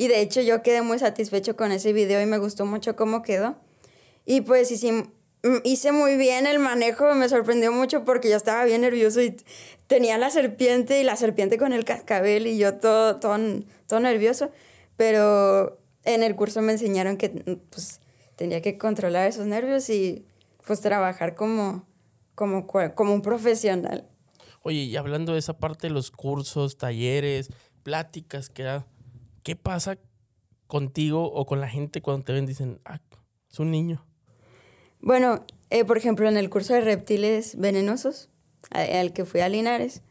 Y 0.00 0.08
de 0.08 0.20
hecho 0.20 0.40
yo 0.40 0.62
quedé 0.62 0.82
muy 0.82 0.98
satisfecho 0.98 1.56
con 1.56 1.72
ese 1.72 1.92
video 1.92 2.22
y 2.22 2.26
me 2.26 2.38
gustó 2.38 2.64
mucho 2.64 2.96
cómo 2.96 3.22
quedó. 3.22 3.56
Y 4.24 4.40
pues 4.42 4.70
Mm, 5.42 5.56
hice 5.64 5.90
muy 5.92 6.16
bien 6.16 6.46
el 6.46 6.58
manejo, 6.58 7.14
me 7.14 7.28
sorprendió 7.28 7.72
mucho 7.72 8.04
porque 8.04 8.28
yo 8.28 8.36
estaba 8.36 8.64
bien 8.64 8.82
nervioso 8.82 9.22
y 9.22 9.36
tenía 9.86 10.18
la 10.18 10.28
serpiente 10.28 11.00
y 11.00 11.04
la 11.04 11.16
serpiente 11.16 11.56
con 11.56 11.72
el 11.72 11.84
cascabel 11.84 12.46
y 12.46 12.58
yo 12.58 12.74
todo, 12.74 13.16
todo, 13.16 13.38
todo 13.86 14.00
nervioso, 14.00 14.50
pero 14.96 15.78
en 16.04 16.22
el 16.22 16.36
curso 16.36 16.60
me 16.60 16.72
enseñaron 16.72 17.16
que 17.16 17.30
pues 17.70 18.00
tenía 18.36 18.60
que 18.60 18.76
controlar 18.76 19.28
esos 19.28 19.46
nervios 19.46 19.88
y 19.88 20.26
pues 20.66 20.82
trabajar 20.82 21.34
como, 21.34 21.86
como, 22.34 22.66
como 22.66 23.14
un 23.14 23.22
profesional. 23.22 24.06
Oye, 24.62 24.80
y 24.80 24.96
hablando 24.96 25.32
de 25.32 25.38
esa 25.38 25.56
parte 25.56 25.86
de 25.86 25.94
los 25.94 26.10
cursos, 26.10 26.76
talleres, 26.76 27.48
pláticas 27.82 28.50
que 28.50 28.64
da, 28.64 28.86
¿qué 29.42 29.56
pasa 29.56 29.98
contigo 30.66 31.32
o 31.32 31.46
con 31.46 31.60
la 31.60 31.68
gente 31.68 32.02
cuando 32.02 32.24
te 32.24 32.32
ven? 32.32 32.46
Dicen, 32.46 32.80
ah, 32.84 33.00
es 33.50 33.58
un 33.58 33.70
niño. 33.70 34.04
Bueno, 35.00 35.44
eh, 35.70 35.84
por 35.84 35.96
ejemplo, 35.96 36.28
en 36.28 36.36
el 36.36 36.50
curso 36.50 36.74
de 36.74 36.82
reptiles 36.82 37.56
venenosos, 37.56 38.28
al 38.70 39.12
que 39.12 39.24
fui 39.24 39.40
a 39.40 39.48
Linares, 39.48 40.02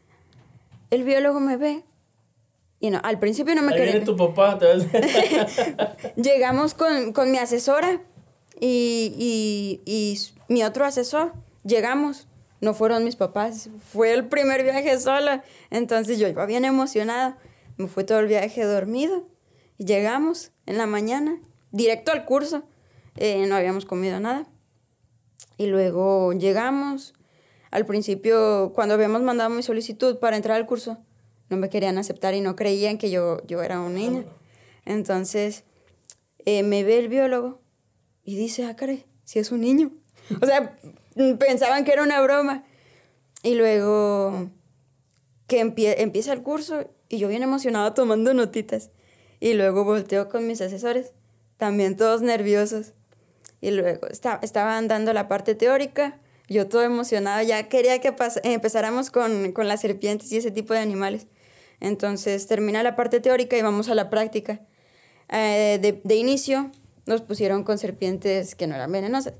el 0.90 1.04
biólogo 1.04 1.40
me 1.40 1.56
ve 1.56 1.84
y 2.80 2.90
no, 2.90 2.98
al 3.04 3.18
principio 3.18 3.54
no 3.54 3.62
me 3.62 3.74
quería. 3.74 4.02
Tu 4.02 4.16
papá. 4.16 4.58
Llegamos 6.16 6.72
con, 6.72 7.12
con, 7.12 7.30
mi 7.30 7.36
asesora 7.36 8.00
y, 8.58 9.14
y, 9.16 9.80
y, 9.84 10.18
mi 10.48 10.64
otro 10.64 10.86
asesor. 10.86 11.34
Llegamos. 11.62 12.26
No 12.62 12.72
fueron 12.72 13.04
mis 13.04 13.16
papás. 13.16 13.68
Fue 13.92 14.12
el 14.12 14.26
primer 14.28 14.62
viaje 14.62 14.98
sola. 14.98 15.44
Entonces 15.70 16.18
yo 16.18 16.26
iba 16.26 16.46
bien 16.46 16.64
emocionada. 16.64 17.36
Me 17.80 17.88
fui 17.88 18.04
todo 18.04 18.18
el 18.18 18.26
viaje 18.26 18.62
dormido. 18.62 19.26
Y 19.78 19.86
llegamos 19.86 20.52
en 20.66 20.76
la 20.76 20.84
mañana, 20.84 21.40
directo 21.70 22.12
al 22.12 22.26
curso. 22.26 22.64
Eh, 23.16 23.46
no 23.46 23.56
habíamos 23.56 23.86
comido 23.86 24.20
nada. 24.20 24.46
Y 25.56 25.66
luego 25.66 26.34
llegamos. 26.34 27.14
Al 27.70 27.86
principio, 27.86 28.72
cuando 28.74 28.94
habíamos 28.94 29.22
mandado 29.22 29.48
mi 29.48 29.62
solicitud 29.62 30.18
para 30.18 30.36
entrar 30.36 30.58
al 30.58 30.66
curso, 30.66 30.98
no 31.48 31.56
me 31.56 31.70
querían 31.70 31.96
aceptar 31.96 32.34
y 32.34 32.42
no 32.42 32.54
creían 32.54 32.98
que 32.98 33.10
yo, 33.10 33.38
yo 33.46 33.62
era 33.62 33.80
un 33.80 33.94
niño. 33.94 34.24
Entonces, 34.84 35.64
eh, 36.44 36.62
me 36.62 36.84
ve 36.84 36.98
el 36.98 37.08
biólogo 37.08 37.62
y 38.22 38.36
dice, 38.36 38.66
ah, 38.66 38.76
caray, 38.76 39.06
si 39.24 39.38
es 39.38 39.52
un 39.52 39.62
niño. 39.62 39.90
O 40.42 40.44
sea, 40.44 40.76
pensaban 41.38 41.84
que 41.84 41.92
era 41.92 42.02
una 42.02 42.20
broma. 42.20 42.64
Y 43.42 43.54
luego 43.54 44.50
que 45.46 45.60
empieza 45.60 46.34
el 46.34 46.42
curso 46.42 46.84
y 47.10 47.18
yo 47.18 47.28
bien 47.28 47.42
emocionada 47.42 47.92
tomando 47.92 48.32
notitas. 48.32 48.90
Y 49.40 49.52
luego 49.52 49.84
volteo 49.84 50.30
con 50.30 50.46
mis 50.46 50.62
asesores, 50.62 51.12
también 51.58 51.96
todos 51.96 52.22
nerviosos. 52.22 52.94
Y 53.60 53.72
luego 53.72 54.06
estaban 54.06 54.88
dando 54.88 55.12
la 55.12 55.28
parte 55.28 55.54
teórica, 55.54 56.18
yo 56.48 56.68
todo 56.68 56.82
emocionado, 56.82 57.42
ya 57.42 57.68
quería 57.68 58.00
que 58.00 58.14
empezáramos 58.44 59.10
con, 59.10 59.52
con 59.52 59.68
las 59.68 59.82
serpientes 59.82 60.32
y 60.32 60.38
ese 60.38 60.50
tipo 60.50 60.72
de 60.72 60.80
animales. 60.80 61.26
Entonces 61.80 62.46
termina 62.46 62.82
la 62.82 62.96
parte 62.96 63.20
teórica 63.20 63.58
y 63.58 63.62
vamos 63.62 63.88
a 63.88 63.94
la 63.94 64.08
práctica. 64.08 64.60
Eh, 65.28 65.78
de, 65.80 66.00
de, 66.02 66.14
inicio 66.16 66.70
nos 67.06 67.22
pusieron 67.22 67.64
con 67.64 67.78
serpientes 67.78 68.54
que 68.54 68.66
no 68.66 68.74
eran 68.74 68.92
venenosas. 68.92 69.34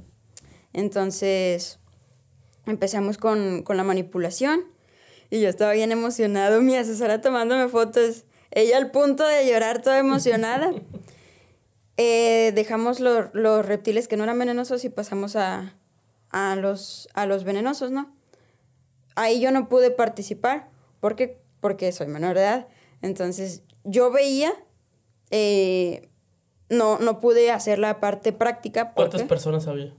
Entonces 0.72 1.78
empezamos 2.66 3.18
con, 3.18 3.62
con, 3.62 3.76
la 3.76 3.84
manipulación 3.84 4.64
y 5.30 5.40
yo 5.40 5.48
estaba 5.48 5.72
bien 5.72 5.92
emocionado, 5.92 6.60
mi 6.60 6.76
asesora 6.76 7.20
tomándome 7.20 7.68
fotos, 7.68 8.24
ella 8.50 8.76
al 8.76 8.90
punto 8.90 9.26
de 9.26 9.48
llorar 9.48 9.80
toda 9.80 9.98
emocionada. 9.98 10.72
Eh, 12.02 12.52
dejamos 12.54 12.98
los 12.98 13.66
reptiles 13.66 14.08
que 14.08 14.16
no 14.16 14.24
eran 14.24 14.38
venenosos 14.38 14.86
y 14.86 14.88
pasamos 14.88 15.36
a, 15.36 15.74
los, 16.56 17.10
a 17.12 17.26
los 17.26 17.44
venenosos, 17.44 17.90
¿no? 17.90 18.16
Ahí 19.16 19.38
yo 19.38 19.50
no 19.50 19.68
pude 19.68 19.90
participar 19.90 20.70
porque, 21.00 21.42
porque 21.60 21.92
soy 21.92 22.06
menor 22.06 22.36
de 22.36 22.40
edad. 22.40 22.68
Entonces, 23.02 23.64
yo 23.84 24.10
veía, 24.10 24.54
eh, 25.30 26.08
no, 26.70 26.98
no 27.00 27.20
pude 27.20 27.50
hacer 27.50 27.78
la 27.78 28.00
parte 28.00 28.32
práctica. 28.32 28.94
¿Cuántas 28.94 29.24
personas 29.24 29.66
había? 29.66 29.92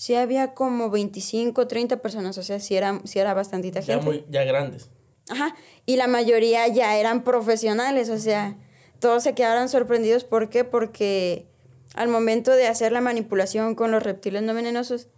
Sí, 0.00 0.14
había 0.14 0.54
como 0.54 0.88
25, 0.88 1.66
30 1.66 1.98
personas, 1.98 2.38
o 2.38 2.42
sea, 2.42 2.58
sí 2.58 2.74
era, 2.74 3.02
sí 3.04 3.18
era 3.18 3.34
bastantita 3.34 3.82
gente. 3.82 4.02
Ya, 4.02 4.02
muy, 4.02 4.24
ya 4.30 4.44
grandes. 4.44 4.88
Ajá, 5.28 5.54
y 5.84 5.96
la 5.96 6.06
mayoría 6.06 6.66
ya 6.68 6.96
eran 6.96 7.22
profesionales, 7.22 8.08
o 8.08 8.16
sea, 8.16 8.56
todos 8.98 9.22
se 9.22 9.34
quedaron 9.34 9.68
sorprendidos. 9.68 10.24
¿Por 10.24 10.48
qué? 10.48 10.64
Porque 10.64 11.44
al 11.92 12.08
momento 12.08 12.52
de 12.52 12.66
hacer 12.66 12.92
la 12.92 13.02
manipulación 13.02 13.74
con 13.74 13.90
los 13.90 14.02
reptiles 14.02 14.42
no 14.42 14.54
venenosos, 14.54 15.08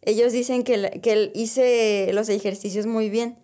ellos 0.00 0.32
dicen 0.32 0.62
que, 0.62 0.98
que 1.02 1.30
hice 1.34 2.08
los 2.14 2.30
ejercicios 2.30 2.86
muy 2.86 3.10
bien. 3.10 3.36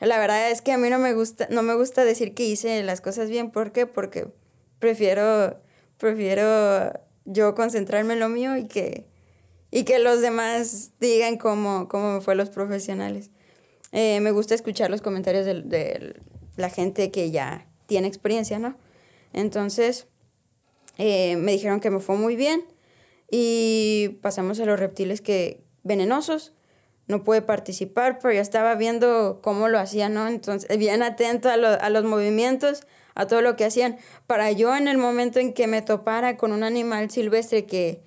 La 0.00 0.18
verdad 0.18 0.50
es 0.50 0.60
que 0.60 0.72
a 0.72 0.76
mí 0.76 0.90
no 0.90 0.98
me 0.98 1.14
gusta, 1.14 1.46
no 1.50 1.62
me 1.62 1.76
gusta 1.76 2.04
decir 2.04 2.34
que 2.34 2.44
hice 2.44 2.82
las 2.82 3.00
cosas 3.00 3.30
bien. 3.30 3.52
¿Por 3.52 3.70
qué? 3.70 3.86
Porque 3.86 4.26
prefiero, 4.80 5.60
prefiero 5.98 6.94
yo 7.26 7.54
concentrarme 7.54 8.14
en 8.14 8.18
lo 8.20 8.28
mío 8.28 8.56
y 8.56 8.66
que, 8.66 9.06
y 9.70 9.84
que 9.84 9.98
los 9.98 10.20
demás 10.20 10.92
digan 11.00 11.36
cómo, 11.38 11.88
cómo 11.88 12.14
me 12.14 12.20
fue 12.20 12.34
los 12.34 12.50
profesionales. 12.50 13.30
Eh, 13.92 14.20
me 14.20 14.30
gusta 14.30 14.54
escuchar 14.54 14.90
los 14.90 15.02
comentarios 15.02 15.46
del, 15.46 16.20
la 16.56 16.70
gente 16.70 17.10
que 17.10 17.30
ya 17.30 17.68
tiene 17.86 18.08
experiencia, 18.08 18.58
¿no? 18.58 18.76
Entonces, 19.32 20.06
eh, 20.98 21.36
me 21.36 21.52
dijeron 21.52 21.80
que 21.80 21.90
me 21.90 22.00
fue 22.00 22.16
muy 22.16 22.36
bien 22.36 22.64
y 23.30 24.18
pasamos 24.22 24.60
a 24.60 24.64
los 24.64 24.78
reptiles 24.78 25.20
que 25.20 25.64
venenosos. 25.82 26.52
No 27.06 27.22
pude 27.22 27.40
participar, 27.40 28.18
pero 28.20 28.34
ya 28.34 28.40
estaba 28.40 28.74
viendo 28.74 29.40
cómo 29.42 29.68
lo 29.68 29.78
hacían, 29.78 30.14
¿no? 30.14 30.26
Entonces, 30.26 30.76
bien 30.78 31.02
atento 31.02 31.48
a, 31.48 31.52
a 31.52 31.90
los 31.90 32.04
movimientos, 32.04 32.86
a 33.14 33.26
todo 33.26 33.42
lo 33.42 33.56
que 33.56 33.64
hacían, 33.64 33.96
para 34.26 34.50
yo 34.50 34.76
en 34.76 34.88
el 34.88 34.98
momento 34.98 35.38
en 35.38 35.52
que 35.52 35.68
me 35.68 35.82
topara 35.82 36.36
con 36.36 36.52
un 36.52 36.64
animal 36.64 37.10
silvestre 37.10 37.64
que, 37.64 38.02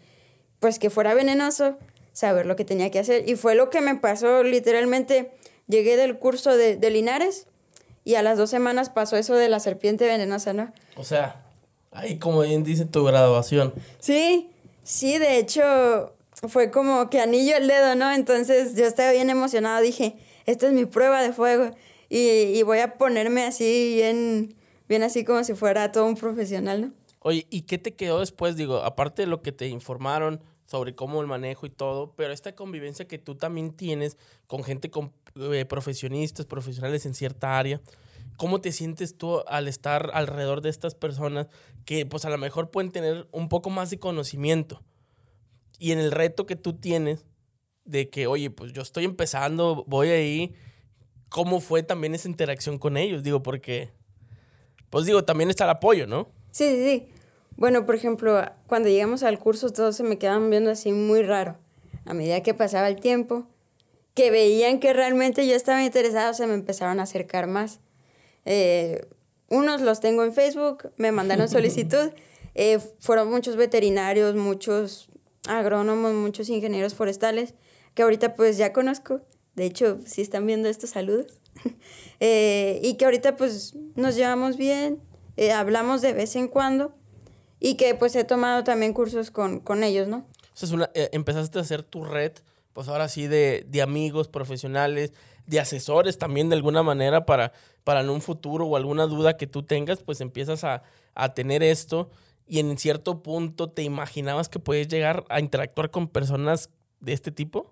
pues, 0.60 0.80
que 0.80 0.90
fuera 0.90 1.14
venenoso, 1.14 1.78
saber 2.14 2.46
lo 2.46 2.56
que 2.56 2.66
tenía 2.66 2.92
que 2.92 3.00
hacer. 3.00 3.28
Y 3.28 3.36
fue 3.36 3.56
lo 3.56 3.70
que 3.70 3.82
me 3.82 3.96
pasó, 3.96 4.44
literalmente, 4.44 5.32
llegué 5.68 5.98
del 5.98 6.18
curso 6.18 6.56
de, 6.56 6.76
de 6.76 6.90
Linares 6.90 7.48
y 8.04 8.16
a 8.16 8.24
las 8.24 8.38
dos 8.38 8.50
semanas 8.50 8.90
pasó 8.90 9.18
eso 9.18 9.36
de 9.36 9.50
la 9.50 9.60
serpiente 9.60 10.06
venenosa, 10.06 10.54
¿no? 10.54 10.74
O 10.96 11.04
sea, 11.04 11.46
ahí 11.92 12.18
como 12.18 12.42
bien 12.42 12.64
dice 12.64 12.86
tu 12.86 13.04
graduación. 13.04 13.74
Sí, 14.00 14.50
sí, 14.84 15.18
de 15.18 15.38
hecho 15.38 16.14
fue 16.48 16.72
como 16.72 17.10
que 17.10 17.20
anillo 17.20 17.56
el 17.58 17.68
dedo, 17.68 17.96
¿no? 17.96 18.12
Entonces 18.12 18.76
yo 18.76 18.86
estaba 18.86 19.12
bien 19.12 19.30
emocionada, 19.30 19.80
dije, 19.82 20.16
esta 20.46 20.68
es 20.68 20.74
mi 20.74 20.86
prueba 20.86 21.22
de 21.22 21.34
fuego 21.34 21.72
y, 22.10 22.18
y 22.18 22.64
voy 22.64 22.80
a 22.80 22.98
ponerme 22.98 23.44
así 23.44 23.94
bien, 23.96 24.56
bien 24.88 25.04
así 25.04 25.24
como 25.24 25.44
si 25.44 25.54
fuera 25.54 25.92
todo 25.92 26.06
un 26.06 26.16
profesional, 26.16 26.82
¿no? 26.82 26.92
Oye, 27.22 27.46
¿y 27.50 27.64
qué 27.64 27.78
te 27.78 27.94
quedó 27.94 28.22
después? 28.22 28.56
Digo, 28.56 28.78
aparte 28.78 29.24
de 29.24 29.28
lo 29.28 29.42
que 29.42 29.52
te 29.52 29.68
informaron 29.68 30.42
sobre 30.70 30.94
cómo 30.94 31.20
el 31.20 31.26
manejo 31.26 31.66
y 31.66 31.72
todo, 31.72 32.14
pero 32.16 32.32
esta 32.32 32.54
convivencia 32.54 33.08
que 33.08 33.18
tú 33.18 33.34
también 33.34 33.74
tienes 33.74 34.18
con 34.46 34.64
gente, 34.64 34.92
con 34.92 35.12
eh, 35.36 35.66
profesionistas, 35.66 36.46
profesionales 36.46 37.08
en 37.08 37.16
cierta 37.16 37.58
área, 37.58 37.82
¿cómo 38.38 38.62
te 38.62 38.72
sientes 38.72 39.18
tú 39.18 39.40
al 39.48 39.68
estar 39.68 40.12
alrededor 40.14 40.62
de 40.62 40.70
estas 40.70 40.94
personas 40.94 41.48
que 41.86 42.06
pues 42.06 42.24
a 42.26 42.30
lo 42.30 42.38
mejor 42.38 42.70
pueden 42.70 42.92
tener 42.92 43.28
un 43.32 43.50
poco 43.50 43.72
más 43.72 43.90
de 43.90 43.98
conocimiento? 43.98 44.84
Y 45.80 45.92
en 45.92 45.98
el 45.98 46.12
reto 46.12 46.46
que 46.46 46.56
tú 46.56 46.74
tienes 46.74 47.26
de 47.84 48.12
que, 48.12 48.28
oye, 48.28 48.52
pues 48.52 48.72
yo 48.72 48.84
estoy 48.84 49.06
empezando, 49.06 49.86
voy 49.88 50.10
ahí, 50.10 50.54
¿cómo 51.30 51.62
fue 51.62 51.82
también 51.82 52.14
esa 52.14 52.30
interacción 52.30 52.78
con 52.78 52.96
ellos? 52.96 53.24
Digo, 53.24 53.42
porque, 53.42 53.90
pues 54.92 55.08
digo, 55.08 55.26
también 55.26 55.50
está 55.50 55.64
el 55.64 55.72
apoyo, 55.72 56.06
¿no? 56.06 56.30
Sí, 56.52 56.70
sí, 56.70 56.84
sí. 56.84 57.19
Bueno, 57.60 57.86
por 57.86 57.94
ejemplo, 57.94 58.42
cuando 58.68 58.88
llegamos 58.88 59.22
al 59.22 59.38
curso 59.38 59.70
todos 59.70 59.98
se 59.98 60.04
me 60.04 60.18
quedaban 60.18 60.50
viendo 60.50 60.72
así 60.72 60.94
muy 60.94 61.24
raro. 61.24 61.58
A 62.06 62.14
medida 62.14 62.42
que 62.42 62.54
pasaba 62.54 62.88
el 62.88 63.02
tiempo, 63.02 63.48
que 64.14 64.32
veían 64.32 64.80
que 64.80 64.94
realmente 64.94 65.46
yo 65.46 65.58
estaba 65.58 65.84
interesado, 65.84 66.34
se 66.34 66.48
me 66.48 66.54
empezaron 66.54 67.02
a 67.02 67.04
acercar 67.04 67.48
más. 67.48 67.82
Eh, 68.46 69.06
unos 69.50 69.82
los 69.82 70.00
tengo 70.00 70.24
en 70.24 70.32
Facebook, 70.32 70.94
me 70.96 71.12
mandaron 71.12 71.50
solicitud. 71.50 72.14
Eh, 72.56 72.80
fueron 73.00 73.30
muchos 73.30 73.58
veterinarios, 73.58 74.36
muchos 74.36 75.10
agrónomos, 75.46 76.14
muchos 76.14 76.48
ingenieros 76.48 76.94
forestales, 76.94 77.56
que 77.94 78.04
ahorita 78.04 78.36
pues 78.36 78.58
ya 78.58 78.72
conozco. 78.72 79.20
De 79.56 79.66
hecho, 79.66 80.00
si 80.06 80.22
están 80.22 80.46
viendo 80.46 80.70
estos 80.70 80.92
saludos. 80.92 81.42
eh, 82.22 82.80
y 82.82 82.94
que 82.94 83.04
ahorita 83.04 83.36
pues 83.36 83.76
nos 83.96 84.16
llevamos 84.16 84.56
bien, 84.56 85.02
eh, 85.36 85.52
hablamos 85.52 86.02
de 86.02 86.14
vez 86.14 86.38
en 86.38 86.48
cuando 86.48 86.98
y 87.60 87.76
que 87.76 87.96
pues 87.96 88.16
he 88.16 88.24
tomado 88.24 88.64
también 88.64 88.94
cursos 88.94 89.32
con, 89.32 89.60
con 89.60 89.84
ellos, 89.84 90.08
¿no? 90.08 90.18
O 90.18 90.58
sea, 90.60 90.68
es 90.68 90.74
una, 90.74 90.90
eh, 90.94 91.10
empezaste 91.12 91.60
a 91.60 91.62
hacer 91.62 91.84
tu 91.84 92.04
red, 92.04 92.34
pues 92.74 92.88
ahora 92.88 93.10
sí, 93.10 93.28
de, 93.28 93.66
de, 93.68 93.82
amigos 93.82 94.28
profesionales, 94.28 95.14
de 95.46 95.60
asesores 95.60 96.18
también 96.18 96.50
de 96.50 96.56
alguna 96.56 96.84
manera 96.84 97.26
para, 97.26 97.52
para 97.84 98.02
en 98.02 98.10
un 98.10 98.22
futuro 98.22 98.66
o 98.66 98.76
alguna 98.76 99.06
duda 99.06 99.38
que 99.38 99.48
tú 99.48 99.64
tengas, 99.64 100.00
pues 100.04 100.22
empiezas 100.22 100.64
a, 100.64 100.84
a 101.16 101.34
tener 101.34 101.64
esto 101.64 102.10
y 102.48 102.60
en 102.60 102.78
cierto 102.78 103.22
punto 103.22 103.68
te 103.68 103.84
imaginabas 103.84 104.50
que 104.50 104.60
puedes 104.60 104.88
llegar 104.88 105.26
a 105.30 105.40
interactuar 105.40 105.92
con 105.92 106.08
personas 106.08 106.70
de 107.00 107.14
este 107.14 107.32
tipo? 107.32 107.72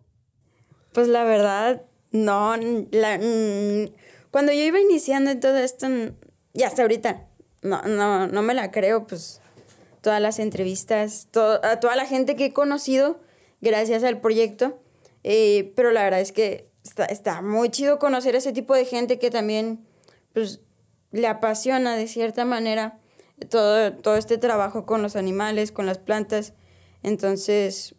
Pues 0.94 1.08
la 1.08 1.24
verdad, 1.24 1.84
no. 2.12 2.56
La, 2.92 3.20
cuando 4.32 4.52
yo 4.52 4.64
iba 4.64 4.80
iniciando 4.80 5.32
en 5.32 5.40
todo 5.40 5.58
esto, 5.58 5.88
y 6.54 6.64
hasta 6.64 6.84
ahorita, 6.84 7.28
no, 7.62 7.82
no, 7.84 8.28
no 8.28 8.42
me 8.42 8.54
la 8.54 8.72
creo, 8.72 9.08
pues 9.08 9.42
todas 10.08 10.22
las 10.22 10.40
entrevistas, 10.40 11.28
to 11.32 11.60
a 11.66 11.82
toda 11.82 11.98
la 11.98 12.06
gente 12.06 12.38
que 12.38 12.46
he 12.46 12.54
conocido 12.54 13.20
gracias 13.60 14.06
al 14.06 14.22
proyecto. 14.22 14.80
Eh, 15.26 15.74
pero 15.76 15.92
la 15.92 16.02
verdad 16.02 16.22
es 16.22 16.32
que 16.32 16.72
está, 16.82 17.04
está, 17.04 17.42
muy 17.42 17.70
chido 17.72 18.00
conocer 18.00 18.34
ese 18.34 18.54
tipo 18.54 18.74
de 18.74 18.86
gente 18.86 19.20
que 19.20 19.30
también 19.30 19.86
pues, 20.32 20.62
le 21.12 21.28
apasiona 21.28 21.98
de 21.98 22.08
cierta 22.08 22.46
manera 22.46 23.02
todo, 23.50 23.92
todo 23.98 24.16
este 24.16 24.38
trabajo 24.38 24.86
con 24.86 25.02
los 25.02 25.18
animales, 25.18 25.74
con 25.74 25.86
las 25.86 25.98
plantas. 25.98 26.54
Entonces... 27.04 27.94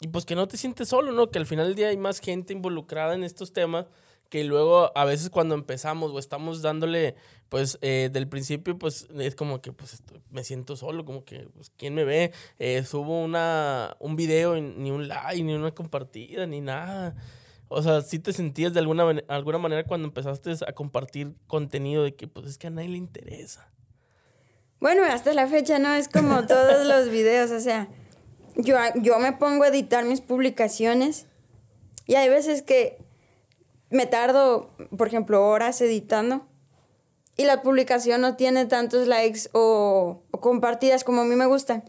Y 0.00 0.08
pues 0.08 0.24
que 0.24 0.34
no 0.34 0.48
te 0.48 0.56
sientes 0.56 0.88
solo, 0.88 1.12
¿no? 1.12 1.30
Que 1.30 1.38
al 1.38 1.46
final 1.46 1.68
del 1.68 1.76
día 1.76 1.86
hay 1.90 1.96
más 1.96 2.18
gente 2.18 2.52
involucrada 2.52 3.14
en 3.14 3.22
estos 3.22 3.52
temas 3.52 3.86
que 4.34 4.42
luego 4.42 4.90
a 4.98 5.04
veces 5.04 5.30
cuando 5.30 5.54
empezamos 5.54 6.10
o 6.10 6.18
estamos 6.18 6.60
dándole, 6.60 7.14
pues 7.50 7.78
eh, 7.82 8.10
del 8.12 8.26
principio, 8.26 8.76
pues 8.76 9.06
es 9.16 9.36
como 9.36 9.62
que 9.62 9.70
pues 9.70 9.94
estoy, 9.94 10.20
me 10.32 10.42
siento 10.42 10.74
solo, 10.74 11.04
como 11.04 11.24
que, 11.24 11.48
pues, 11.54 11.70
¿quién 11.76 11.94
me 11.94 12.02
ve? 12.02 12.32
Eh, 12.58 12.82
subo 12.84 13.22
una, 13.22 13.96
un 14.00 14.16
video 14.16 14.56
y 14.56 14.60
ni 14.60 14.90
un 14.90 15.06
like, 15.06 15.40
ni 15.40 15.54
una 15.54 15.70
compartida, 15.70 16.48
ni 16.48 16.60
nada. 16.60 17.14
O 17.68 17.80
sea, 17.80 18.02
sí 18.02 18.18
te 18.18 18.32
sentías 18.32 18.74
de 18.74 18.80
alguna, 18.80 19.04
alguna 19.28 19.58
manera 19.58 19.84
cuando 19.84 20.08
empezaste 20.08 20.50
a 20.66 20.72
compartir 20.72 21.36
contenido 21.46 22.02
de 22.02 22.16
que 22.16 22.26
pues 22.26 22.48
es 22.48 22.58
que 22.58 22.66
a 22.66 22.70
nadie 22.70 22.88
le 22.88 22.96
interesa. 22.96 23.70
Bueno, 24.80 25.04
hasta 25.04 25.32
la 25.32 25.46
fecha, 25.46 25.78
¿no? 25.78 25.94
Es 25.94 26.08
como 26.08 26.44
todos 26.48 26.84
los 26.88 27.08
videos, 27.08 27.52
o 27.52 27.60
sea, 27.60 27.86
yo, 28.56 28.74
yo 28.96 29.20
me 29.20 29.32
pongo 29.34 29.62
a 29.62 29.68
editar 29.68 30.04
mis 30.04 30.22
publicaciones 30.22 31.28
y 32.04 32.16
hay 32.16 32.28
veces 32.28 32.62
que 32.62 33.03
me 33.94 34.06
tardo, 34.06 34.70
por 34.96 35.06
ejemplo, 35.06 35.46
horas 35.46 35.80
editando 35.80 36.44
y 37.36 37.44
la 37.44 37.62
publicación 37.62 38.20
no 38.20 38.34
tiene 38.34 38.66
tantos 38.66 39.06
likes 39.06 39.48
o, 39.52 40.24
compartidas 40.32 41.04
como 41.04 41.20
a 41.20 41.24
mí 41.24 41.36
me 41.36 41.46
gustan. 41.46 41.84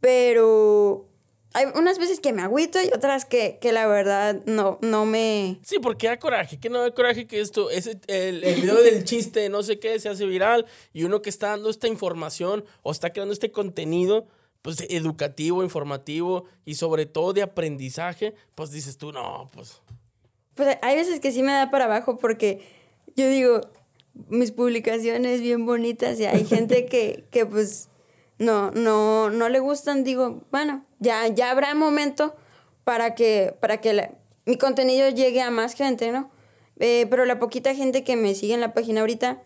Pero 0.00 1.08
hay 1.54 1.66
unas 1.76 1.98
veces 2.00 2.18
que 2.18 2.32
me 2.32 2.42
agüito 2.42 2.82
y 2.82 2.88
otras 2.88 3.24
que, 3.24 3.58
que 3.60 3.70
la 3.70 3.86
verdad 3.86 4.42
no, 4.46 4.78
no 4.82 5.06
me... 5.06 5.60
Sí, 5.62 5.78
porque 5.78 6.08
da 6.08 6.18
coraje, 6.18 6.58
que 6.58 6.70
no 6.70 6.80
da 6.80 6.92
coraje 6.92 7.28
que 7.28 7.40
esto, 7.40 7.70
es 7.70 7.86
el, 7.86 8.42
el 8.42 8.60
video 8.60 8.82
del 8.82 9.04
chiste, 9.04 9.48
no 9.48 9.62
sé 9.62 9.78
qué, 9.78 10.00
se 10.00 10.08
hace 10.08 10.26
viral 10.26 10.66
y 10.92 11.04
uno 11.04 11.22
que 11.22 11.30
está 11.30 11.50
dando 11.50 11.70
esta 11.70 11.86
información 11.86 12.64
o 12.82 12.90
está 12.90 13.12
creando 13.12 13.32
este 13.32 13.52
contenido 13.52 14.26
pues 14.60 14.84
educativo, 14.88 15.62
informativo 15.62 16.46
y 16.64 16.74
sobre 16.74 17.06
todo 17.06 17.32
de 17.32 17.42
aprendizaje, 17.42 18.34
pues 18.56 18.72
dices 18.72 18.98
tú, 18.98 19.12
no, 19.12 19.48
pues 19.54 19.80
pues 20.56 20.78
hay 20.82 20.96
veces 20.96 21.20
que 21.20 21.30
sí 21.30 21.42
me 21.42 21.52
da 21.52 21.70
para 21.70 21.84
abajo 21.84 22.16
porque 22.16 22.60
yo 23.14 23.28
digo, 23.28 23.60
mis 24.28 24.50
publicaciones 24.50 25.40
bien 25.40 25.66
bonitas 25.66 26.18
y 26.18 26.24
hay 26.24 26.44
gente 26.44 26.86
que, 26.86 27.24
que 27.30 27.46
pues 27.46 27.88
no, 28.38 28.70
no, 28.72 29.30
no 29.30 29.48
le 29.48 29.60
gustan, 29.60 30.02
digo, 30.02 30.42
bueno, 30.50 30.84
ya, 30.98 31.28
ya 31.28 31.50
habrá 31.50 31.74
momento 31.74 32.34
para 32.84 33.14
que, 33.14 33.54
para 33.60 33.80
que 33.80 33.92
la, 33.92 34.10
mi 34.44 34.56
contenido 34.56 35.08
llegue 35.10 35.42
a 35.42 35.50
más 35.50 35.74
gente, 35.74 36.10
¿no? 36.10 36.30
Eh, 36.78 37.06
pero 37.08 37.24
la 37.24 37.38
poquita 37.38 37.74
gente 37.74 38.04
que 38.04 38.16
me 38.16 38.34
sigue 38.34 38.54
en 38.54 38.60
la 38.60 38.74
página 38.74 39.00
ahorita 39.00 39.42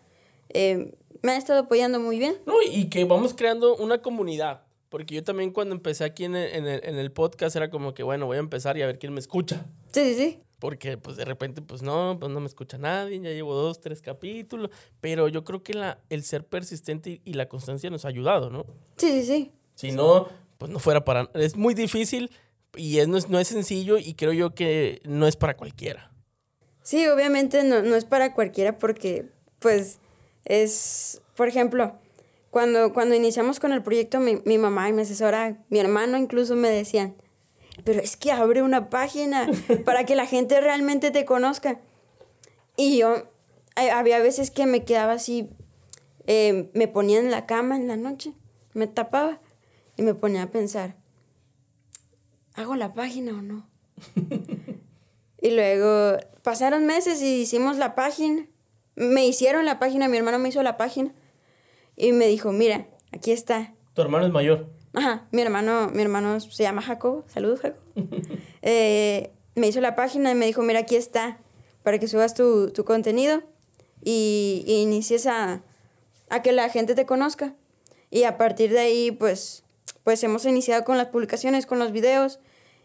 eh, 0.48 0.94
me 1.22 1.32
ha 1.32 1.36
estado 1.36 1.60
apoyando 1.60 2.00
muy 2.00 2.18
bien. 2.18 2.36
No, 2.46 2.54
y 2.62 2.88
que 2.88 3.04
vamos 3.04 3.34
creando 3.34 3.76
una 3.76 4.02
comunidad. 4.02 4.62
Porque 4.88 5.14
yo 5.14 5.22
también 5.22 5.52
cuando 5.52 5.74
empecé 5.74 6.02
aquí 6.02 6.24
en 6.24 6.34
el, 6.34 6.52
en 6.52 6.66
el, 6.66 6.80
en 6.82 6.98
el 6.98 7.12
podcast 7.12 7.54
era 7.54 7.70
como 7.70 7.94
que, 7.94 8.02
bueno, 8.02 8.26
voy 8.26 8.38
a 8.38 8.40
empezar 8.40 8.76
y 8.76 8.82
a 8.82 8.86
ver 8.86 8.98
quién 8.98 9.12
me 9.12 9.20
escucha. 9.20 9.64
Sí, 9.92 10.02
sí, 10.02 10.14
sí. 10.14 10.40
Porque 10.60 10.98
pues 10.98 11.16
de 11.16 11.24
repente 11.24 11.62
pues 11.62 11.82
no, 11.82 12.16
pues 12.20 12.30
no 12.30 12.38
me 12.38 12.46
escucha 12.46 12.78
nadie, 12.78 13.18
ya 13.20 13.30
llevo 13.30 13.54
dos, 13.54 13.80
tres 13.80 14.00
capítulos, 14.00 14.70
pero 15.00 15.26
yo 15.26 15.42
creo 15.42 15.62
que 15.62 15.74
la, 15.74 15.98
el 16.10 16.22
ser 16.22 16.46
persistente 16.46 17.20
y, 17.24 17.32
la 17.32 17.48
constancia 17.48 17.90
nos 17.90 18.04
ha 18.04 18.08
ayudado, 18.08 18.50
¿no? 18.50 18.66
Sí, 18.96 19.10
sí, 19.10 19.24
sí. 19.24 19.52
Si 19.74 19.92
no, 19.92 20.28
pues 20.58 20.70
no 20.70 20.78
fuera 20.78 21.04
para... 21.04 21.30
Es 21.34 21.56
muy 21.56 21.74
difícil 21.74 22.30
y 22.76 22.98
es, 22.98 23.08
no, 23.08 23.16
es, 23.16 23.28
no 23.28 23.40
es 23.40 23.48
sencillo 23.48 23.98
y 23.98 24.14
creo 24.14 24.32
yo 24.32 24.54
que 24.54 25.00
no 25.04 25.26
es 25.26 25.36
para 25.36 25.56
cualquiera. 25.56 26.12
Sí, 26.82 27.06
obviamente 27.08 27.64
no, 27.64 27.82
no 27.82 27.96
es 27.96 28.04
para 28.04 28.34
cualquiera 28.34 28.78
porque 28.78 29.26
pues 29.58 29.98
es, 30.44 31.22
por 31.36 31.48
ejemplo, 31.48 31.94
cuando, 32.50 32.92
cuando 32.92 33.14
iniciamos 33.14 33.60
con 33.60 33.72
el 33.72 33.82
proyecto, 33.82 34.20
mi, 34.20 34.42
mi 34.44 34.58
mamá 34.58 34.88
y 34.88 34.92
mi 34.92 35.02
asesora, 35.02 35.56
mi 35.70 35.78
hermano 35.78 36.18
incluso 36.18 36.56
me 36.56 36.68
decían, 36.68 37.14
pero 37.84 38.00
es 38.00 38.16
que 38.16 38.32
abre 38.32 38.62
una 38.62 38.90
página 38.90 39.48
para 39.84 40.04
que 40.04 40.16
la 40.16 40.26
gente 40.26 40.60
realmente 40.60 41.10
te 41.10 41.24
conozca. 41.24 41.80
Y 42.76 42.98
yo, 42.98 43.30
había 43.76 44.20
veces 44.20 44.50
que 44.50 44.66
me 44.66 44.84
quedaba 44.84 45.12
así, 45.12 45.50
eh, 46.26 46.70
me 46.74 46.88
ponía 46.88 47.18
en 47.18 47.30
la 47.30 47.46
cama 47.46 47.76
en 47.76 47.88
la 47.88 47.96
noche, 47.96 48.32
me 48.74 48.86
tapaba 48.86 49.40
y 49.96 50.02
me 50.02 50.14
ponía 50.14 50.44
a 50.44 50.50
pensar, 50.50 50.96
¿hago 52.54 52.74
la 52.76 52.92
página 52.92 53.32
o 53.32 53.42
no? 53.42 53.68
y 55.42 55.50
luego 55.50 56.18
pasaron 56.42 56.86
meses 56.86 57.22
y 57.22 57.42
hicimos 57.42 57.76
la 57.76 57.94
página, 57.94 58.46
me 58.94 59.26
hicieron 59.26 59.64
la 59.64 59.78
página, 59.78 60.08
mi 60.08 60.16
hermano 60.16 60.38
me 60.38 60.48
hizo 60.48 60.62
la 60.62 60.76
página 60.76 61.12
y 61.96 62.12
me 62.12 62.26
dijo, 62.26 62.52
mira, 62.52 62.88
aquí 63.12 63.32
está. 63.32 63.74
¿Tu 63.94 64.02
hermano 64.02 64.26
es 64.26 64.32
mayor? 64.32 64.70
Ajá, 64.92 65.28
mi 65.30 65.42
hermano, 65.42 65.88
mi 65.92 66.02
hermano 66.02 66.40
se 66.40 66.62
llama 66.62 66.82
Jacobo, 66.82 67.24
saludos 67.28 67.60
Jacobo. 67.60 67.82
Eh, 68.62 69.32
me 69.54 69.68
hizo 69.68 69.80
la 69.80 69.94
página 69.94 70.32
y 70.32 70.34
me 70.34 70.44
dijo, 70.44 70.60
mira, 70.60 70.80
aquí 70.80 70.96
está, 70.96 71.38
para 71.82 71.98
que 71.98 72.08
subas 72.08 72.34
tu, 72.34 72.72
contenido 72.84 73.42
y, 74.02 74.64
inicies 74.66 75.26
a, 75.26 75.62
a, 76.28 76.42
que 76.42 76.52
la 76.52 76.68
gente 76.68 76.94
te 76.94 77.06
conozca. 77.06 77.54
Y 78.10 78.24
a 78.24 78.36
partir 78.36 78.70
de 78.70 78.80
ahí, 78.80 79.10
pues, 79.12 79.64
pues 80.04 80.22
hemos 80.24 80.44
iniciado 80.44 80.84
con 80.84 80.98
las 80.98 81.06
publicaciones, 81.06 81.64
con 81.64 81.78
los 81.78 81.92
videos 81.92 82.38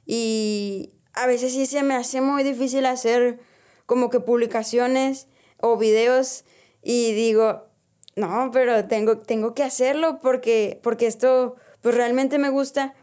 y 0.05 0.91
a 1.13 1.27
veces 1.27 1.53
sí 1.53 1.65
se 1.65 1.83
me 1.83 1.95
hace 1.95 2.21
muy 2.21 2.43
difícil 2.43 2.85
hacer 2.85 3.39
como 3.85 4.09
que 4.09 4.19
publicaciones 4.19 5.27
o 5.59 5.77
videos 5.77 6.45
y 6.81 7.13
digo, 7.13 7.65
no, 8.15 8.49
pero 8.53 8.87
tengo, 8.87 9.17
tengo 9.17 9.53
que 9.53 9.63
hacerlo 9.63 10.19
porque, 10.21 10.79
porque 10.83 11.07
esto 11.07 11.55
pues 11.85 11.93
realmente 11.93 12.39
me 12.39 12.49
gusta, 12.49 12.95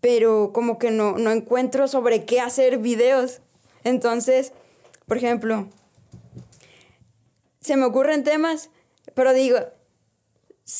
pero 0.00 0.54
como 0.54 0.78
que 0.78 0.90
no, 0.90 1.18
no 1.18 1.32
encuentro 1.32 1.86
sobre 1.86 2.24
qué 2.24 2.40
hacer 2.40 2.78
videos. 2.78 3.42
Entonces, 3.84 4.54
por 5.04 5.18
ejemplo, 5.18 5.68
se 7.60 7.76
me 7.76 7.84
ocurren 7.84 8.24
temas, 8.24 8.70
pero 9.12 9.34
digo, 9.34 9.58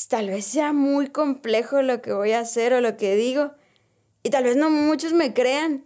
tal 0.08 0.28
vez 0.28 0.46
sea 0.46 0.72
muy 0.72 1.08
complejo 1.08 1.82
lo 1.82 2.00
que 2.00 2.14
voy 2.14 2.32
a 2.32 2.40
hacer 2.40 2.72
o 2.72 2.80
lo 2.80 2.96
que 2.96 3.16
digo, 3.16 3.52
y 4.22 4.30
tal 4.30 4.44
vez 4.44 4.56
no 4.56 4.70
muchos 4.70 5.12
me 5.12 5.34
crean. 5.34 5.84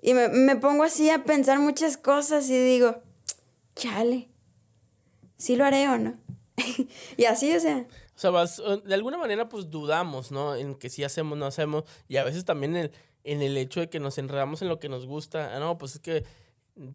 Y 0.00 0.14
me, 0.14 0.28
me 0.28 0.54
pongo 0.54 0.84
así 0.84 1.10
a 1.10 1.24
pensar 1.24 1.58
muchas 1.58 1.96
cosas 1.96 2.48
y 2.48 2.56
digo, 2.56 3.02
chale, 3.74 4.28
¿sí 5.38 5.56
lo 5.56 5.64
haré 5.64 5.88
o 5.88 5.98
no? 5.98 6.16
y 7.16 7.24
así, 7.24 7.52
o 7.52 7.58
sea. 7.58 7.84
Sea, 8.22 8.30
vas, 8.30 8.60
eh, 8.60 8.80
de 8.84 8.94
alguna 8.94 9.18
manera 9.18 9.48
pues 9.48 9.68
dudamos, 9.68 10.30
¿no? 10.30 10.54
En 10.54 10.76
que 10.76 10.88
si 10.88 11.02
hacemos, 11.02 11.36
no 11.36 11.44
hacemos. 11.44 11.82
Y 12.06 12.18
a 12.18 12.24
veces 12.24 12.44
también 12.44 12.76
el, 12.76 12.92
en 13.24 13.42
el 13.42 13.56
hecho 13.56 13.80
de 13.80 13.90
que 13.90 13.98
nos 13.98 14.16
enredamos 14.16 14.62
en 14.62 14.68
lo 14.68 14.78
que 14.78 14.88
nos 14.88 15.06
gusta. 15.06 15.56
Ah, 15.56 15.58
no, 15.58 15.76
pues 15.76 15.96
es 15.96 16.00
que, 16.00 16.24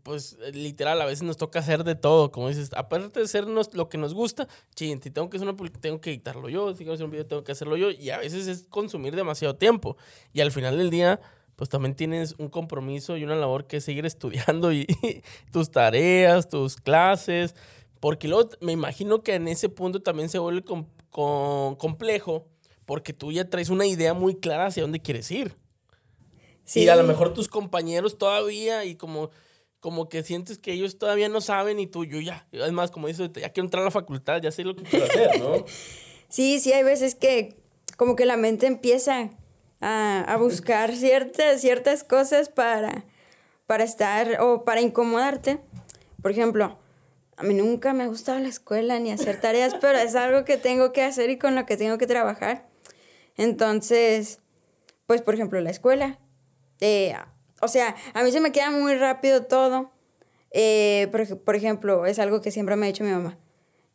pues 0.03 0.38
literal, 0.53 1.01
a 1.01 1.05
veces 1.05 1.23
nos 1.23 1.36
toca 1.36 1.59
hacer 1.59 1.84
de 1.84 1.95
todo. 1.95 2.32
Como 2.32 2.47
dices, 2.47 2.71
aparte 2.78 3.19
de 3.19 3.25
hacernos 3.25 3.73
lo 3.73 3.89
que 3.89 3.97
nos 3.97 4.13
gusta, 4.13 4.47
ching, 4.73 5.01
si 5.01 5.11
tengo 5.11 5.30
que 5.30 5.36
hacer 5.36 5.49
una 5.49 5.69
tengo 5.82 5.99
que 5.99 6.11
editarlo 6.11 6.47
yo. 6.47 6.71
Si 6.71 6.78
tengo 6.78 6.91
que 6.91 6.95
hacer 6.95 7.05
un 7.05 7.11
video, 7.11 7.28
tengo 7.28 7.43
que 7.43 7.51
hacerlo 7.51 7.75
yo. 7.75 7.91
Y 7.91 8.09
a 8.11 8.19
veces 8.19 8.47
es 8.47 8.65
consumir 8.69 9.13
demasiado 9.13 9.57
tiempo. 9.57 9.97
Y 10.32 10.39
al 10.39 10.53
final 10.53 10.78
del 10.78 10.89
día 10.89 11.19
pues 11.57 11.69
también 11.69 11.95
tienes 11.95 12.36
un 12.38 12.49
compromiso 12.49 13.17
y 13.17 13.23
una 13.25 13.36
labor 13.36 13.67
que 13.67 13.82
seguir 13.82 14.05
estudiando 14.05 14.71
y 14.71 14.88
tus 15.51 15.71
tareas, 15.71 16.47
tus 16.47 16.78
clases, 16.78 17.53
porque 17.99 18.30
luego 18.30 18.51
me 18.61 18.71
imagino 18.71 19.23
que 19.23 19.36
en 19.36 19.49
ese 19.49 19.67
punto 19.67 20.01
también 20.01 20.30
se 20.30 20.39
vuelve 20.39 20.63
complejo 21.10 22.47
porque 22.86 23.14
tú 23.14 23.32
ya 23.32 23.49
traes 23.49 23.70
una 23.70 23.86
idea 23.86 24.14
muy 24.14 24.36
clara 24.36 24.68
hacia 24.68 24.84
dónde 24.84 25.01
quieres 25.01 25.30
ir. 25.32 25.55
Sí. 26.64 26.84
Y 26.84 26.89
a 26.89 26.95
lo 26.95 27.03
mejor 27.03 27.34
tus 27.34 27.47
compañeros 27.47 28.18
todavía 28.18 28.86
y 28.86 28.95
como, 28.95 29.30
como 29.80 30.10
que 30.10 30.24
sientes 30.24 30.58
que 30.58 30.74
ellos 30.74 30.97
todavía 30.97 31.30
no 31.30 31.41
saben 31.41 31.80
y 31.80 31.88
tú, 31.88 32.05
yo 32.05 32.20
ya, 32.20 32.47
es 32.51 32.72
más, 32.72 32.91
como 32.91 33.08
dices, 33.08 33.30
ya 33.34 33.49
quiero 33.49 33.68
entrar 33.68 33.82
a 33.82 33.86
la 33.86 33.91
facultad, 33.91 34.41
ya 34.41 34.51
sé 34.51 34.64
lo 34.64 34.76
que 34.76 34.84
quiero 34.84 35.05
hacer, 35.05 35.39
¿no? 35.39 35.66
Sí, 36.30 36.60
sí, 36.60 36.74
hay 36.74 36.84
veces 36.84 37.16
que 37.16 37.55
como 37.95 38.18
que 38.18 38.26
la 38.26 38.36
mente 38.36 38.68
empieza 38.68 39.30
a, 39.80 40.22
a 40.28 40.36
buscar 40.36 40.93
ciertas, 40.93 41.62
ciertas 41.62 42.03
cosas 42.03 42.49
para, 42.49 43.05
para 43.66 43.86
estar 43.86 44.41
o 44.41 44.66
para 44.66 44.82
incomodarte. 44.82 45.62
Por 46.22 46.32
ejemplo, 46.32 46.78
a 47.38 47.44
mí 47.44 47.54
nunca 47.54 47.94
me 47.94 48.04
ha 48.04 48.08
gustado 48.08 48.40
la 48.40 48.50
escuela 48.50 49.00
ni 49.00 49.12
hacer 49.12 49.40
tareas, 49.40 49.76
pero 49.82 50.00
es 50.00 50.16
algo 50.16 50.44
que 50.44 50.58
tengo 50.58 50.92
que 50.92 51.04
hacer 51.04 51.30
y 51.30 51.38
con 51.38 51.56
lo 51.56 51.66
que 51.66 51.78
tengo 51.78 51.98
que 51.98 52.08
trabajar. 52.08 52.68
Entonces, 53.38 54.40
pues 55.06 55.22
por 55.22 55.36
ejemplo, 55.36 55.62
la 55.62 55.70
escuela. 55.70 56.20
Eh, 56.82 57.16
o 57.62 57.68
sea, 57.68 57.96
a 58.14 58.24
mí 58.24 58.32
se 58.32 58.40
me 58.40 58.52
queda 58.52 58.72
muy 58.72 58.96
rápido 58.96 59.44
todo. 59.44 59.92
Eh, 60.52 61.08
por, 61.12 61.40
por, 61.40 61.56
ejemplo, 61.56 62.06
es 62.06 62.20
algo 62.20 62.42
que 62.42 62.52
siempre 62.52 62.76
me 62.76 62.88
ha 62.88 62.88
dicho 62.88 63.04
mi 63.04 63.12
mamá. 63.12 63.38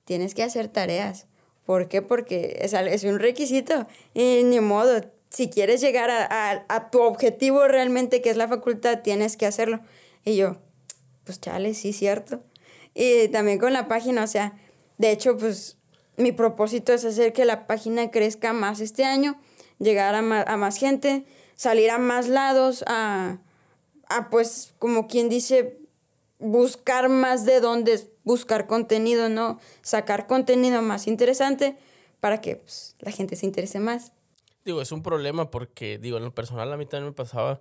Tienes 0.05 0.35
que 0.35 0.45
hacer 0.45 0.69
tareas. 0.69 1.27
¿Por 1.65 1.89
qué? 1.89 2.03
Porque 2.03 2.59
es, 2.61 2.73
es 2.73 3.05
un 3.05 3.19
requisito. 3.19 3.87
Y 4.15 4.43
ni 4.45 4.61
modo, 4.61 5.01
si 5.31 5.49
quieres 5.49 5.81
llegar 5.81 6.11
a, 6.11 6.65
a, 6.69 6.91
tu 6.91 7.01
objetivo 7.01 7.67
realmente, 7.67 8.21
que 8.21 8.31
es 8.31 8.37
la 8.37 8.49
facultad, 8.49 9.01
tienes 9.03 9.37
que 9.37 9.47
hacerlo. 9.47 9.81
Y 10.25 10.37
yo, 10.37 10.59
pues 11.25 11.41
chale, 11.41 11.75
sí, 11.75 11.93
cierto. 11.93 12.43
Y 12.95 13.29
también 13.29 13.59
con 13.59 13.73
la 13.73 13.89
página, 13.89 14.25
o 14.25 14.27
sea, 14.27 14.59
de 14.99 15.11
hecho, 15.11 15.37
pues 15.37 15.79
mi 16.17 16.33
propósito 16.33 16.93
es 16.93 17.05
hacer 17.05 17.33
que 17.33 17.45
la 17.45 17.67
página 17.67 18.11
crezca 18.11 18.53
más 18.53 18.81
este 18.81 19.05
año, 19.05 19.41
llegar 19.79 20.15
a 20.15 20.23
más, 20.23 20.47
a 20.47 20.57
más 20.57 20.77
gente, 20.77 21.25
salir 21.55 21.91
a 21.91 21.99
más 21.99 22.29
lados, 22.29 22.85
a, 22.87 23.39
a 24.09 24.31
pues, 24.31 24.75
como 24.79 25.09
quien 25.09 25.29
dice, 25.29 25.79
buscar 26.39 27.09
más 27.09 27.45
de 27.45 27.61
dónde 27.61 28.11
buscar 28.25 28.67
contenido, 28.67 29.29
¿no? 29.29 29.59
Sacar 29.81 30.27
contenido 30.27 30.83
más 30.83 31.07
interesante 31.07 31.77
para 32.21 32.41
que 32.41 32.57
pues, 32.57 32.97
la 33.01 33.11
gente 33.11 33.37
se 33.37 33.47
interese 33.47 33.81
más. 33.81 34.13
Digo, 34.65 34.81
es 34.81 34.93
un 34.93 35.03
problema 35.03 35.51
porque, 35.51 35.99
digo, 35.99 36.19
en 36.19 36.25
lo 36.25 36.35
personal 36.35 36.73
a 36.73 36.77
mí 36.77 36.87
también 36.87 37.07
me 37.07 37.13
pasaba, 37.13 37.61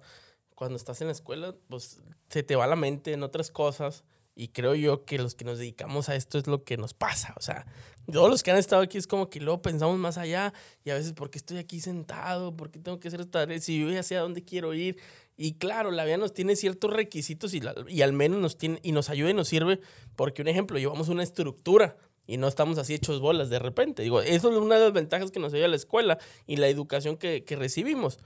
cuando 0.54 0.78
estás 0.78 1.02
en 1.02 1.08
la 1.08 1.14
escuela, 1.14 1.56
pues 1.68 2.00
se 2.30 2.44
te 2.44 2.56
va 2.56 2.68
la 2.68 2.76
mente 2.76 3.14
en 3.14 3.24
otras 3.24 3.50
cosas 3.50 4.04
y 4.36 4.50
creo 4.50 4.76
yo 4.76 5.06
que 5.06 5.18
los 5.18 5.36
que 5.36 5.46
nos 5.46 5.58
dedicamos 5.58 6.10
a 6.10 6.16
esto 6.16 6.38
es 6.38 6.48
lo 6.48 6.64
que 6.64 6.78
nos 6.78 6.94
pasa. 6.94 7.34
O 7.38 7.42
sea, 7.42 7.66
todos 8.12 8.30
los 8.30 8.44
que 8.44 8.52
han 8.52 8.58
estado 8.58 8.82
aquí 8.82 8.98
es 8.98 9.08
como 9.08 9.30
que 9.30 9.40
luego 9.40 9.62
pensamos 9.62 9.98
más 9.98 10.18
allá 10.18 10.54
y 10.84 10.90
a 10.90 10.96
veces, 10.96 11.14
¿por 11.14 11.30
qué 11.30 11.38
estoy 11.38 11.58
aquí 11.58 11.80
sentado? 11.80 12.56
¿Por 12.56 12.72
qué 12.72 12.80
tengo 12.80 13.00
que 13.00 13.10
hacer 13.10 13.22
esta 13.22 13.46
Si 13.60 13.80
yo 13.80 13.90
ya 13.90 14.04
sé 14.04 14.16
dónde 14.16 14.44
quiero 14.44 14.74
ir. 14.74 14.98
Y 15.38 15.54
claro, 15.54 15.92
la 15.92 16.06
vida 16.06 16.18
nos 16.18 16.34
tiene 16.34 16.56
ciertos 16.56 16.92
requisitos 16.92 17.54
y, 17.54 18.02
al 18.02 18.14
menos 18.14 18.40
nos 18.40 18.58
tiene 18.58 18.80
y 18.84 18.92
nos 18.92 19.10
ayuda 19.10 19.32
y 19.32 19.34
nos 19.34 19.48
sirve 19.48 19.80
porque, 20.16 20.42
un 20.42 20.48
ejemplo, 20.48 20.78
llevamos 20.78 21.10
una 21.10 21.24
estructura 21.24 21.98
y 22.28 22.38
no 22.38 22.48
estamos 22.48 22.78
así 22.78 22.94
hechos 22.94 23.20
bolas 23.20 23.50
de 23.50 23.60
repente. 23.60 24.04
Digo, 24.04 24.22
eso 24.22 24.52
es 24.52 24.58
una 24.58 24.76
de 24.76 24.86
las 24.86 24.94
ventajas 24.94 25.32
que 25.32 25.40
nos 25.40 25.54
ayuda 25.54 25.68
la 25.68 25.76
escuela 25.76 26.20
y 26.48 26.58
la 26.58 26.68
educación 26.68 27.18
que, 27.18 27.44
que 27.44 27.56
recibimos. 27.56 28.20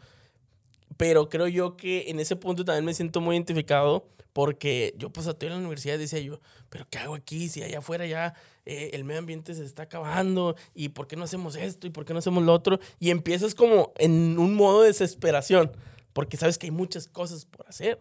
Pero 0.97 1.29
creo 1.29 1.47
yo 1.47 1.77
que 1.77 2.09
en 2.09 2.19
ese 2.19 2.35
punto 2.35 2.63
también 2.65 2.85
me 2.85 2.93
siento 2.93 3.21
muy 3.21 3.35
identificado 3.35 4.07
porque 4.35 4.93
yo 4.97 5.11
pues 5.11 5.27
a 5.27 5.35
en 5.39 5.49
la 5.49 5.57
universidad 5.57 5.97
decía 5.97 6.19
yo, 6.19 6.41
pero 6.69 6.85
¿qué 6.89 6.97
hago 6.97 7.15
aquí? 7.15 7.47
Si 7.47 7.63
allá 7.63 7.79
afuera 7.79 8.05
ya 8.05 8.33
eh, 8.65 8.89
el 8.91 9.05
medio 9.05 9.19
ambiente 9.19 9.53
se 9.53 9.63
está 9.63 9.83
acabando 9.83 10.57
y 10.73 10.89
¿por 10.89 11.07
qué 11.07 11.15
no 11.15 11.23
hacemos 11.23 11.55
esto 11.55 11.87
y 11.87 11.89
por 11.89 12.03
qué 12.03 12.11
no 12.11 12.19
hacemos 12.19 12.43
lo 12.43 12.51
otro? 12.51 12.79
Y 12.99 13.11
empiezas 13.11 13.55
como 13.55 13.93
en 13.97 14.37
un 14.37 14.53
modo 14.53 14.81
de 14.81 14.89
desesperación 14.89 15.71
porque 16.11 16.35
sabes 16.35 16.57
que 16.57 16.67
hay 16.67 16.71
muchas 16.71 17.07
cosas 17.07 17.45
por 17.45 17.65
hacer. 17.67 17.97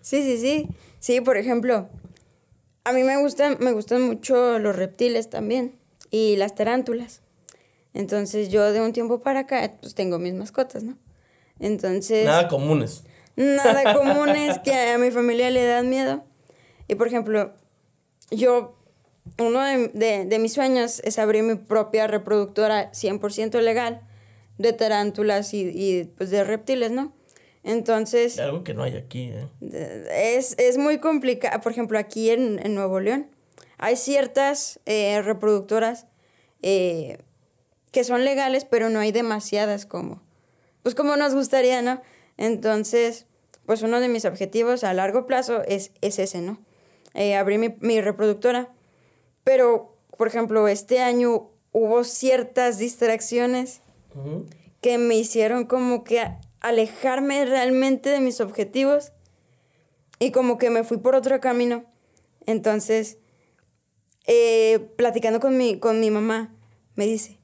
Sí, 0.00 0.22
sí, 0.22 0.38
sí. 0.38 0.68
Sí, 0.98 1.20
por 1.20 1.36
ejemplo, 1.36 1.88
a 2.82 2.92
mí 2.92 3.04
me 3.04 3.20
gustan, 3.20 3.56
me 3.60 3.70
gustan 3.70 4.02
mucho 4.02 4.58
los 4.58 4.74
reptiles 4.74 5.30
también 5.30 5.78
y 6.10 6.34
las 6.36 6.56
tarántulas. 6.56 7.22
Entonces 7.94 8.48
yo 8.48 8.72
de 8.72 8.80
un 8.80 8.92
tiempo 8.92 9.20
para 9.20 9.40
acá 9.40 9.76
pues 9.80 9.94
tengo 9.94 10.18
mis 10.18 10.34
mascotas, 10.34 10.82
¿no? 10.82 10.96
Entonces... 11.62 12.26
Nada 12.26 12.48
comunes 12.48 13.04
nada 13.36 13.94
comunes 13.98 14.58
que 14.60 14.74
a 14.74 14.98
mi 14.98 15.10
familia 15.10 15.50
le 15.50 15.64
dan 15.64 15.88
miedo. 15.88 16.24
Y 16.88 16.94
por 16.94 17.06
ejemplo, 17.06 17.52
yo, 18.30 18.76
uno 19.38 19.62
de, 19.62 20.38
mis 20.40 20.52
sueños 20.52 21.00
es 21.04 21.18
abrir 21.18 21.42
mi 21.42 21.54
propia 21.54 22.06
reproductora 22.06 22.90
100% 22.92 23.60
legal 23.60 24.02
de 24.58 24.72
tarántulas 24.72 25.54
y, 25.54 26.10
pues 26.16 26.30
de 26.30 26.44
reptiles, 26.44 26.90
¿no? 26.90 27.12
Entonces... 27.64 28.38
Algo 28.38 28.64
que 28.64 28.74
no 28.74 28.82
hay 28.82 28.96
aquí, 28.96 29.32
¿eh? 29.32 30.46
Es, 30.58 30.78
muy 30.78 30.98
complicado. 30.98 31.60
Por 31.60 31.72
ejemplo, 31.72 31.98
aquí 31.98 32.30
en, 32.30 32.60
Nuevo 32.74 33.00
León 33.00 33.28
hay 33.78 33.96
ciertas 33.96 34.80
eh, 34.86 35.22
reproductoras 35.22 36.06
eh, 36.62 37.18
que 37.92 38.04
son 38.04 38.24
legales, 38.24 38.64
pero 38.64 38.90
no 38.90 39.00
hay 39.00 39.12
demasiadas 39.12 39.86
como... 39.86 40.20
Pues 40.82 40.94
como 40.94 41.16
nos 41.16 41.34
gustaría, 41.34 41.82
¿no? 41.82 42.02
Entonces, 42.36 43.26
pues 43.66 43.82
uno 43.82 44.00
de 44.00 44.08
mis 44.08 44.24
objetivos 44.24 44.84
a 44.84 44.92
largo 44.94 45.26
plazo 45.26 45.62
es, 45.64 45.92
es 46.00 46.18
ese, 46.18 46.40
¿no? 46.40 46.58
Eh, 47.14 47.36
abrir 47.36 47.76
mi, 47.80 48.00
reproductora. 48.00 48.72
Pero, 49.44 49.96
por 50.16 50.28
ejemplo, 50.28 50.66
este 50.68 51.00
año 51.00 51.50
hubo 51.72 52.04
ciertas 52.04 52.78
distracciones 52.78 53.82
que 54.80 54.98
me 54.98 55.16
hicieron 55.16 55.64
como 55.64 56.04
que 56.04 56.22
alejarme 56.60 57.44
realmente 57.44 58.10
de 58.10 58.20
mis 58.20 58.40
objetivos 58.40 59.12
y 60.18 60.32
como 60.32 60.58
que 60.58 60.70
me 60.70 60.84
fui 60.84 60.98
por 60.98 61.14
otro 61.14 61.40
camino. 61.40 61.84
Entonces, 62.46 63.18
eh, 64.26 64.90
platicando 64.96 65.40
con 65.40 65.56
mi, 65.56 65.78
con 65.78 66.00
mi 66.00 66.10
mamá, 66.10 66.54
me 66.94 67.06
dice, 67.06 67.38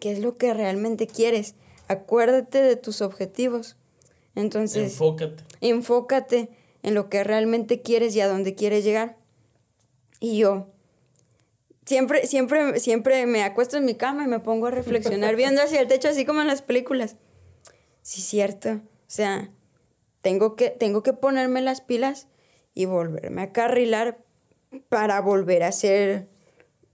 ¿qué 0.00 0.12
es 0.12 0.20
lo 0.20 0.36
que 0.36 0.54
realmente 0.54 1.06
quieres? 1.06 1.54
Acuérdate 1.88 2.62
de 2.62 2.76
tus 2.76 3.02
objetivos. 3.02 3.76
Entonces, 4.34 4.92
enfócate. 4.92 5.42
Enfócate 5.60 6.48
en 6.82 6.94
lo 6.94 7.08
que 7.08 7.24
realmente 7.24 7.82
quieres 7.82 8.14
y 8.16 8.20
a 8.20 8.28
dónde 8.28 8.54
quieres 8.54 8.84
llegar. 8.84 9.16
Y 10.20 10.38
yo, 10.38 10.68
siempre, 11.86 12.26
siempre, 12.26 12.78
siempre 12.78 13.26
me 13.26 13.42
acuesto 13.42 13.76
en 13.76 13.84
mi 13.84 13.94
cama 13.94 14.24
y 14.24 14.28
me 14.28 14.40
pongo 14.40 14.66
a 14.66 14.70
reflexionar 14.70 15.36
viendo 15.36 15.62
hacia 15.62 15.80
el 15.80 15.88
techo, 15.88 16.08
así 16.08 16.24
como 16.24 16.40
en 16.40 16.46
las 16.46 16.62
películas. 16.62 17.16
Sí, 18.02 18.20
cierto. 18.20 18.70
O 18.70 18.80
sea, 19.06 19.50
tengo 20.20 20.56
que, 20.56 20.70
tengo 20.70 21.02
que 21.02 21.12
ponerme 21.12 21.60
las 21.60 21.80
pilas 21.80 22.28
y 22.74 22.86
volverme 22.86 23.42
a 23.42 23.52
carrilar 23.52 24.18
para 24.88 25.20
volver 25.20 25.62
a 25.62 25.72
ser 25.72 26.28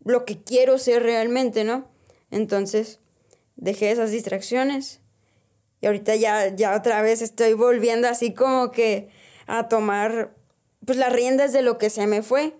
lo 0.05 0.24
que 0.24 0.43
quiero 0.43 0.78
ser 0.78 1.03
realmente, 1.03 1.64
¿no? 1.64 1.88
Entonces, 2.30 3.01
dejé 3.61 3.91
esas 3.93 4.11
distracciones 4.11 5.01
y 5.81 5.87
ahorita 5.87 6.17
ya, 6.17 6.55
ya 6.55 6.77
otra 6.77 7.03
vez 7.03 7.23
estoy 7.23 7.55
volviendo 7.55 8.09
así 8.09 8.35
como 8.35 8.71
que 8.71 9.09
a 9.47 9.69
tomar 9.69 10.35
pues 10.85 10.99
las 10.99 11.13
riendas 11.13 11.53
de 11.53 11.63
lo 11.63 11.79
que 11.79 11.91
se 11.91 12.07
me 12.07 12.23
fue. 12.23 12.57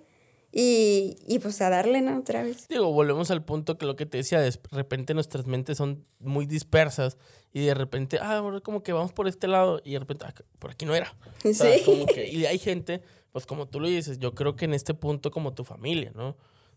Y, 0.53 1.17
y, 1.29 1.39
pues 1.39 1.61
a 1.61 1.71
darle, 1.71 2.01
¿no? 2.01 2.19
Otra 2.19 2.43
vez. 2.43 2.67
Digo, 2.67 2.93
volvemos 2.93 3.31
al 3.31 3.45
punto 3.45 3.79
que 3.79 3.87
lo 3.87 3.95
que 3.95 4.05
te 4.05 4.17
decía, 4.17 4.41
de 4.41 4.53
repente 4.73 5.15
nuestras 5.15 5.47
mentes 5.47 5.79
son 5.79 6.05
muy 6.19 6.45
dispersas 6.45 7.19
y 7.53 7.65
de 7.67 7.73
repente, 7.73 8.19
ah, 8.21 8.39
ahora 8.39 8.61
como 8.61 8.83
que 8.83 8.93
vamos 8.93 9.13
por 9.13 9.29
este 9.29 9.47
lado 9.47 9.81
y 9.85 9.93
de 9.93 10.01
repente, 10.01 10.25
ah, 10.27 10.35
por 10.59 10.73
aquí 10.73 10.87
no 10.87 10.97
era. 10.97 11.15
Sí. 11.53 11.83
como 11.85 12.05
que, 12.07 12.29
y 12.29 12.47
hay 12.47 12.59
gente, 12.59 13.01
pues 13.31 13.47
como 13.47 13.69
tú 13.69 13.79
lo 13.79 13.87
dices, 13.87 14.19
yo 14.19 14.35
creo 14.35 14.57
que 14.57 14.65
en 14.65 14.75
este 14.75 14.93
punto 14.93 15.31
como 15.31 15.55
tu 15.55 15.63
familia, 15.63 16.11
¿no? 16.17 16.31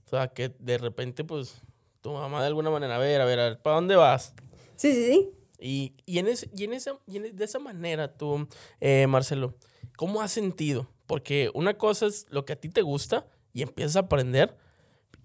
O 0.06 0.10
sea, 0.10 0.28
que 0.28 0.50
de 0.60 0.78
repente, 0.78 1.24
pues, 1.24 1.64
tu 2.04 2.12
mamá 2.12 2.42
de 2.42 2.48
alguna 2.48 2.70
manera, 2.70 2.98
a 2.98 3.00
ver, 3.00 3.22
a 3.22 3.26
ver, 3.26 3.40
a 3.40 3.44
ver, 3.46 3.62
¿para 3.62 3.78
dónde 3.78 3.96
vas? 3.96 4.34
Sí, 4.76 4.92
sí, 4.94 5.06
sí. 5.08 5.32
Y, 5.58 5.94
y, 6.06 6.20
en, 6.20 6.28
ese, 6.28 6.50
y, 6.54 6.66
en, 6.66 6.74
esa, 6.74 7.00
y 7.08 7.18
de 7.20 7.46
esa 7.46 7.60
manera 7.60 8.14
tú, 8.18 8.46
eh, 8.82 9.08
Marcelo, 9.08 9.56
¿cómo 9.96 10.22
has 10.22 10.34
sentido? 10.34 10.90
Porque 11.08 11.50
una 11.54 11.78
cosa 11.78 12.08
es 12.08 12.26
lo 12.30 12.44
que 12.44 12.54
a 12.54 12.56
ti 12.58 12.68
te 12.68 12.82
gusta 12.82 13.26
y 13.54 13.62
empiezas 13.62 13.96
a 13.96 14.00
aprender. 14.00 14.58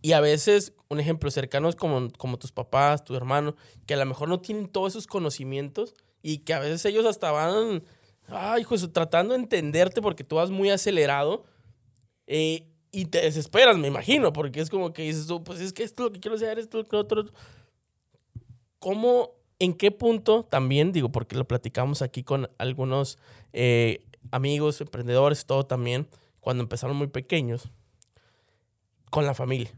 Y 0.02 0.12
a 0.12 0.20
veces, 0.20 0.72
un 0.88 1.00
ejemplo, 1.00 1.32
cercanos 1.32 1.74
como, 1.74 2.12
como 2.16 2.38
tus 2.38 2.52
papás, 2.52 3.02
tu 3.02 3.16
hermano, 3.16 3.56
que 3.84 3.94
a 3.94 3.96
lo 3.96 4.06
mejor 4.06 4.28
no 4.28 4.40
tienen 4.40 4.68
todos 4.68 4.92
esos 4.92 5.08
conocimientos 5.08 5.94
y 6.22 6.38
que 6.38 6.54
a 6.54 6.60
veces 6.60 6.84
ellos 6.84 7.04
hasta 7.06 7.32
van, 7.32 7.82
ay, 8.28 8.64
pues 8.64 8.88
tratando 8.92 9.34
de 9.34 9.40
entenderte 9.40 10.00
porque 10.00 10.22
tú 10.22 10.36
vas 10.36 10.50
muy 10.50 10.70
acelerado 10.70 11.44
eh, 12.28 12.68
y 12.90 13.06
te 13.06 13.20
desesperas, 13.20 13.76
me 13.76 13.88
imagino, 13.88 14.32
porque 14.32 14.60
es 14.60 14.70
como 14.70 14.92
que 14.92 15.02
dices 15.02 15.26
tú, 15.26 15.44
pues 15.44 15.60
es 15.60 15.72
que 15.72 15.82
esto 15.82 16.02
es 16.02 16.06
lo 16.08 16.12
que 16.12 16.20
quiero 16.20 16.36
hacer, 16.36 16.58
esto 16.58 16.78
es 16.78 16.84
lo 16.84 16.88
que 16.88 16.96
otro. 16.96 17.24
¿Cómo, 18.78 19.32
en 19.58 19.74
qué 19.74 19.90
punto 19.90 20.44
también, 20.44 20.92
digo, 20.92 21.10
porque 21.10 21.36
lo 21.36 21.46
platicamos 21.46 22.02
aquí 22.02 22.22
con 22.22 22.48
algunos 22.58 23.18
eh, 23.52 24.04
amigos, 24.30 24.80
emprendedores, 24.80 25.46
todo 25.46 25.66
también, 25.66 26.08
cuando 26.40 26.62
empezaron 26.62 26.96
muy 26.96 27.08
pequeños, 27.08 27.70
con 29.10 29.26
la 29.26 29.34
familia. 29.34 29.70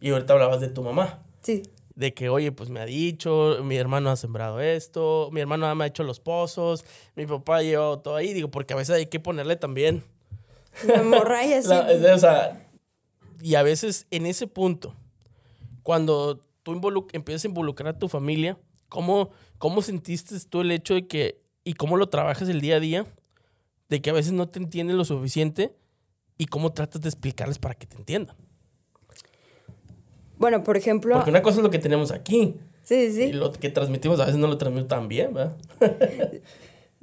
Y 0.00 0.10
ahorita 0.10 0.32
hablabas 0.32 0.60
de 0.60 0.68
tu 0.68 0.82
mamá. 0.82 1.22
Sí. 1.42 1.62
De 1.94 2.14
que, 2.14 2.28
oye, 2.30 2.52
pues 2.52 2.70
me 2.70 2.80
ha 2.80 2.86
dicho, 2.86 3.58
mi 3.62 3.76
hermano 3.76 4.10
ha 4.10 4.16
sembrado 4.16 4.60
esto, 4.60 5.28
mi 5.32 5.40
hermano 5.40 5.74
me 5.74 5.84
ha 5.84 5.86
hecho 5.86 6.02
los 6.02 6.20
pozos, 6.20 6.84
mi 7.14 7.26
papá 7.26 7.58
ha 7.58 7.62
llevado 7.62 7.98
todo 7.98 8.16
ahí. 8.16 8.32
Digo, 8.32 8.50
porque 8.50 8.72
a 8.74 8.76
veces 8.76 8.96
hay 8.96 9.06
que 9.06 9.20
ponerle 9.20 9.56
también. 9.56 10.02
La 10.84 11.02
morralla, 11.02 11.62
sí. 11.62 11.68
o 11.70 12.18
sea, 12.18 12.66
y 13.40 13.54
a 13.54 13.62
veces 13.62 14.06
en 14.10 14.26
ese 14.26 14.46
punto, 14.46 14.94
cuando 15.82 16.40
tú 16.62 16.80
empiezas 17.12 17.44
a 17.44 17.48
involucrar 17.48 17.94
a 17.94 17.98
tu 17.98 18.08
familia, 18.08 18.58
¿cómo, 18.88 19.30
¿cómo 19.58 19.82
sentiste 19.82 20.34
tú 20.48 20.62
el 20.62 20.70
hecho 20.72 20.94
de 20.94 21.06
que, 21.06 21.40
y 21.64 21.74
cómo 21.74 21.96
lo 21.96 22.08
trabajas 22.08 22.48
el 22.48 22.60
día 22.60 22.76
a 22.76 22.80
día, 22.80 23.06
de 23.88 24.00
que 24.00 24.10
a 24.10 24.12
veces 24.12 24.32
no 24.32 24.48
te 24.48 24.58
entienden 24.58 24.96
lo 24.96 25.04
suficiente 25.04 25.74
y 26.38 26.46
cómo 26.46 26.72
tratas 26.72 27.02
de 27.02 27.08
explicarles 27.08 27.58
para 27.58 27.74
que 27.74 27.86
te 27.86 27.96
entiendan? 27.96 28.36
Bueno, 30.38 30.62
por 30.64 30.76
ejemplo... 30.76 31.14
Porque 31.14 31.30
una 31.30 31.42
cosa 31.42 31.58
es 31.58 31.62
lo 31.62 31.70
que 31.70 31.78
tenemos 31.78 32.10
aquí. 32.10 32.56
Sí, 32.82 33.12
sí. 33.12 33.22
Y 33.24 33.32
lo 33.32 33.52
que 33.52 33.70
transmitimos 33.70 34.20
a 34.20 34.26
veces 34.26 34.38
no 34.38 34.48
lo 34.48 34.58
transmitimos 34.58 34.88
tan 34.88 35.08
bien, 35.08 35.32
¿verdad? 35.34 35.56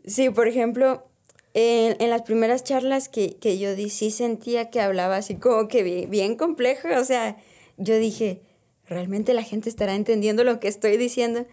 sí, 0.05 0.29
por 0.29 0.47
ejemplo, 0.47 1.09
en, 1.53 1.95
en, 1.99 2.09
las 2.09 2.23
primeras 2.23 2.63
charlas 2.63 3.09
que, 3.09 3.37
que, 3.37 3.59
yo 3.59 3.75
di, 3.75 3.89
sí 3.89 4.11
sentía 4.11 4.69
que 4.69 4.81
hablaba 4.81 5.17
así 5.17 5.35
como 5.35 5.67
que 5.67 5.83
bien, 5.83 6.09
bien 6.09 6.35
complejo. 6.35 6.87
O 6.99 7.03
sea, 7.05 7.37
yo 7.77 7.97
dije, 7.97 8.41
¿realmente 8.87 9.33
la 9.33 9.43
gente 9.43 9.69
estará 9.69 9.95
entendiendo 9.95 10.43
lo 10.43 10.59
que 10.59 10.67
estoy 10.67 10.97
diciendo? 10.97 11.45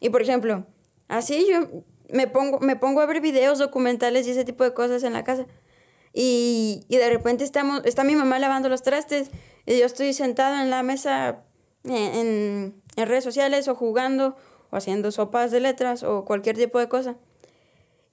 Y 0.00 0.10
por 0.10 0.22
ejemplo, 0.22 0.66
así 1.08 1.46
yo 1.50 1.84
me 2.10 2.26
pongo, 2.26 2.60
me 2.60 2.76
pongo 2.76 3.00
a 3.00 3.06
ver 3.06 3.20
videos 3.20 3.58
documentales 3.58 4.26
y 4.26 4.30
ese 4.30 4.44
tipo 4.44 4.64
de 4.64 4.74
cosas 4.74 5.02
en 5.02 5.12
la 5.12 5.24
casa. 5.24 5.46
Y, 6.12 6.84
y 6.88 6.96
de 6.98 7.08
repente 7.08 7.42
estamos, 7.44 7.82
está 7.84 8.04
mi 8.04 8.14
mamá 8.14 8.38
lavando 8.38 8.68
los 8.68 8.82
trastes 8.82 9.30
y 9.64 9.78
yo 9.78 9.86
estoy 9.86 10.12
sentado 10.12 10.60
en 10.60 10.68
la 10.68 10.82
mesa 10.82 11.42
en, 11.84 12.82
en, 12.96 13.06
redes 13.06 13.24
sociales 13.24 13.66
o 13.68 13.74
jugando 13.74 14.36
o 14.70 14.76
haciendo 14.76 15.10
sopas 15.10 15.50
de 15.50 15.60
letras 15.60 16.02
o 16.02 16.24
cualquier 16.24 16.56
tipo 16.56 16.78
de 16.78 16.88
cosa. 16.88 17.16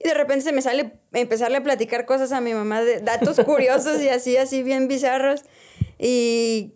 Y 0.02 0.08
de 0.08 0.14
repente 0.14 0.44
se 0.44 0.52
me 0.52 0.62
sale 0.62 0.92
empezarle 1.12 1.58
a 1.58 1.62
platicar 1.62 2.06
cosas 2.06 2.32
a 2.32 2.40
mi 2.40 2.54
mamá 2.54 2.82
de 2.82 3.00
datos 3.00 3.38
curiosos 3.44 4.00
y 4.00 4.08
así, 4.08 4.36
así 4.36 4.62
bien 4.62 4.88
bizarros. 4.88 5.44
Y 5.98 6.72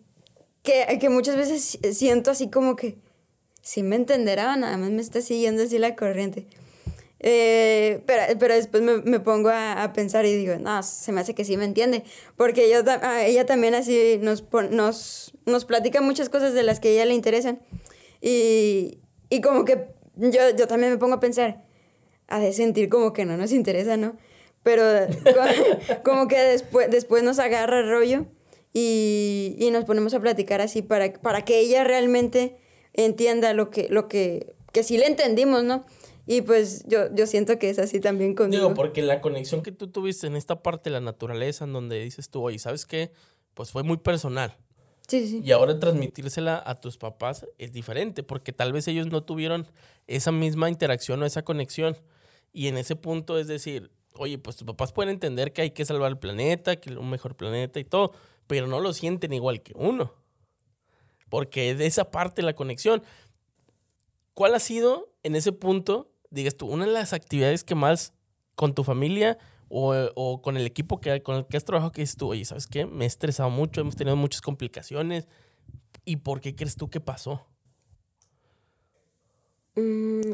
que, 0.62 0.98
que 1.00 1.08
muchas 1.08 1.36
veces 1.36 1.78
siento 1.96 2.30
así 2.30 2.50
como 2.50 2.76
que, 2.76 2.98
si 3.62 3.82
me 3.82 3.96
entenderá, 3.96 4.54
nada 4.56 4.76
más 4.76 4.90
me 4.90 5.00
está 5.00 5.22
siguiendo 5.22 5.62
así 5.62 5.78
la 5.78 5.96
corriente. 5.96 6.46
Eh, 7.20 8.02
pero, 8.04 8.38
pero 8.38 8.54
después 8.54 8.82
me, 8.82 8.98
me 8.98 9.18
pongo 9.18 9.48
a, 9.48 9.82
a, 9.82 9.94
pensar 9.94 10.26
y 10.26 10.36
digo, 10.36 10.56
no, 10.58 10.82
se 10.82 11.10
me 11.10 11.22
hace 11.22 11.34
que 11.34 11.46
sí 11.46 11.56
me 11.56 11.64
entiende. 11.64 12.04
Porque 12.36 12.70
yo, 12.70 12.80
ella 13.20 13.46
también 13.46 13.74
así 13.74 14.18
nos, 14.20 14.44
nos, 14.70 15.32
nos 15.46 15.64
platica 15.64 16.02
muchas 16.02 16.28
cosas 16.28 16.52
de 16.52 16.62
las 16.62 16.80
que 16.80 16.88
a 16.88 16.90
ella 16.90 17.04
le 17.06 17.14
interesan. 17.14 17.60
Y, 18.20 18.98
y 19.30 19.40
como 19.40 19.64
que 19.64 19.88
yo, 20.16 20.50
yo 20.54 20.68
también 20.68 20.92
me 20.92 20.98
pongo 20.98 21.14
a 21.14 21.20
pensar, 21.20 21.63
a 22.28 22.40
de 22.40 22.52
sentir 22.52 22.88
como 22.88 23.12
que 23.12 23.24
no 23.24 23.36
nos 23.36 23.52
interesa, 23.52 23.96
¿no? 23.96 24.16
Pero 24.62 24.82
como 26.04 26.28
que 26.28 26.38
después, 26.38 26.90
después 26.90 27.22
nos 27.22 27.38
agarra 27.38 27.80
el 27.80 27.88
rollo 27.88 28.26
y, 28.72 29.56
y 29.58 29.70
nos 29.70 29.84
ponemos 29.84 30.14
a 30.14 30.20
platicar 30.20 30.60
así 30.60 30.82
para, 30.82 31.12
para 31.12 31.44
que 31.44 31.60
ella 31.60 31.84
realmente 31.84 32.56
entienda 32.92 33.52
lo 33.52 33.70
que, 33.70 33.88
lo 33.90 34.08
que, 34.08 34.54
que 34.72 34.82
sí 34.82 34.96
le 34.96 35.06
entendimos, 35.06 35.64
¿no? 35.64 35.84
Y 36.26 36.40
pues 36.40 36.84
yo, 36.86 37.14
yo 37.14 37.26
siento 37.26 37.58
que 37.58 37.68
es 37.68 37.78
así 37.78 38.00
también 38.00 38.34
conmigo. 38.34 38.62
Digo, 38.62 38.74
porque 38.74 39.02
la 39.02 39.20
conexión 39.20 39.62
que 39.62 39.72
tú 39.72 39.88
tuviste 39.88 40.26
en 40.26 40.36
esta 40.36 40.62
parte 40.62 40.88
de 40.88 40.94
la 40.94 41.00
naturaleza, 41.00 41.64
en 41.64 41.74
donde 41.74 42.00
dices 42.02 42.30
tú, 42.30 42.42
oye, 42.42 42.58
¿sabes 42.58 42.86
qué? 42.86 43.12
Pues 43.52 43.70
fue 43.70 43.82
muy 43.82 43.98
personal. 43.98 44.56
Sí, 45.06 45.28
sí. 45.28 45.42
Y 45.44 45.52
ahora 45.52 45.78
transmitírsela 45.78 46.62
a 46.64 46.80
tus 46.80 46.96
papás 46.96 47.46
es 47.58 47.72
diferente, 47.72 48.22
porque 48.22 48.52
tal 48.52 48.72
vez 48.72 48.88
ellos 48.88 49.08
no 49.08 49.22
tuvieron 49.22 49.66
esa 50.06 50.32
misma 50.32 50.70
interacción 50.70 51.22
o 51.22 51.26
esa 51.26 51.42
conexión. 51.42 51.98
Y 52.54 52.68
en 52.68 52.78
ese 52.78 52.96
punto 52.96 53.38
es 53.38 53.48
decir, 53.48 53.90
oye, 54.14 54.38
pues 54.38 54.56
tus 54.56 54.66
papás 54.66 54.92
pueden 54.92 55.10
entender 55.10 55.52
que 55.52 55.60
hay 55.60 55.72
que 55.72 55.84
salvar 55.84 56.10
el 56.10 56.18
planeta, 56.18 56.76
que 56.76 56.88
es 56.88 56.96
un 56.96 57.10
mejor 57.10 57.36
planeta 57.36 57.78
y 57.78 57.84
todo, 57.84 58.12
pero 58.46 58.66
no 58.66 58.80
lo 58.80 58.94
sienten 58.94 59.34
igual 59.34 59.62
que 59.62 59.74
uno. 59.76 60.14
Porque 61.28 61.70
es 61.70 61.78
de 61.78 61.84
esa 61.84 62.10
parte 62.10 62.40
la 62.40 62.54
conexión. 62.54 63.02
¿Cuál 64.32 64.54
ha 64.54 64.60
sido 64.60 65.12
en 65.22 65.36
ese 65.36 65.52
punto 65.52 66.14
digas 66.34 66.56
tú, 66.56 66.66
una 66.66 66.84
de 66.84 66.92
las 66.92 67.12
actividades 67.12 67.64
que 67.64 67.74
más 67.74 68.12
con 68.54 68.74
tu 68.74 68.84
familia 68.84 69.38
o, 69.68 69.94
o, 70.14 70.42
con 70.42 70.56
el 70.56 70.66
equipo 70.66 71.00
que, 71.00 71.22
con 71.22 71.36
el 71.36 71.46
que 71.46 71.56
has 71.56 71.64
trabajado, 71.64 71.92
que 71.92 72.02
dices 72.02 72.16
tú, 72.16 72.28
oye, 72.28 72.44
¿sabes 72.44 72.66
qué? 72.66 72.86
Me 72.86 73.04
he 73.04 73.06
estresado 73.06 73.50
mucho, 73.50 73.80
hemos 73.80 73.96
tenido 73.96 74.16
muchas 74.16 74.40
complicaciones. 74.40 75.26
¿Y 76.04 76.16
por 76.16 76.40
qué 76.40 76.54
crees 76.54 76.76
tú 76.76 76.90
que 76.90 77.00
pasó? 77.00 77.46
Mm, 79.76 80.32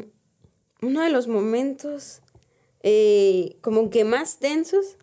uno 0.81 1.01
de 1.01 1.09
los 1.09 1.27
momentos 1.27 2.21
eh, 2.83 3.57
como 3.61 3.89
que 3.89 4.03
más 4.03 4.39
tensos 4.39 4.97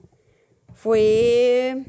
fue 0.75 1.85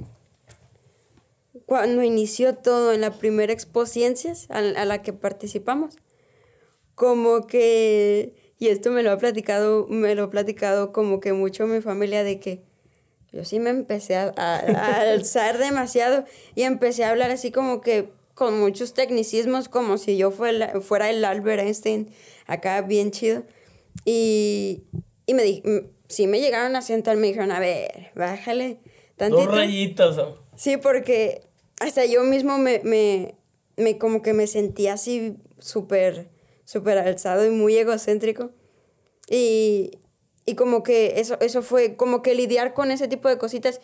cuando 1.65 2.03
inició 2.03 2.55
todo 2.55 2.93
en 2.93 3.01
la 3.01 3.17
primera 3.17 3.53
Expo 3.53 3.85
Ciencias 3.85 4.47
a, 4.49 4.57
a 4.57 4.85
la 4.85 5.01
que 5.01 5.13
participamos. 5.13 5.97
Como 6.95 7.47
que 7.47 8.49
y 8.59 8.67
esto 8.67 8.91
me 8.91 9.03
lo 9.03 9.11
ha 9.11 9.17
platicado, 9.17 9.87
me 9.87 10.13
lo 10.15 10.25
ha 10.25 10.29
platicado 10.29 10.91
como 10.91 11.21
que 11.21 11.31
mucho 11.31 11.65
mi 11.65 11.79
familia 11.79 12.25
de 12.25 12.39
que 12.39 12.61
yo 13.31 13.45
sí 13.45 13.59
me 13.59 13.69
empecé 13.69 14.17
a, 14.17 14.27
alzar 14.99 15.57
demasiado 15.57 16.25
y 16.55 16.63
empecé 16.63 17.05
a 17.05 17.11
hablar 17.11 17.31
así 17.31 17.51
como 17.51 17.79
que 17.79 18.11
con 18.33 18.59
muchos 18.59 18.93
tecnicismos, 18.93 19.69
como 19.69 19.97
si 19.97 20.17
yo 20.17 20.31
fuera, 20.31 20.79
fuera 20.81 21.09
el 21.09 21.23
Albert 21.25 21.61
Einstein, 21.61 22.09
acá 22.47 22.81
bien 22.81 23.11
chido. 23.11 23.43
Y, 24.05 24.83
y 25.25 25.33
me 25.33 25.43
di, 25.43 25.63
sí 26.07 26.27
me 26.27 26.39
llegaron 26.39 26.75
a 26.75 26.81
sentar, 26.81 27.17
me 27.17 27.27
dijeron, 27.27 27.51
a 27.51 27.59
ver, 27.59 28.11
bájale 28.15 28.79
tantito. 29.17 29.41
Dos. 30.15 30.39
Sí, 30.55 30.77
porque 30.77 31.41
hasta 31.79 32.05
yo 32.05 32.23
mismo 32.23 32.57
me, 32.57 32.81
me, 32.83 33.35
me 33.77 33.97
como 33.97 34.21
que 34.21 34.33
me 34.33 34.47
sentía 34.47 34.93
así 34.93 35.37
súper 35.59 36.29
súper 36.69 36.99
alzado 36.99 37.45
y 37.47 37.49
muy 37.49 37.75
egocéntrico. 37.77 38.51
Y, 39.27 39.91
y 40.45 40.53
como 40.53 40.83
que 40.83 41.19
eso, 41.19 41.35
eso 41.41 41.63
fue 41.63 41.95
como 41.95 42.21
que 42.21 42.35
lidiar 42.35 42.75
con 42.75 42.91
ese 42.91 43.07
tipo 43.07 43.27
de 43.27 43.39
cositas 43.39 43.81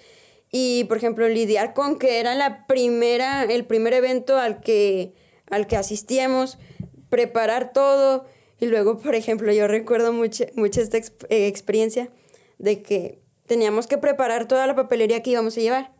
Y, 0.52 0.84
por 0.84 0.98
ejemplo, 0.98 1.28
lidiar 1.28 1.74
con 1.74 1.98
que 1.98 2.20
era 2.20 2.36
la 2.36 2.68
primera, 2.68 3.44
el 3.44 3.66
primer 3.66 3.94
evento 3.94 4.38
al 4.38 4.62
que, 4.62 5.16
al 5.50 5.66
que 5.66 5.78
asistíamos, 5.78 6.60
preparar 7.10 7.74
todo. 7.74 8.26
Y 8.60 8.68
luego, 8.68 8.98
por 8.98 9.16
ejemplo, 9.16 9.52
yo 9.52 9.68
recuerdo 9.68 10.14
mucho, 10.14 10.46
mucho 10.56 10.82
esta 10.82 10.98
eh, 10.98 11.48
experiencia 11.48 12.10
de 12.58 12.82
que 12.82 13.20
teníamos 13.46 13.88
que 13.88 13.98
preparar 13.98 14.48
toda 14.48 14.66
la 14.68 14.76
papelería 14.76 15.22
que 15.22 15.32
íbamos 15.32 15.58
a 15.58 15.62
llevar. 15.62 15.92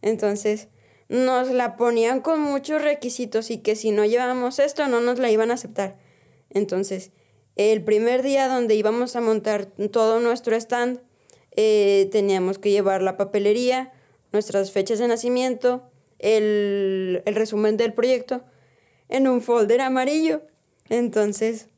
Entonces, 0.00 0.68
nos 1.08 1.50
la 1.50 1.76
ponían 1.76 2.20
con 2.20 2.40
muchos 2.40 2.82
requisitos 2.82 3.50
y 3.50 3.58
que 3.58 3.76
si 3.76 3.90
no 3.90 4.04
llevábamos 4.04 4.58
esto 4.58 4.86
no 4.88 5.00
nos 5.00 5.18
la 5.18 5.30
iban 5.30 5.50
a 5.50 5.54
aceptar. 5.54 5.98
Entonces, 6.50 7.10
el 7.56 7.82
primer 7.82 8.22
día 8.22 8.48
donde 8.48 8.74
íbamos 8.74 9.16
a 9.16 9.20
montar 9.20 9.66
todo 9.90 10.20
nuestro 10.20 10.54
stand, 10.54 11.00
eh, 11.56 12.08
teníamos 12.12 12.58
que 12.58 12.70
llevar 12.70 13.02
la 13.02 13.16
papelería, 13.16 13.92
nuestras 14.32 14.70
fechas 14.70 14.98
de 14.98 15.08
nacimiento, 15.08 15.90
el, 16.18 17.22
el 17.24 17.34
resumen 17.34 17.76
del 17.76 17.94
proyecto 17.94 18.44
en 19.08 19.26
un 19.26 19.40
folder 19.40 19.80
amarillo. 19.80 20.42
Entonces, 20.88 21.68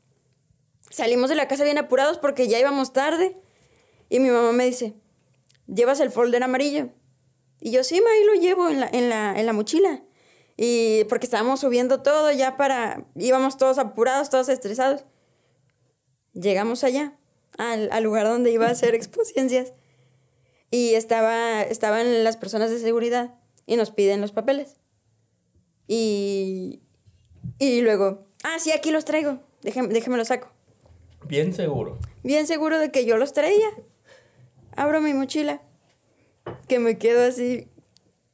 salimos 0.91 1.29
de 1.29 1.35
la 1.35 1.47
casa 1.47 1.63
bien 1.63 1.79
apurados 1.79 2.19
porque 2.19 2.47
ya 2.47 2.59
íbamos 2.59 2.93
tarde. 2.93 3.35
Y 4.09 4.19
mi 4.19 4.29
mamá 4.29 4.51
me 4.51 4.65
dice, 4.65 4.93
¿llevas 5.67 5.99
el 5.99 6.11
folder 6.11 6.43
amarillo? 6.43 6.89
Y 7.59 7.71
yo, 7.71 7.83
sí, 7.83 8.01
ma, 8.01 8.09
ahí 8.11 8.23
lo 8.25 8.33
llevo 8.33 8.69
en 8.69 8.79
la, 8.79 8.89
en 8.91 9.09
la, 9.09 9.39
en 9.39 9.45
la 9.45 9.53
mochila. 9.53 10.03
Y 10.57 11.05
porque 11.05 11.25
estábamos 11.25 11.61
subiendo 11.61 12.01
todo 12.01 12.31
ya 12.31 12.57
para, 12.57 13.05
íbamos 13.15 13.57
todos 13.57 13.77
apurados, 13.77 14.29
todos 14.29 14.49
estresados. 14.49 15.05
Llegamos 16.33 16.83
allá, 16.83 17.17
al, 17.57 17.89
al 17.91 18.03
lugar 18.03 18.27
donde 18.27 18.51
iba 18.51 18.67
a 18.67 18.71
hacer 18.71 18.93
exposiciones. 18.95 19.73
Y 20.69 20.93
estaba, 20.93 21.61
estaban 21.63 22.23
las 22.23 22.37
personas 22.37 22.69
de 22.69 22.79
seguridad 22.79 23.35
y 23.65 23.75
nos 23.75 23.91
piden 23.91 24.21
los 24.21 24.31
papeles. 24.31 24.77
Y, 25.87 26.81
y 27.59 27.81
luego, 27.81 28.27
ah, 28.43 28.57
sí, 28.59 28.71
aquí 28.71 28.91
los 28.91 29.05
traigo, 29.05 29.39
déjeme, 29.61 29.89
déjeme 29.89 30.17
los 30.17 30.29
saco. 30.29 30.50
Bien 31.27 31.53
seguro. 31.53 31.99
Bien 32.23 32.47
seguro 32.47 32.79
de 32.79 32.91
que 32.91 33.05
yo 33.05 33.17
los 33.17 33.33
traía. 33.33 33.69
Abro 34.75 35.01
mi 35.01 35.13
mochila, 35.13 35.61
que 36.67 36.79
me 36.79 36.97
quedo 36.97 37.23
así, 37.23 37.67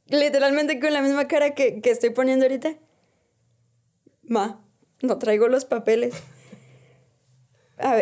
literalmente 0.07 0.79
con 0.79 0.93
la 0.93 1.01
misma 1.01 1.27
cara 1.27 1.55
que, 1.55 1.81
que 1.81 1.89
estoy 1.89 2.11
poniendo 2.11 2.45
ahorita. 2.45 2.75
Ma, 4.23 4.61
no 5.01 5.17
traigo 5.17 5.47
los 5.47 5.65
papeles. 5.65 6.15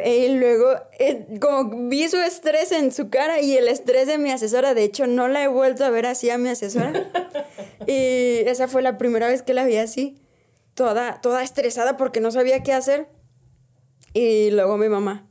y 0.06 0.30
luego, 0.30 0.76
eh, 1.00 1.28
como 1.40 1.88
vi 1.90 2.08
su 2.08 2.18
estrés 2.18 2.72
en 2.72 2.92
su 2.92 3.10
cara 3.10 3.42
y 3.42 3.58
el 3.58 3.68
estrés 3.68 4.08
de 4.08 4.18
mi 4.18 4.32
asesora, 4.32 4.74
de 4.74 4.84
hecho, 4.84 5.08
no 5.08 5.28
la 5.28 5.44
he 5.44 5.48
vuelto 5.48 5.86
a 5.86 5.90
ver 5.90 6.06
así 6.06 6.30
a 6.30 6.38
mi 6.38 6.50
asesora. 6.50 6.94
y 7.88 8.40
esa 8.48 8.68
fue 8.68 8.82
la 8.82 8.98
primera 8.98 9.28
vez 9.28 9.42
que 9.42 9.54
la 9.54 9.66
vi 9.66 9.78
así, 9.78 10.18
toda, 10.74 11.22
toda 11.22 11.44
estresada 11.44 11.98
porque 11.98 12.22
no 12.22 12.32
sabía 12.32 12.64
qué 12.64 12.74
hacer. 12.74 13.08
Y 14.16 14.50
luego 14.50 14.78
mi 14.78 14.88
mamá, 14.88 15.28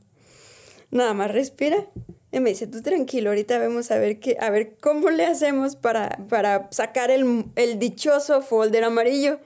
nada 0.91 1.15
más 1.15 1.33
respira. 1.33 1.89
Y 2.31 2.41
me 2.41 2.51
dice, 2.51 2.67
tú 2.67 2.83
tranquilo, 2.83 3.31
ahorita 3.31 3.59
vamos 3.59 3.91
a 3.91 3.99
ver, 3.99 4.21
qué, 4.21 4.37
a 4.39 4.51
ver 4.51 4.77
cómo 4.79 5.09
le 5.09 5.25
hacemos 5.25 5.75
para, 5.75 6.19
para 6.29 6.69
sacar 6.71 7.11
el, 7.11 7.47
el 7.57 7.79
dichoso 7.79 8.43
folder 8.43 8.85
amarillo. 8.85 9.41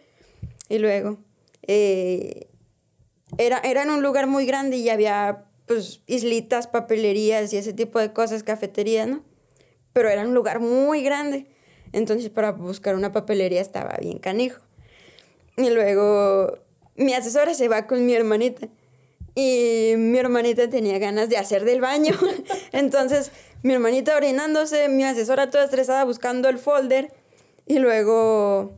Y 0.69 0.79
luego, 0.79 1.19
eh, 1.69 2.49
era, 3.37 3.59
era 3.59 3.85
en 3.85 3.91
un 3.91 4.03
lugar 4.03 4.27
muy 4.27 4.45
grande 4.45 4.77
y 4.77 4.89
había 4.89 5.45
pues 5.67 6.01
islitas, 6.09 6.67
papelerías 6.67 7.53
y 7.53 7.59
ese 7.59 7.73
tipo 7.73 8.01
de 8.01 8.13
cosas, 8.13 8.43
cafeterías, 8.43 9.07
¿no? 9.07 9.23
Pero 9.93 10.09
era 10.09 10.23
un 10.23 10.35
lugar 10.35 10.59
muy 10.59 11.05
grande. 11.05 11.47
Entonces 11.93 12.29
para 12.31 12.51
buscar 12.51 12.97
una 12.97 13.13
papelería 13.13 13.61
estaba 13.61 13.97
bien 14.01 14.19
canijo. 14.19 14.63
Y 15.57 15.71
luego 15.71 16.59
mi 16.97 17.15
asesora 17.15 17.55
se 17.55 17.69
va 17.69 17.87
con 17.87 18.05
mi 18.05 18.15
hermanita. 18.15 18.69
Y 19.41 19.95
mi 19.97 20.19
hermanita 20.19 20.69
tenía 20.69 20.99
ganas 20.99 21.29
de 21.29 21.37
hacer 21.37 21.65
del 21.65 21.81
baño. 21.81 22.13
Entonces 22.73 23.31
mi 23.63 23.73
hermanita 23.73 24.17
orinándose, 24.17 24.89
mi 24.89 25.05
asesora 25.05 25.49
toda 25.49 25.63
estresada 25.63 26.03
buscando 26.05 26.49
el 26.49 26.59
folder. 26.59 27.13
Y 27.65 27.79
luego 27.79 28.77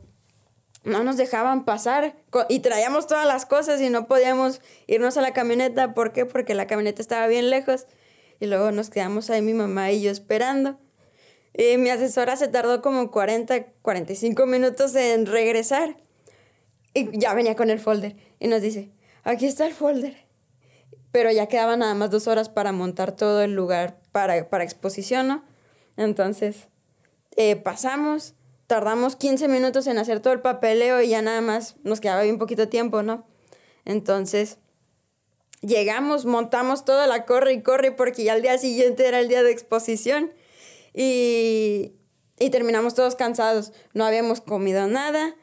no 0.83 1.03
nos 1.03 1.17
dejaban 1.17 1.65
pasar 1.65 2.15
y 2.47 2.59
traíamos 2.59 3.07
todas 3.07 3.25
las 3.25 3.47
cosas 3.47 3.81
y 3.81 3.89
no 3.89 4.05
podíamos 4.05 4.61
irnos 4.85 5.17
a 5.17 5.21
la 5.23 5.33
camioneta. 5.33 5.95
¿Por 5.95 6.13
qué? 6.13 6.27
Porque 6.27 6.53
la 6.53 6.67
camioneta 6.67 7.01
estaba 7.01 7.25
bien 7.25 7.49
lejos. 7.49 7.87
Y 8.39 8.45
luego 8.45 8.71
nos 8.71 8.91
quedamos 8.91 9.31
ahí 9.31 9.41
mi 9.41 9.55
mamá 9.55 9.89
y 9.89 10.03
yo 10.03 10.11
esperando. 10.11 10.77
Y 11.57 11.77
mi 11.77 11.89
asesora 11.89 12.35
se 12.35 12.49
tardó 12.49 12.83
como 12.83 13.09
40, 13.09 13.65
45 13.81 14.45
minutos 14.45 14.93
en 14.93 15.25
regresar. 15.25 15.97
Y 16.93 17.17
ya 17.17 17.33
venía 17.33 17.55
con 17.55 17.71
el 17.71 17.79
folder. 17.79 18.15
Y 18.39 18.47
nos 18.47 18.61
dice, 18.61 18.91
aquí 19.23 19.47
está 19.47 19.65
el 19.65 19.73
folder. 19.73 20.20
Pero 21.11 21.31
ya 21.31 21.47
quedaban 21.47 21.79
nada 21.79 21.93
más 21.93 22.09
dos 22.09 22.27
horas 22.27 22.49
para 22.49 22.71
montar 22.71 23.11
todo 23.13 23.41
el 23.41 23.53
lugar 23.53 23.99
para, 24.11 24.49
para 24.49 24.63
exposición, 24.63 25.27
¿no? 25.27 25.43
Entonces, 25.97 26.69
eh, 27.35 27.55
pasamos 27.55 28.35
tardamos 28.71 29.17
15 29.17 29.49
minutos 29.49 29.85
en 29.87 29.97
hacer 29.97 30.21
todo 30.21 30.31
el 30.31 30.39
papeleo 30.39 31.01
y 31.01 31.09
ya 31.09 31.21
nada 31.21 31.41
más 31.41 31.75
nos 31.83 31.99
quedaba 31.99 32.21
bien 32.21 32.37
poquito 32.37 32.69
tiempo, 32.69 33.03
¿no? 33.03 33.27
Entonces, 33.83 34.59
llegamos, 35.59 36.23
montamos 36.23 36.85
toda 36.85 37.05
la 37.05 37.25
corre 37.25 37.51
y 37.51 37.63
corre 37.63 37.91
porque 37.91 38.23
ya 38.23 38.33
el 38.33 38.41
día 38.41 38.57
siguiente 38.57 39.05
era 39.05 39.19
el 39.19 39.27
día 39.27 39.43
de 39.43 39.51
exposición 39.51 40.33
y, 40.93 41.91
y 42.39 42.49
terminamos 42.49 42.95
todos 42.95 43.15
cansados. 43.15 43.73
No 43.93 44.05
habíamos 44.05 44.39
comido 44.39 44.87
nada, 44.87 45.35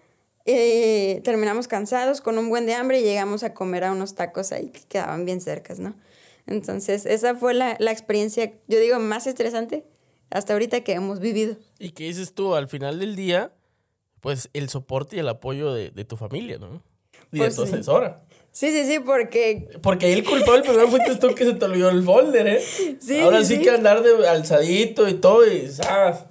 eh, 0.50 1.20
terminamos 1.24 1.68
cansados 1.68 2.22
con 2.22 2.38
un 2.38 2.48
buen 2.48 2.64
de 2.64 2.72
hambre 2.72 3.00
y 3.00 3.02
llegamos 3.02 3.42
a 3.42 3.52
comer 3.52 3.84
a 3.84 3.92
unos 3.92 4.14
tacos 4.14 4.50
ahí 4.50 4.70
que 4.70 4.80
quedaban 4.88 5.26
bien 5.26 5.42
cercas, 5.42 5.78
¿no? 5.78 5.94
Entonces, 6.46 7.04
esa 7.04 7.34
fue 7.34 7.52
la, 7.52 7.76
la 7.78 7.92
experiencia, 7.92 8.50
yo 8.66 8.80
digo, 8.80 8.98
más 8.98 9.26
estresante 9.26 9.84
hasta 10.30 10.54
ahorita 10.54 10.80
que 10.80 10.92
hemos 10.92 11.20
vivido. 11.20 11.56
¿Y 11.78 11.90
qué 11.90 12.04
dices 12.04 12.32
tú? 12.32 12.54
Al 12.54 12.66
final 12.66 12.98
del 12.98 13.14
día, 13.14 13.52
pues 14.20 14.48
el 14.54 14.70
soporte 14.70 15.16
y 15.16 15.18
el 15.18 15.28
apoyo 15.28 15.74
de, 15.74 15.90
tu 16.06 16.16
familia, 16.16 16.56
¿no? 16.56 16.82
Y 17.30 17.40
de 17.40 17.44
pues 17.44 17.56
tu 17.56 17.64
asesora. 17.64 18.22
Sí, 18.50 18.70
sí, 18.72 18.86
sí, 18.86 19.00
porque... 19.00 19.68
Porque 19.82 20.14
el 20.14 20.24
culpable 20.24 20.62
primero 20.62 20.88
fuiste 20.88 21.14
tú 21.16 21.34
que 21.34 21.44
se 21.44 21.52
te 21.52 21.64
olvidó 21.66 21.90
el 21.90 22.02
folder, 22.02 22.46
¿eh? 22.46 22.62
Sí, 22.98 23.20
Ahora 23.20 23.44
sí, 23.44 23.60
que 23.60 23.68
andar 23.68 24.02
de 24.02 24.26
alzadito 24.26 25.06
y 25.10 25.14
todo 25.14 25.46
y 25.46 25.68
¿sabes? 25.68 26.24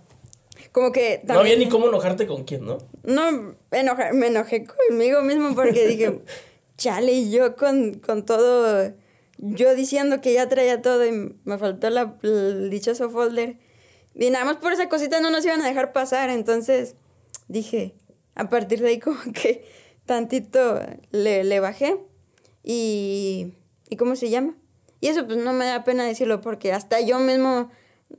Como 0.71 0.91
que... 0.91 1.21
No 1.23 1.39
había 1.39 1.55
ni 1.55 1.69
cómo 1.69 1.87
enojarte 1.87 2.25
con 2.25 2.45
quién, 2.45 2.65
¿no? 2.65 2.79
No, 3.07 3.55
me 3.71 4.27
enojé 4.27 4.65
conmigo 4.65 5.21
mismo 5.21 5.55
porque 5.55 5.87
dije, 5.87 6.19
chale, 6.77 7.29
yo 7.29 7.55
con, 7.55 7.95
con 7.95 8.25
todo... 8.25 8.93
Yo 9.39 9.75
diciendo 9.75 10.19
que 10.19 10.33
ya 10.33 10.49
traía 10.49 10.81
todo 10.81 11.05
y 11.05 11.35
me 11.45 11.57
faltó 11.57 11.89
la, 11.89 12.17
el 12.23 12.69
dichoso 12.69 13.09
folder 13.09 13.57
y 14.19 14.31
nada 14.31 14.45
más 14.45 14.57
por 14.57 14.73
esa 14.73 14.89
cosita 14.89 15.21
no 15.21 15.29
nos 15.29 15.45
iban 15.45 15.61
a 15.61 15.67
dejar 15.67 15.93
pasar. 15.93 16.31
Entonces 16.31 16.95
dije, 17.47 17.93
a 18.35 18.49
partir 18.49 18.81
de 18.81 18.89
ahí 18.89 18.99
como 18.99 19.19
que 19.33 19.63
tantito 20.05 20.81
le, 21.11 21.43
le 21.43 21.59
bajé. 21.59 21.97
Y, 22.63 23.53
¿Y 23.89 23.95
cómo 23.95 24.15
se 24.15 24.29
llama? 24.29 24.55
Y 24.99 25.07
eso 25.07 25.25
pues 25.25 25.37
no 25.37 25.53
me 25.53 25.65
da 25.65 25.83
pena 25.83 26.03
decirlo 26.03 26.41
porque 26.41 26.73
hasta 26.73 26.99
yo 26.99 27.19
mismo 27.19 27.69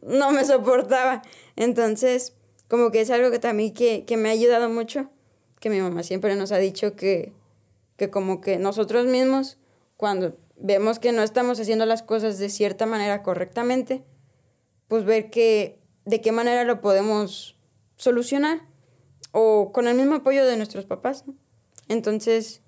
no 0.02 0.30
me 0.30 0.44
soportaba. 0.44 1.22
Entonces, 1.56 2.32
como 2.68 2.90
que 2.90 3.00
es 3.00 3.10
algo 3.10 3.30
que 3.30 3.38
también 3.38 3.72
que, 3.72 4.04
que 4.04 4.16
me 4.16 4.28
ha 4.28 4.32
ayudado 4.32 4.68
mucho. 4.68 5.10
Que 5.58 5.70
mi 5.70 5.80
mamá 5.80 6.02
siempre 6.02 6.36
nos 6.36 6.52
ha 6.52 6.58
dicho 6.58 6.94
que, 6.94 7.32
que 7.96 8.10
como 8.10 8.40
que 8.40 8.58
nosotros 8.58 9.06
mismos, 9.06 9.58
cuando 9.96 10.36
vemos 10.56 10.98
que 10.98 11.12
no 11.12 11.22
estamos 11.22 11.58
haciendo 11.58 11.86
las 11.86 12.02
cosas 12.02 12.38
de 12.38 12.48
cierta 12.48 12.86
manera 12.86 13.22
correctamente, 13.22 14.04
pues 14.86 15.04
ver 15.04 15.30
que 15.30 15.78
de 16.04 16.20
qué 16.20 16.32
manera 16.32 16.64
lo 16.64 16.80
podemos 16.80 17.56
solucionar 17.96 18.62
o 19.32 19.72
con 19.72 19.88
el 19.88 19.96
mismo 19.96 20.16
apoyo 20.16 20.44
de 20.46 20.56
nuestros 20.56 20.84
papás. 20.84 21.24
Entonces, 21.88 22.62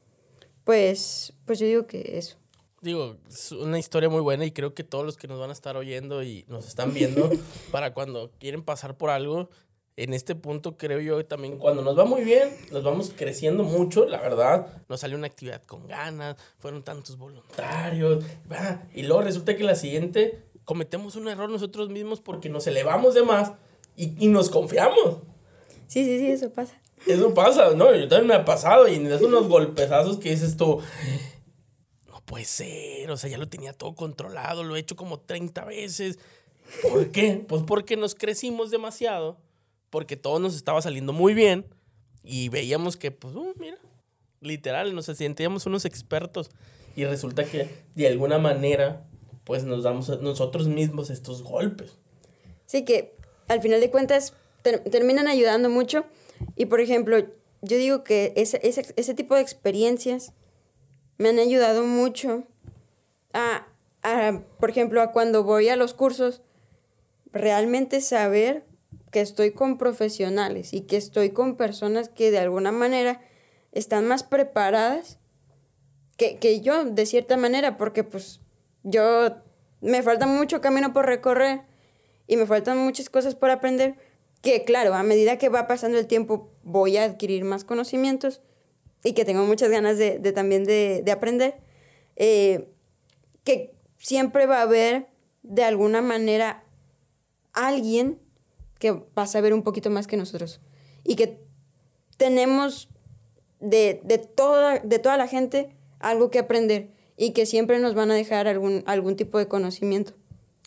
pues, 0.65 1.33
pues 1.47 1.59
yo 1.59 1.67
digo 1.67 1.87
que 1.87 2.19
eso. 2.19 2.37
Digo, 2.83 3.17
es 3.29 3.53
una 3.53 3.79
historia 3.79 4.09
muy 4.09 4.21
buena 4.21 4.47
y 4.47 4.53
creo 4.53 4.75
que 4.75 4.85
todos 4.85 5.05
los 5.05 5.17
que 5.17 5.29
nos 5.29 5.39
van 5.39 5.51
a 5.51 5.53
estar 5.53 5.77
oyendo 5.77 6.23
y 6.23 6.45
nos 6.49 6.67
están 6.67 6.95
viendo, 6.95 7.31
para 7.71 7.93
cuando 7.93 8.31
quieren 8.39 8.63
pasar 8.63 8.97
por 8.97 9.11
algo, 9.11 9.51
en 10.03 10.15
este 10.15 10.35
punto 10.35 10.79
creo 10.79 10.99
yo 10.99 11.27
también 11.27 11.59
cuando 11.59 11.83
nos 11.83 11.99
va 11.99 12.07
muy 12.07 12.25
bien, 12.25 12.49
nos 12.73 12.83
vamos 12.83 13.13
creciendo 13.15 13.65
mucho, 13.65 14.07
la 14.07 14.19
verdad, 14.19 14.67
nos 14.89 15.01
sale 15.01 15.15
una 15.15 15.27
actividad 15.27 15.63
con 15.65 15.87
ganas, 15.87 16.37
fueron 16.59 16.83
tantos 16.83 17.19
voluntarios, 17.19 18.25
y 18.95 19.03
luego 19.03 19.21
resulta 19.21 19.55
que 19.57 19.63
la 19.63 19.75
siguiente 19.75 20.43
cometemos 20.65 21.17
un 21.17 21.29
error 21.29 21.51
nosotros 21.51 21.91
mismos 21.91 22.23
porque 22.23 22.49
nos 22.49 22.67
elevamos 22.67 23.13
de 23.13 23.25
más 23.25 23.53
y, 23.95 24.29
nos 24.29 24.49
confiamos. 24.49 25.19
Sí, 25.87 26.03
sí, 26.05 26.19
sí, 26.19 26.31
eso 26.31 26.51
pasa. 26.51 26.81
Eso 27.07 27.35
pasa, 27.35 27.73
¿no? 27.75 27.95
Yo 27.95 28.09
también 28.09 28.29
me 28.29 28.35
ha 28.35 28.47
pasado 28.47 28.89
y 28.89 28.99
das 29.07 29.21
unos 29.21 29.49
golpezazos 29.49 30.17
que 30.17 30.31
dices 30.31 30.57
tú, 30.57 30.81
no 32.09 32.23
puede 32.25 32.47
ser, 32.47 33.11
o 33.11 33.19
sea, 33.19 33.29
ya 33.29 33.37
lo 33.37 33.51
tenía 33.51 33.75
todo 33.75 33.95
controlado, 33.95 34.65
lo 34.65 34.77
he 34.77 34.81
hecho 34.81 34.97
como 34.97 35.21
30 35.21 35.63
veces. 35.67 36.19
¿Por 36.81 37.11
qué? 37.11 37.45
Pues 37.47 37.63
porque 37.67 37.99
nos 37.99 38.15
crecimos 38.15 38.71
demasiado 38.71 39.37
porque 39.91 40.17
todo 40.17 40.39
nos 40.39 40.57
estaba 40.57 40.81
saliendo 40.81 41.13
muy 41.13 41.35
bien 41.35 41.67
y 42.23 42.49
veíamos 42.49 42.97
que, 42.97 43.11
pues, 43.11 43.35
uh, 43.35 43.55
mira, 43.59 43.77
literal, 44.41 44.95
nos 44.95 45.07
sentíamos 45.07 45.67
unos 45.67 45.85
expertos 45.85 46.51
y 46.97 47.05
resulta 47.05 47.45
que 47.45 47.69
de 47.95 48.07
alguna 48.07 48.39
manera, 48.39 49.07
pues 49.45 49.65
nos 49.65 49.83
damos 49.83 50.09
nosotros 50.21 50.69
mismos 50.69 51.11
estos 51.11 51.43
golpes. 51.43 51.99
Sí, 52.67 52.85
que 52.85 53.17
al 53.49 53.61
final 53.61 53.81
de 53.81 53.91
cuentas 53.91 54.35
terminan 54.63 55.27
ayudando 55.27 55.71
mucho 55.71 56.05
y, 56.57 56.67
por 56.67 56.81
ejemplo, 56.81 57.19
yo 57.63 57.77
digo 57.77 58.05
que 58.05 58.33
ese, 58.37 58.61
ese, 58.63 58.95
ese 58.97 59.15
tipo 59.15 59.35
de 59.35 59.43
experiencias 59.43 60.33
me 61.19 61.29
han 61.29 61.39
ayudado 61.39 61.85
mucho 61.85 62.45
a, 63.33 63.67
a, 64.03 64.41
por 64.59 64.71
ejemplo, 64.71 65.03
a 65.03 65.13
cuando 65.13 65.45
voy 65.45 65.69
a 65.69 65.77
los 65.77 65.95
cursos, 65.95 66.43
realmente 67.33 68.01
saber 68.01 68.65
que 69.11 69.21
estoy 69.21 69.53
con 69.53 69.79
profesionales 69.79 70.73
y 70.73 70.83
que 70.83 70.97
estoy 70.97 71.31
con 71.31 71.57
personas 71.57 72.09
que 72.09 72.31
de 72.31 72.39
alguna 72.39 72.73
manera 72.73 73.21
están 73.73 74.07
más 74.07 74.23
preparadas 74.23 75.19
que, 76.17 76.37
que 76.37 76.61
yo, 76.61 76.85
de 76.85 77.07
cierta 77.07 77.37
manera, 77.37 77.77
porque 77.77 78.05
pues 78.05 78.41
yo 78.83 79.37
me 79.81 80.03
falta 80.03 80.27
mucho 80.27 80.61
camino 80.61 80.93
por 80.93 81.07
recorrer 81.07 81.63
y 82.27 82.37
me 82.37 82.47
faltan 82.47 82.79
muchas 82.79 83.11
cosas 83.11 83.35
por 83.35 83.51
aprender, 83.51 83.97
que 84.43 84.65
claro, 84.65 84.95
a 84.95 85.03
medida 85.03 85.39
que 85.39 85.49
va 85.49 85.67
pasando 85.67 85.99
el 85.99 86.07
tiempo 86.07 86.53
voy 86.63 86.97
a 86.97 87.05
adquirir 87.05 87.45
más 87.45 87.65
conocimientos 87.65 88.41
y 89.03 89.15
que 89.15 89.25
tengo 89.25 89.45
muchas 89.45 89.71
ganas 89.71 89.99
de, 89.99 90.19
de 90.19 90.33
también 90.33 90.65
de, 90.65 91.03
de 91.05 91.13
aprender, 91.13 91.57
eh, 92.17 92.69
que 93.45 93.75
siempre 93.99 94.47
va 94.47 94.59
a 94.59 94.63
haber 94.63 95.09
de 95.43 95.65
alguna 95.65 96.03
manera 96.03 96.65
alguien 97.53 98.21
que 98.81 98.91
va 98.91 99.23
a 99.23 99.27
saber 99.27 99.55
un 99.55 99.63
poquito 99.63 99.91
más 99.91 100.09
que 100.09 100.17
nosotros 100.17 100.61
y 101.05 101.15
que 101.15 101.39
tenemos 102.17 102.89
de, 103.61 104.01
de, 104.03 104.19
toda, 104.19 104.81
de 104.81 104.99
toda 104.99 105.17
la 105.17 105.29
gente 105.29 105.77
algo 106.01 106.31
que 106.31 106.41
aprender 106.41 106.91
y 107.17 107.33
que 107.33 107.47
siempre 107.47 107.79
nos 107.79 107.95
van 107.95 108.11
a 108.11 108.15
dejar 108.15 108.49
algún, 108.49 108.83
algún 108.87 109.15
tipo 109.15 109.39
de 109.39 109.47
conocimiento. 109.47 110.15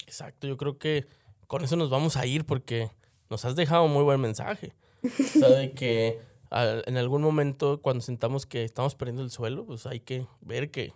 Exacto, 0.05 0.47
yo 0.47 0.55
creo 0.55 0.77
que 0.77 1.07
con 1.47 1.63
eso 1.63 1.75
nos 1.75 1.89
vamos 1.89 2.15
a 2.15 2.25
ir 2.25 2.45
porque 2.45 2.91
nos 3.29 3.43
has 3.45 3.55
dejado 3.55 3.87
muy 3.87 4.03
buen 4.03 4.21
mensaje. 4.21 4.73
o 5.03 5.39
sea, 5.39 5.49
de 5.49 5.71
que 5.73 6.21
en 6.51 6.97
algún 6.97 7.23
momento 7.23 7.81
cuando 7.81 8.01
sentamos 8.01 8.45
que 8.45 8.63
estamos 8.63 8.93
perdiendo 8.93 9.23
el 9.23 9.31
suelo, 9.31 9.65
pues 9.65 9.87
hay 9.87 9.99
que 9.99 10.27
ver 10.41 10.69
que 10.69 10.93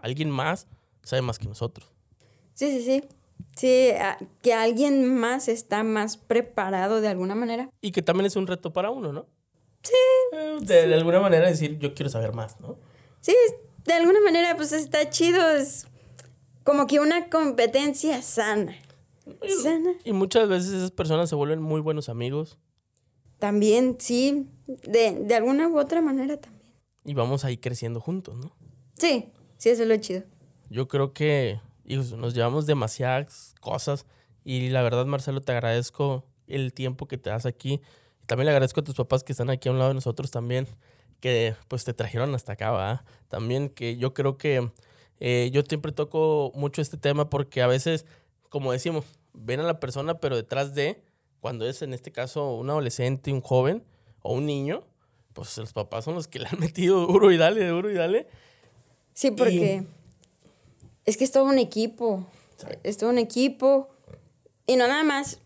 alguien 0.00 0.30
más 0.30 0.66
sabe 1.04 1.22
más 1.22 1.38
que 1.38 1.46
nosotros. 1.46 1.92
Sí, 2.54 2.70
sí, 2.70 2.82
sí. 2.84 3.04
Sí, 3.56 3.90
que 4.42 4.52
alguien 4.52 5.14
más 5.14 5.48
está 5.48 5.84
más 5.84 6.16
preparado 6.16 7.00
de 7.00 7.08
alguna 7.08 7.34
manera. 7.34 7.70
Y 7.80 7.92
que 7.92 8.02
también 8.02 8.26
es 8.26 8.36
un 8.36 8.46
reto 8.46 8.72
para 8.72 8.90
uno, 8.90 9.12
¿no? 9.12 9.26
Sí. 9.82 9.92
Eh, 10.32 10.58
de, 10.60 10.88
de, 10.88 10.94
alguna 10.94 11.20
manera 11.20 11.46
decir, 11.46 11.78
yo 11.78 11.94
quiero 11.94 12.10
saber 12.10 12.32
más, 12.32 12.60
¿no? 12.60 12.78
Sí, 13.20 13.34
de 13.84 13.92
alguna 13.92 14.20
manera, 14.20 14.56
pues 14.56 14.72
está 14.72 15.08
chido. 15.10 15.50
Es 15.50 15.86
como 16.64 16.86
que 16.86 17.00
una 17.00 17.28
competencia 17.28 18.20
sana. 18.22 18.76
Y, 19.42 19.50
sana. 19.50 19.92
Y 20.04 20.12
muchas 20.12 20.48
veces 20.48 20.72
esas 20.72 20.90
personas 20.90 21.28
se 21.28 21.34
vuelven 21.34 21.62
muy 21.62 21.80
buenos 21.80 22.08
amigos. 22.08 22.58
También, 23.38 23.96
sí. 23.98 24.48
De, 24.66 25.12
de 25.12 25.34
alguna 25.34 25.68
u 25.68 25.78
otra 25.78 26.00
manera 26.00 26.38
también. 26.38 26.72
Y 27.04 27.14
vamos 27.14 27.44
ahí 27.44 27.58
creciendo 27.58 28.00
juntos, 28.00 28.36
¿no? 28.36 28.52
Sí, 28.96 29.28
sí, 29.58 29.68
eso 29.68 29.82
es 29.82 29.88
lo 29.88 29.96
chido. 29.98 30.22
Yo 30.70 30.88
creo 30.88 31.12
que 31.12 31.60
y 31.84 31.96
nos 31.96 32.34
llevamos 32.34 32.66
demasiadas 32.66 33.54
cosas. 33.60 34.06
Y 34.44 34.68
la 34.68 34.82
verdad, 34.82 35.06
Marcelo, 35.06 35.40
te 35.40 35.52
agradezco 35.52 36.24
el 36.46 36.72
tiempo 36.72 37.06
que 37.06 37.18
te 37.18 37.30
das 37.30 37.46
aquí. 37.46 37.80
También 38.26 38.46
le 38.46 38.52
agradezco 38.52 38.80
a 38.80 38.84
tus 38.84 38.94
papás 38.94 39.24
que 39.24 39.32
están 39.32 39.50
aquí 39.50 39.68
a 39.68 39.72
un 39.72 39.78
lado 39.78 39.90
de 39.90 39.94
nosotros 39.94 40.30
también, 40.30 40.66
que 41.20 41.54
pues 41.68 41.84
te 41.84 41.94
trajeron 41.94 42.34
hasta 42.34 42.52
acá, 42.52 42.72
¿verdad? 42.72 43.00
También 43.28 43.68
que 43.68 43.96
yo 43.96 44.14
creo 44.14 44.38
que 44.38 44.70
eh, 45.20 45.50
yo 45.52 45.62
siempre 45.62 45.92
toco 45.92 46.52
mucho 46.54 46.82
este 46.82 46.96
tema 46.96 47.30
porque 47.30 47.62
a 47.62 47.66
veces, 47.66 48.06
como 48.48 48.72
decimos, 48.72 49.04
ven 49.32 49.60
a 49.60 49.64
la 49.64 49.80
persona, 49.80 50.18
pero 50.20 50.36
detrás 50.36 50.74
de, 50.74 51.02
cuando 51.40 51.66
es 51.66 51.82
en 51.82 51.92
este 51.92 52.12
caso 52.12 52.54
un 52.54 52.70
adolescente, 52.70 53.32
un 53.32 53.40
joven 53.40 53.84
o 54.22 54.34
un 54.34 54.46
niño, 54.46 54.84
pues 55.32 55.56
los 55.58 55.72
papás 55.72 56.04
son 56.04 56.14
los 56.14 56.28
que 56.28 56.38
le 56.38 56.46
han 56.48 56.58
metido 56.60 57.06
duro 57.06 57.30
y 57.30 57.36
dale, 57.36 57.66
duro 57.66 57.90
y 57.90 57.94
dale. 57.94 58.26
Sí, 59.12 59.30
porque... 59.30 59.84
Es 61.04 61.16
que 61.16 61.24
es 61.24 61.32
todo 61.32 61.44
un 61.44 61.58
equipo. 61.58 62.26
Es 62.82 62.98
todo 62.98 63.10
un 63.10 63.18
equipo. 63.18 63.88
Y 64.66 64.76
no 64.76 64.86
nada 64.88 65.04
más 65.04 65.38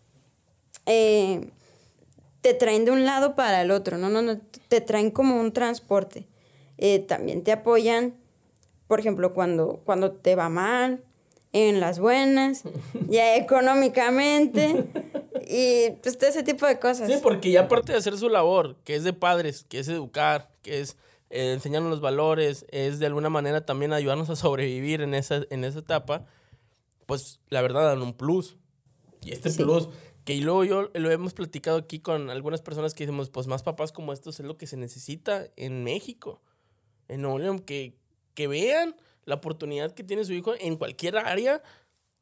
eh, 0.85 1.51
te 2.41 2.53
traen 2.53 2.85
de 2.85 2.91
un 2.91 3.05
lado 3.05 3.35
para 3.35 3.61
el 3.61 3.71
otro, 3.71 3.97
no, 3.97 4.09
no, 4.09 4.21
no, 4.21 4.39
te 4.67 4.81
traen 4.81 5.11
como 5.11 5.39
un 5.39 5.51
transporte. 5.51 6.25
Eh, 6.77 6.99
también 6.99 7.43
te 7.43 7.51
apoyan, 7.51 8.15
por 8.87 8.99
ejemplo, 8.99 9.33
cuando, 9.33 9.81
cuando 9.83 10.11
te 10.11 10.35
va 10.35 10.49
mal, 10.49 11.03
en 11.51 11.79
las 11.79 11.99
buenas, 11.99 12.63
ya 13.09 13.35
económicamente, 13.35 14.85
y 15.47 15.91
pues 16.01 16.17
todo 16.17 16.29
ese 16.29 16.43
tipo 16.43 16.65
de 16.65 16.79
cosas. 16.79 17.07
Sí, 17.11 17.19
porque 17.21 17.51
ya 17.51 17.61
aparte 17.61 17.91
de 17.91 17.97
hacer 17.97 18.17
su 18.17 18.29
labor, 18.29 18.77
que 18.83 18.95
es 18.95 19.03
de 19.03 19.13
padres, 19.13 19.65
que 19.67 19.79
es 19.79 19.87
educar, 19.89 20.49
que 20.61 20.79
es 20.79 20.95
eh, 21.29 21.53
enseñarnos 21.53 21.91
los 21.91 22.01
valores, 22.01 22.65
es 22.69 22.99
de 22.99 23.05
alguna 23.05 23.29
manera 23.29 23.65
también 23.65 23.93
ayudarnos 23.93 24.29
a 24.29 24.35
sobrevivir 24.35 25.01
en 25.01 25.13
esa, 25.13 25.41
en 25.49 25.63
esa 25.63 25.79
etapa, 25.79 26.25
pues 27.05 27.39
la 27.49 27.61
verdad 27.61 27.85
dan 27.85 28.01
un 28.01 28.13
plus. 28.13 28.57
Y 29.21 29.31
este 29.31 29.51
plus, 29.51 29.89
que 30.25 30.37
luego 30.37 30.63
yo 30.63 30.89
lo 30.93 31.11
hemos 31.11 31.33
platicado 31.33 31.77
aquí 31.77 31.99
con 31.99 32.29
algunas 32.29 32.61
personas 32.61 32.93
que 32.93 33.05
decimos, 33.05 33.29
pues 33.29 33.47
más 33.47 33.63
papás 33.63 33.91
como 33.91 34.13
estos 34.13 34.39
es 34.39 34.45
lo 34.45 34.57
que 34.57 34.67
se 34.67 34.77
necesita 34.77 35.47
en 35.55 35.83
México, 35.83 36.41
en 37.07 37.21
Nuevo 37.21 37.39
León, 37.39 37.59
que, 37.59 37.97
que 38.33 38.47
vean 38.47 38.95
la 39.25 39.35
oportunidad 39.35 39.93
que 39.93 40.03
tiene 40.03 40.25
su 40.25 40.33
hijo 40.33 40.53
en 40.59 40.77
cualquier 40.77 41.17
área 41.17 41.61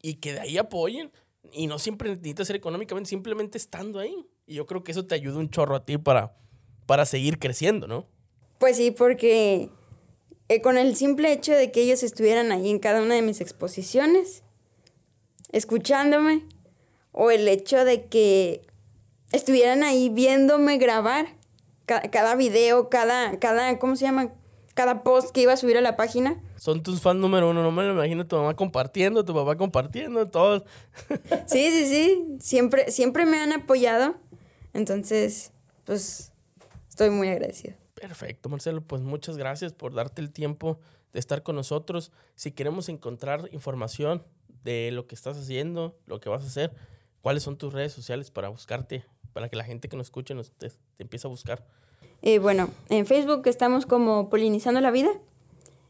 y 0.02 0.16
que 0.16 0.34
de 0.34 0.40
ahí 0.40 0.58
apoyen. 0.58 1.12
Y 1.54 1.68
no 1.68 1.80
siempre 1.80 2.10
necesita 2.10 2.44
ser 2.44 2.58
económicamente, 2.58 3.10
simplemente 3.10 3.58
estando 3.58 4.00
ahí. 4.00 4.28
Y 4.46 4.56
yo 4.56 4.66
creo 4.66 4.84
que 4.84 4.92
eso 4.92 5.06
te 5.06 5.16
ayuda 5.16 5.38
un 5.38 5.50
chorro 5.50 5.76
a 5.76 5.86
ti 5.86 5.98
para, 5.98 6.36
para 6.86 7.06
seguir 7.06 7.40
creciendo, 7.40 7.88
¿no? 7.88 8.06
Pues 8.58 8.78
sí, 8.78 8.92
porque 8.92 9.70
eh, 10.50 10.62
con 10.62 10.78
el 10.78 10.96
simple 10.96 11.32
hecho 11.32 11.54
de 11.54 11.72
que 11.72 11.82
ellos 11.82 12.04
estuvieran 12.04 12.52
ahí 12.52 12.70
en 12.70 12.80
cada 12.80 13.02
una 13.02 13.16
de 13.16 13.22
mis 13.22 13.42
exposiciones, 13.42 14.44
escuchándome, 15.52 16.46
o 17.12 17.32
el 17.32 17.48
hecho 17.48 17.84
de 17.84 18.06
que 18.06 18.62
estuvieran 19.32 19.84
ahí 19.84 20.10
viéndome 20.10 20.78
grabar 20.78 21.28
cada, 21.86 22.36
video, 22.36 22.90
cada, 22.90 23.40
cada, 23.40 23.80
¿cómo 23.80 23.96
se 23.96 24.06
llama? 24.06 24.34
Cada 24.74 25.04
post 25.04 25.32
que 25.32 25.42
iba 25.42 25.54
a 25.54 25.58
subir 25.58 25.78
a 25.78 25.82
la 25.82 25.96
página. 25.96 26.42
Son 26.58 26.84
tus 26.84 27.02
fans 27.02 27.20
número 27.20 27.50
uno, 27.50 27.64
no 27.64 27.72
me 27.72 27.84
lo 27.84 27.94
imagino 27.94 28.28
tu 28.28 28.36
mamá 28.36 28.56
compartiendo, 28.56 29.26
tu 29.26 29.34
papá 29.34 29.56
compartiendo, 29.56 30.28
todos. 30.28 30.64
sí, 31.48 31.72
sí, 31.72 31.86
sí, 31.88 32.38
siempre, 32.40 32.92
siempre 32.92 33.26
me 33.26 33.40
han 33.40 33.54
apoyado, 33.54 34.16
entonces, 34.74 35.52
pues, 35.86 36.32
estoy 36.90 37.10
muy 37.10 37.30
agradecida. 37.30 37.76
Perfecto, 38.00 38.48
Marcelo. 38.48 38.82
Pues 38.82 39.02
muchas 39.02 39.38
gracias 39.38 39.74
por 39.74 39.94
darte 39.94 40.22
el 40.22 40.32
tiempo 40.32 40.80
de 41.14 41.20
estar 41.20 41.42
con 41.42 41.56
nosotros. 41.56 42.12
Si 42.36 42.52
queremos 42.52 42.90
encontrar 42.90 43.50
información 43.52 44.24
de 44.64 44.92
lo 44.92 45.08
que 45.08 45.16
estás 45.16 45.36
haciendo, 45.36 45.98
lo 46.06 46.20
que 46.20 46.30
vas 46.30 46.44
a 46.44 46.48
hacer, 46.48 46.74
¿cuáles 47.22 47.42
son 47.42 47.58
tus 47.58 47.74
redes 47.74 47.94
sociales 47.94 48.30
para 48.30 48.50
buscarte, 48.50 49.04
para 49.34 49.50
que 49.50 49.56
la 49.56 49.64
gente 49.64 49.90
que 49.90 49.98
nos 49.98 50.08
escuche 50.08 50.36
nos 50.36 50.52
te, 50.52 50.72
empiece 51.00 51.26
a 51.26 51.30
buscar? 51.30 51.66
Eh, 52.22 52.38
bueno, 52.38 52.70
en 52.90 53.08
Facebook 53.08 53.48
estamos 53.48 53.88
como 53.88 54.30
Polinizando 54.30 54.80
la 54.80 54.92
Vida, 54.92 55.10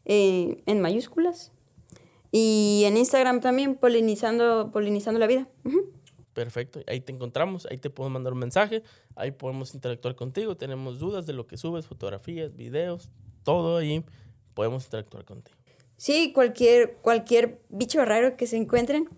eh, 0.06 0.64
en 0.66 0.80
mayúsculas. 0.80 1.52
Y 2.32 2.84
en 2.86 2.96
Instagram 2.96 3.42
también, 3.42 3.76
Polinizando, 3.76 4.72
Polinizando 4.72 5.20
la 5.20 5.28
Vida. 5.28 5.48
Perfecto, 6.38 6.82
ahí 6.86 7.02
te 7.02 7.12
encontramos, 7.12 7.66
ahí 7.72 7.80
te 7.80 7.90
puedo 7.90 8.12
mandar 8.12 8.32
un 8.32 8.38
mensaje, 8.38 8.84
ahí 9.16 9.32
podemos 9.32 9.74
interactuar 9.74 10.14
contigo, 10.14 10.56
tenemos 10.56 11.00
dudas 11.00 11.26
de 11.26 11.34
lo 11.34 11.48
que 11.48 11.58
subes, 11.58 11.88
fotografías, 11.88 12.56
videos, 12.56 13.10
todo 13.42 13.78
ahí 13.78 14.06
podemos 14.54 14.86
interactuar 14.86 15.26
contigo. 15.26 15.58
Sí, 15.96 16.32
cualquier, 16.34 16.98
cualquier 17.02 17.60
bicho 17.70 18.06
raro 18.06 18.38
que 18.38 18.46
se 18.46 18.56
encuentren, 18.56 19.10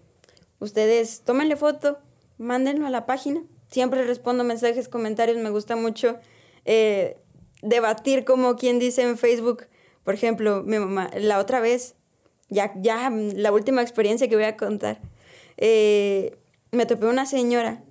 ustedes 0.60 1.24
tómenle 1.26 1.58
foto, 1.58 2.00
mándenlo 2.38 2.88
a 2.88 2.90
la 2.90 3.06
página. 3.06 3.44
Siempre 3.68 4.06
respondo 4.06 4.46
mensajes, 4.46 4.88
comentarios, 4.88 5.36
me 5.40 5.50
gusta 5.50 5.76
mucho 5.76 6.20
eh, 6.64 7.18
debatir 7.62 8.24
como 8.24 8.56
quien 8.56 8.80
dice 8.80 9.02
en 9.02 9.18
Facebook. 9.18 9.68
Por 10.06 10.14
ejemplo, 10.14 10.64
mi 10.64 10.80
mamá, 10.80 11.12
la 11.18 11.40
otra 11.40 11.60
vez, 11.60 11.96
ya, 12.48 12.72
ya 12.78 13.10
la 13.10 13.52
última 13.52 13.82
experiencia 13.82 14.30
que 14.30 14.38
voy 14.38 14.46
a 14.46 14.56
contar. 14.56 15.02
Eh, 15.58 16.39
me 16.72 16.86
topé 16.86 17.06
una 17.08 17.26
señora 17.26 17.84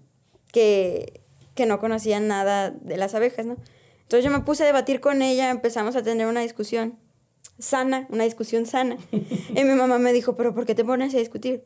que, 0.53 1.23
que 1.55 1.67
no 1.67 1.79
conocía 1.79 2.21
nada 2.21 2.71
de 2.71 2.97
las 2.97 3.15
abejas, 3.15 3.47
¿no? 3.47 3.57
Entonces 4.03 4.25
yo 4.25 4.31
me 4.31 4.45
puse 4.45 4.63
a 4.63 4.67
debatir 4.67 5.01
con 5.01 5.21
ella, 5.21 5.51
empezamos 5.51 5.95
a 5.97 6.03
tener 6.03 6.27
una 6.27 6.41
discusión 6.41 6.99
sana, 7.59 8.07
una 8.11 8.25
discusión 8.25 8.67
sana. 8.67 8.97
y 9.13 9.65
mi 9.65 9.75
mamá 9.75 9.99
me 9.99 10.13
dijo, 10.13 10.35
pero 10.35 10.55
¿por 10.55 10.65
qué 10.65 10.75
te 10.75 10.85
pones 10.85 11.15
a 11.15 11.19
discutir? 11.19 11.65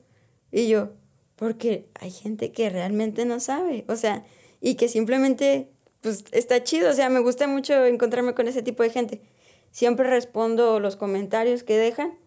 Y 0.51 0.69
yo, 0.69 0.91
porque 1.37 1.89
hay 1.95 2.11
gente 2.11 2.53
que 2.53 2.69
realmente 2.71 3.25
no 3.25 3.41
sabe. 3.41 3.85
O 3.89 3.97
sea, 3.97 4.25
y 4.61 4.75
que 4.75 4.89
simplemente 4.89 5.71
pues 6.01 6.25
está 6.33 6.65
chido, 6.65 6.91
o 6.91 6.93
sea, 6.93 7.09
me 7.09 7.21
gusta 7.21 7.47
mucho 7.47 7.85
encontrarme 7.87 8.35
con 8.35 8.49
ese 8.49 8.63
tipo 8.63 8.83
de 8.83 8.91
gente. 8.91 9.23
Siempre 9.71 10.11
respondo 10.11 10.81
los 10.81 10.97
comentarios 10.97 11.63
que 11.63 11.79
dejan 11.79 12.19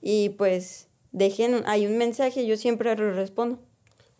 y 0.00 0.30
pues 0.30 0.88
dejen, 1.10 1.62
hay 1.66 1.86
un 1.86 1.98
mensaje, 1.98 2.46
yo 2.46 2.56
siempre 2.56 2.94
lo 2.94 3.12
respondo. 3.12 3.58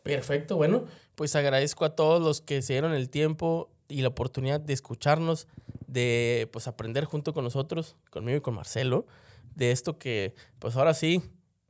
Perfecto, 0.06 0.56
bueno, 0.56 0.84
pues 1.14 1.34
agradezco 1.34 1.84
a 1.84 1.96
todos 1.96 2.22
los 2.22 2.40
que 2.40 2.62
se 2.62 2.74
dieron 2.74 2.92
el 2.92 3.10
tiempo 3.10 3.70
y 3.88 4.02
la 4.02 4.08
oportunidad 4.08 4.60
de 4.60 4.72
escucharnos, 4.72 5.48
de 5.86 6.48
pues 6.52 6.68
aprender 6.68 7.04
junto 7.04 7.32
con 7.32 7.44
nosotros, 7.44 7.96
conmigo 8.10 8.38
y 8.38 8.40
con 8.40 8.54
Marcelo, 8.54 9.06
de 9.54 9.70
esto 9.70 9.98
que 9.98 10.34
pues 10.58 10.76
ahora 10.76 10.94
sí 10.94 11.22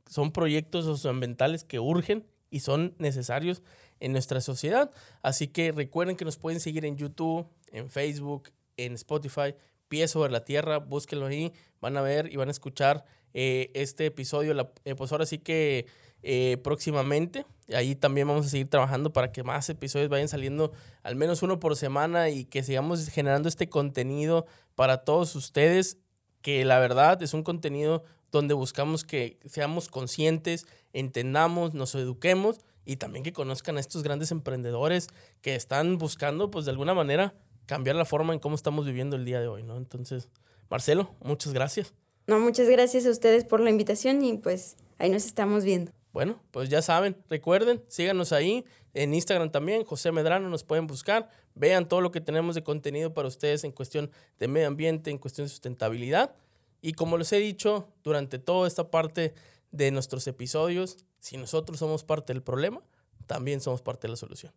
son 0.09 0.31
proyectos 0.31 0.85
socioambientales 0.85 1.63
que 1.63 1.79
urgen 1.79 2.25
y 2.49 2.59
son 2.59 2.95
necesarios 2.99 3.61
en 3.99 4.11
nuestra 4.11 4.41
sociedad. 4.41 4.91
Así 5.21 5.47
que 5.47 5.71
recuerden 5.71 6.15
que 6.15 6.25
nos 6.25 6.37
pueden 6.37 6.59
seguir 6.59 6.85
en 6.85 6.97
YouTube, 6.97 7.47
en 7.71 7.89
Facebook, 7.89 8.51
en 8.77 8.93
Spotify, 8.93 9.55
Pies 9.87 10.11
sobre 10.11 10.31
la 10.31 10.45
Tierra, 10.45 10.77
búsquenlo 10.77 11.25
ahí, 11.25 11.53
van 11.81 11.97
a 11.97 12.01
ver 12.01 12.31
y 12.31 12.35
van 12.35 12.49
a 12.49 12.51
escuchar 12.51 13.05
eh, 13.33 13.71
este 13.73 14.05
episodio, 14.05 14.53
la, 14.53 14.71
eh, 14.85 14.95
pues 14.95 15.11
ahora 15.11 15.25
sí 15.25 15.39
que 15.39 15.85
eh, 16.23 16.57
próximamente. 16.63 17.45
Ahí 17.73 17.95
también 17.95 18.27
vamos 18.27 18.45
a 18.45 18.49
seguir 18.49 18.69
trabajando 18.69 19.11
para 19.11 19.31
que 19.31 19.43
más 19.43 19.69
episodios 19.69 20.09
vayan 20.09 20.29
saliendo 20.29 20.71
al 21.03 21.15
menos 21.15 21.43
uno 21.43 21.59
por 21.59 21.75
semana 21.75 22.29
y 22.29 22.45
que 22.45 22.63
sigamos 22.63 23.09
generando 23.09 23.49
este 23.49 23.67
contenido 23.67 24.45
para 24.75 25.03
todos 25.03 25.35
ustedes, 25.35 25.97
que 26.41 26.63
la 26.63 26.79
verdad 26.79 27.21
es 27.21 27.33
un 27.33 27.43
contenido 27.43 28.03
donde 28.31 28.53
buscamos 28.53 29.03
que 29.03 29.39
seamos 29.45 29.89
conscientes, 29.89 30.65
entendamos, 30.93 31.73
nos 31.73 31.93
eduquemos 31.95 32.59
y 32.85 32.97
también 32.97 33.23
que 33.23 33.33
conozcan 33.33 33.77
a 33.77 33.79
estos 33.81 34.03
grandes 34.03 34.31
emprendedores 34.31 35.09
que 35.41 35.55
están 35.55 35.97
buscando, 35.97 36.49
pues 36.49 36.65
de 36.65 36.71
alguna 36.71 36.93
manera, 36.93 37.33
cambiar 37.65 37.97
la 37.97 38.05
forma 38.05 38.33
en 38.33 38.39
cómo 38.39 38.55
estamos 38.55 38.85
viviendo 38.85 39.17
el 39.17 39.25
día 39.25 39.41
de 39.41 39.47
hoy, 39.47 39.63
¿no? 39.63 39.77
Entonces, 39.77 40.29
Marcelo, 40.69 41.13
muchas 41.21 41.53
gracias. 41.53 41.93
No, 42.27 42.39
muchas 42.39 42.69
gracias 42.69 43.05
a 43.05 43.09
ustedes 43.09 43.43
por 43.43 43.59
la 43.59 43.69
invitación 43.69 44.23
y 44.23 44.37
pues 44.37 44.77
ahí 44.97 45.09
nos 45.09 45.25
estamos 45.25 45.63
viendo. 45.63 45.91
Bueno, 46.17 46.41
pues 46.49 46.67
ya 46.69 46.81
saben, 46.81 47.15
recuerden, 47.29 47.83
síganos 47.89 48.31
ahí, 48.33 48.65
en 48.95 49.13
Instagram 49.13 49.51
también, 49.51 49.85
José 49.85 50.11
Medrano, 50.11 50.49
nos 50.49 50.63
pueden 50.63 50.87
buscar, 50.87 51.29
vean 51.53 51.87
todo 51.87 52.01
lo 52.01 52.09
que 52.09 52.21
tenemos 52.21 52.55
de 52.55 52.63
contenido 52.63 53.13
para 53.13 53.27
ustedes 53.27 53.63
en 53.63 53.71
cuestión 53.71 54.09
de 54.39 54.47
medio 54.47 54.67
ambiente, 54.67 55.11
en 55.11 55.19
cuestión 55.19 55.45
de 55.45 55.49
sustentabilidad. 55.49 56.33
Y 56.81 56.93
como 56.93 57.19
les 57.19 57.31
he 57.33 57.37
dicho 57.37 57.93
durante 58.03 58.39
toda 58.39 58.67
esta 58.67 58.89
parte 58.89 59.35
de 59.69 59.91
nuestros 59.91 60.25
episodios, 60.25 61.05
si 61.19 61.37
nosotros 61.37 61.77
somos 61.77 62.03
parte 62.03 62.33
del 62.33 62.41
problema, 62.41 62.81
también 63.27 63.61
somos 63.61 63.83
parte 63.83 64.07
de 64.07 64.13
la 64.13 64.17
solución. 64.17 64.51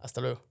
Hasta 0.00 0.20
luego. 0.20 0.48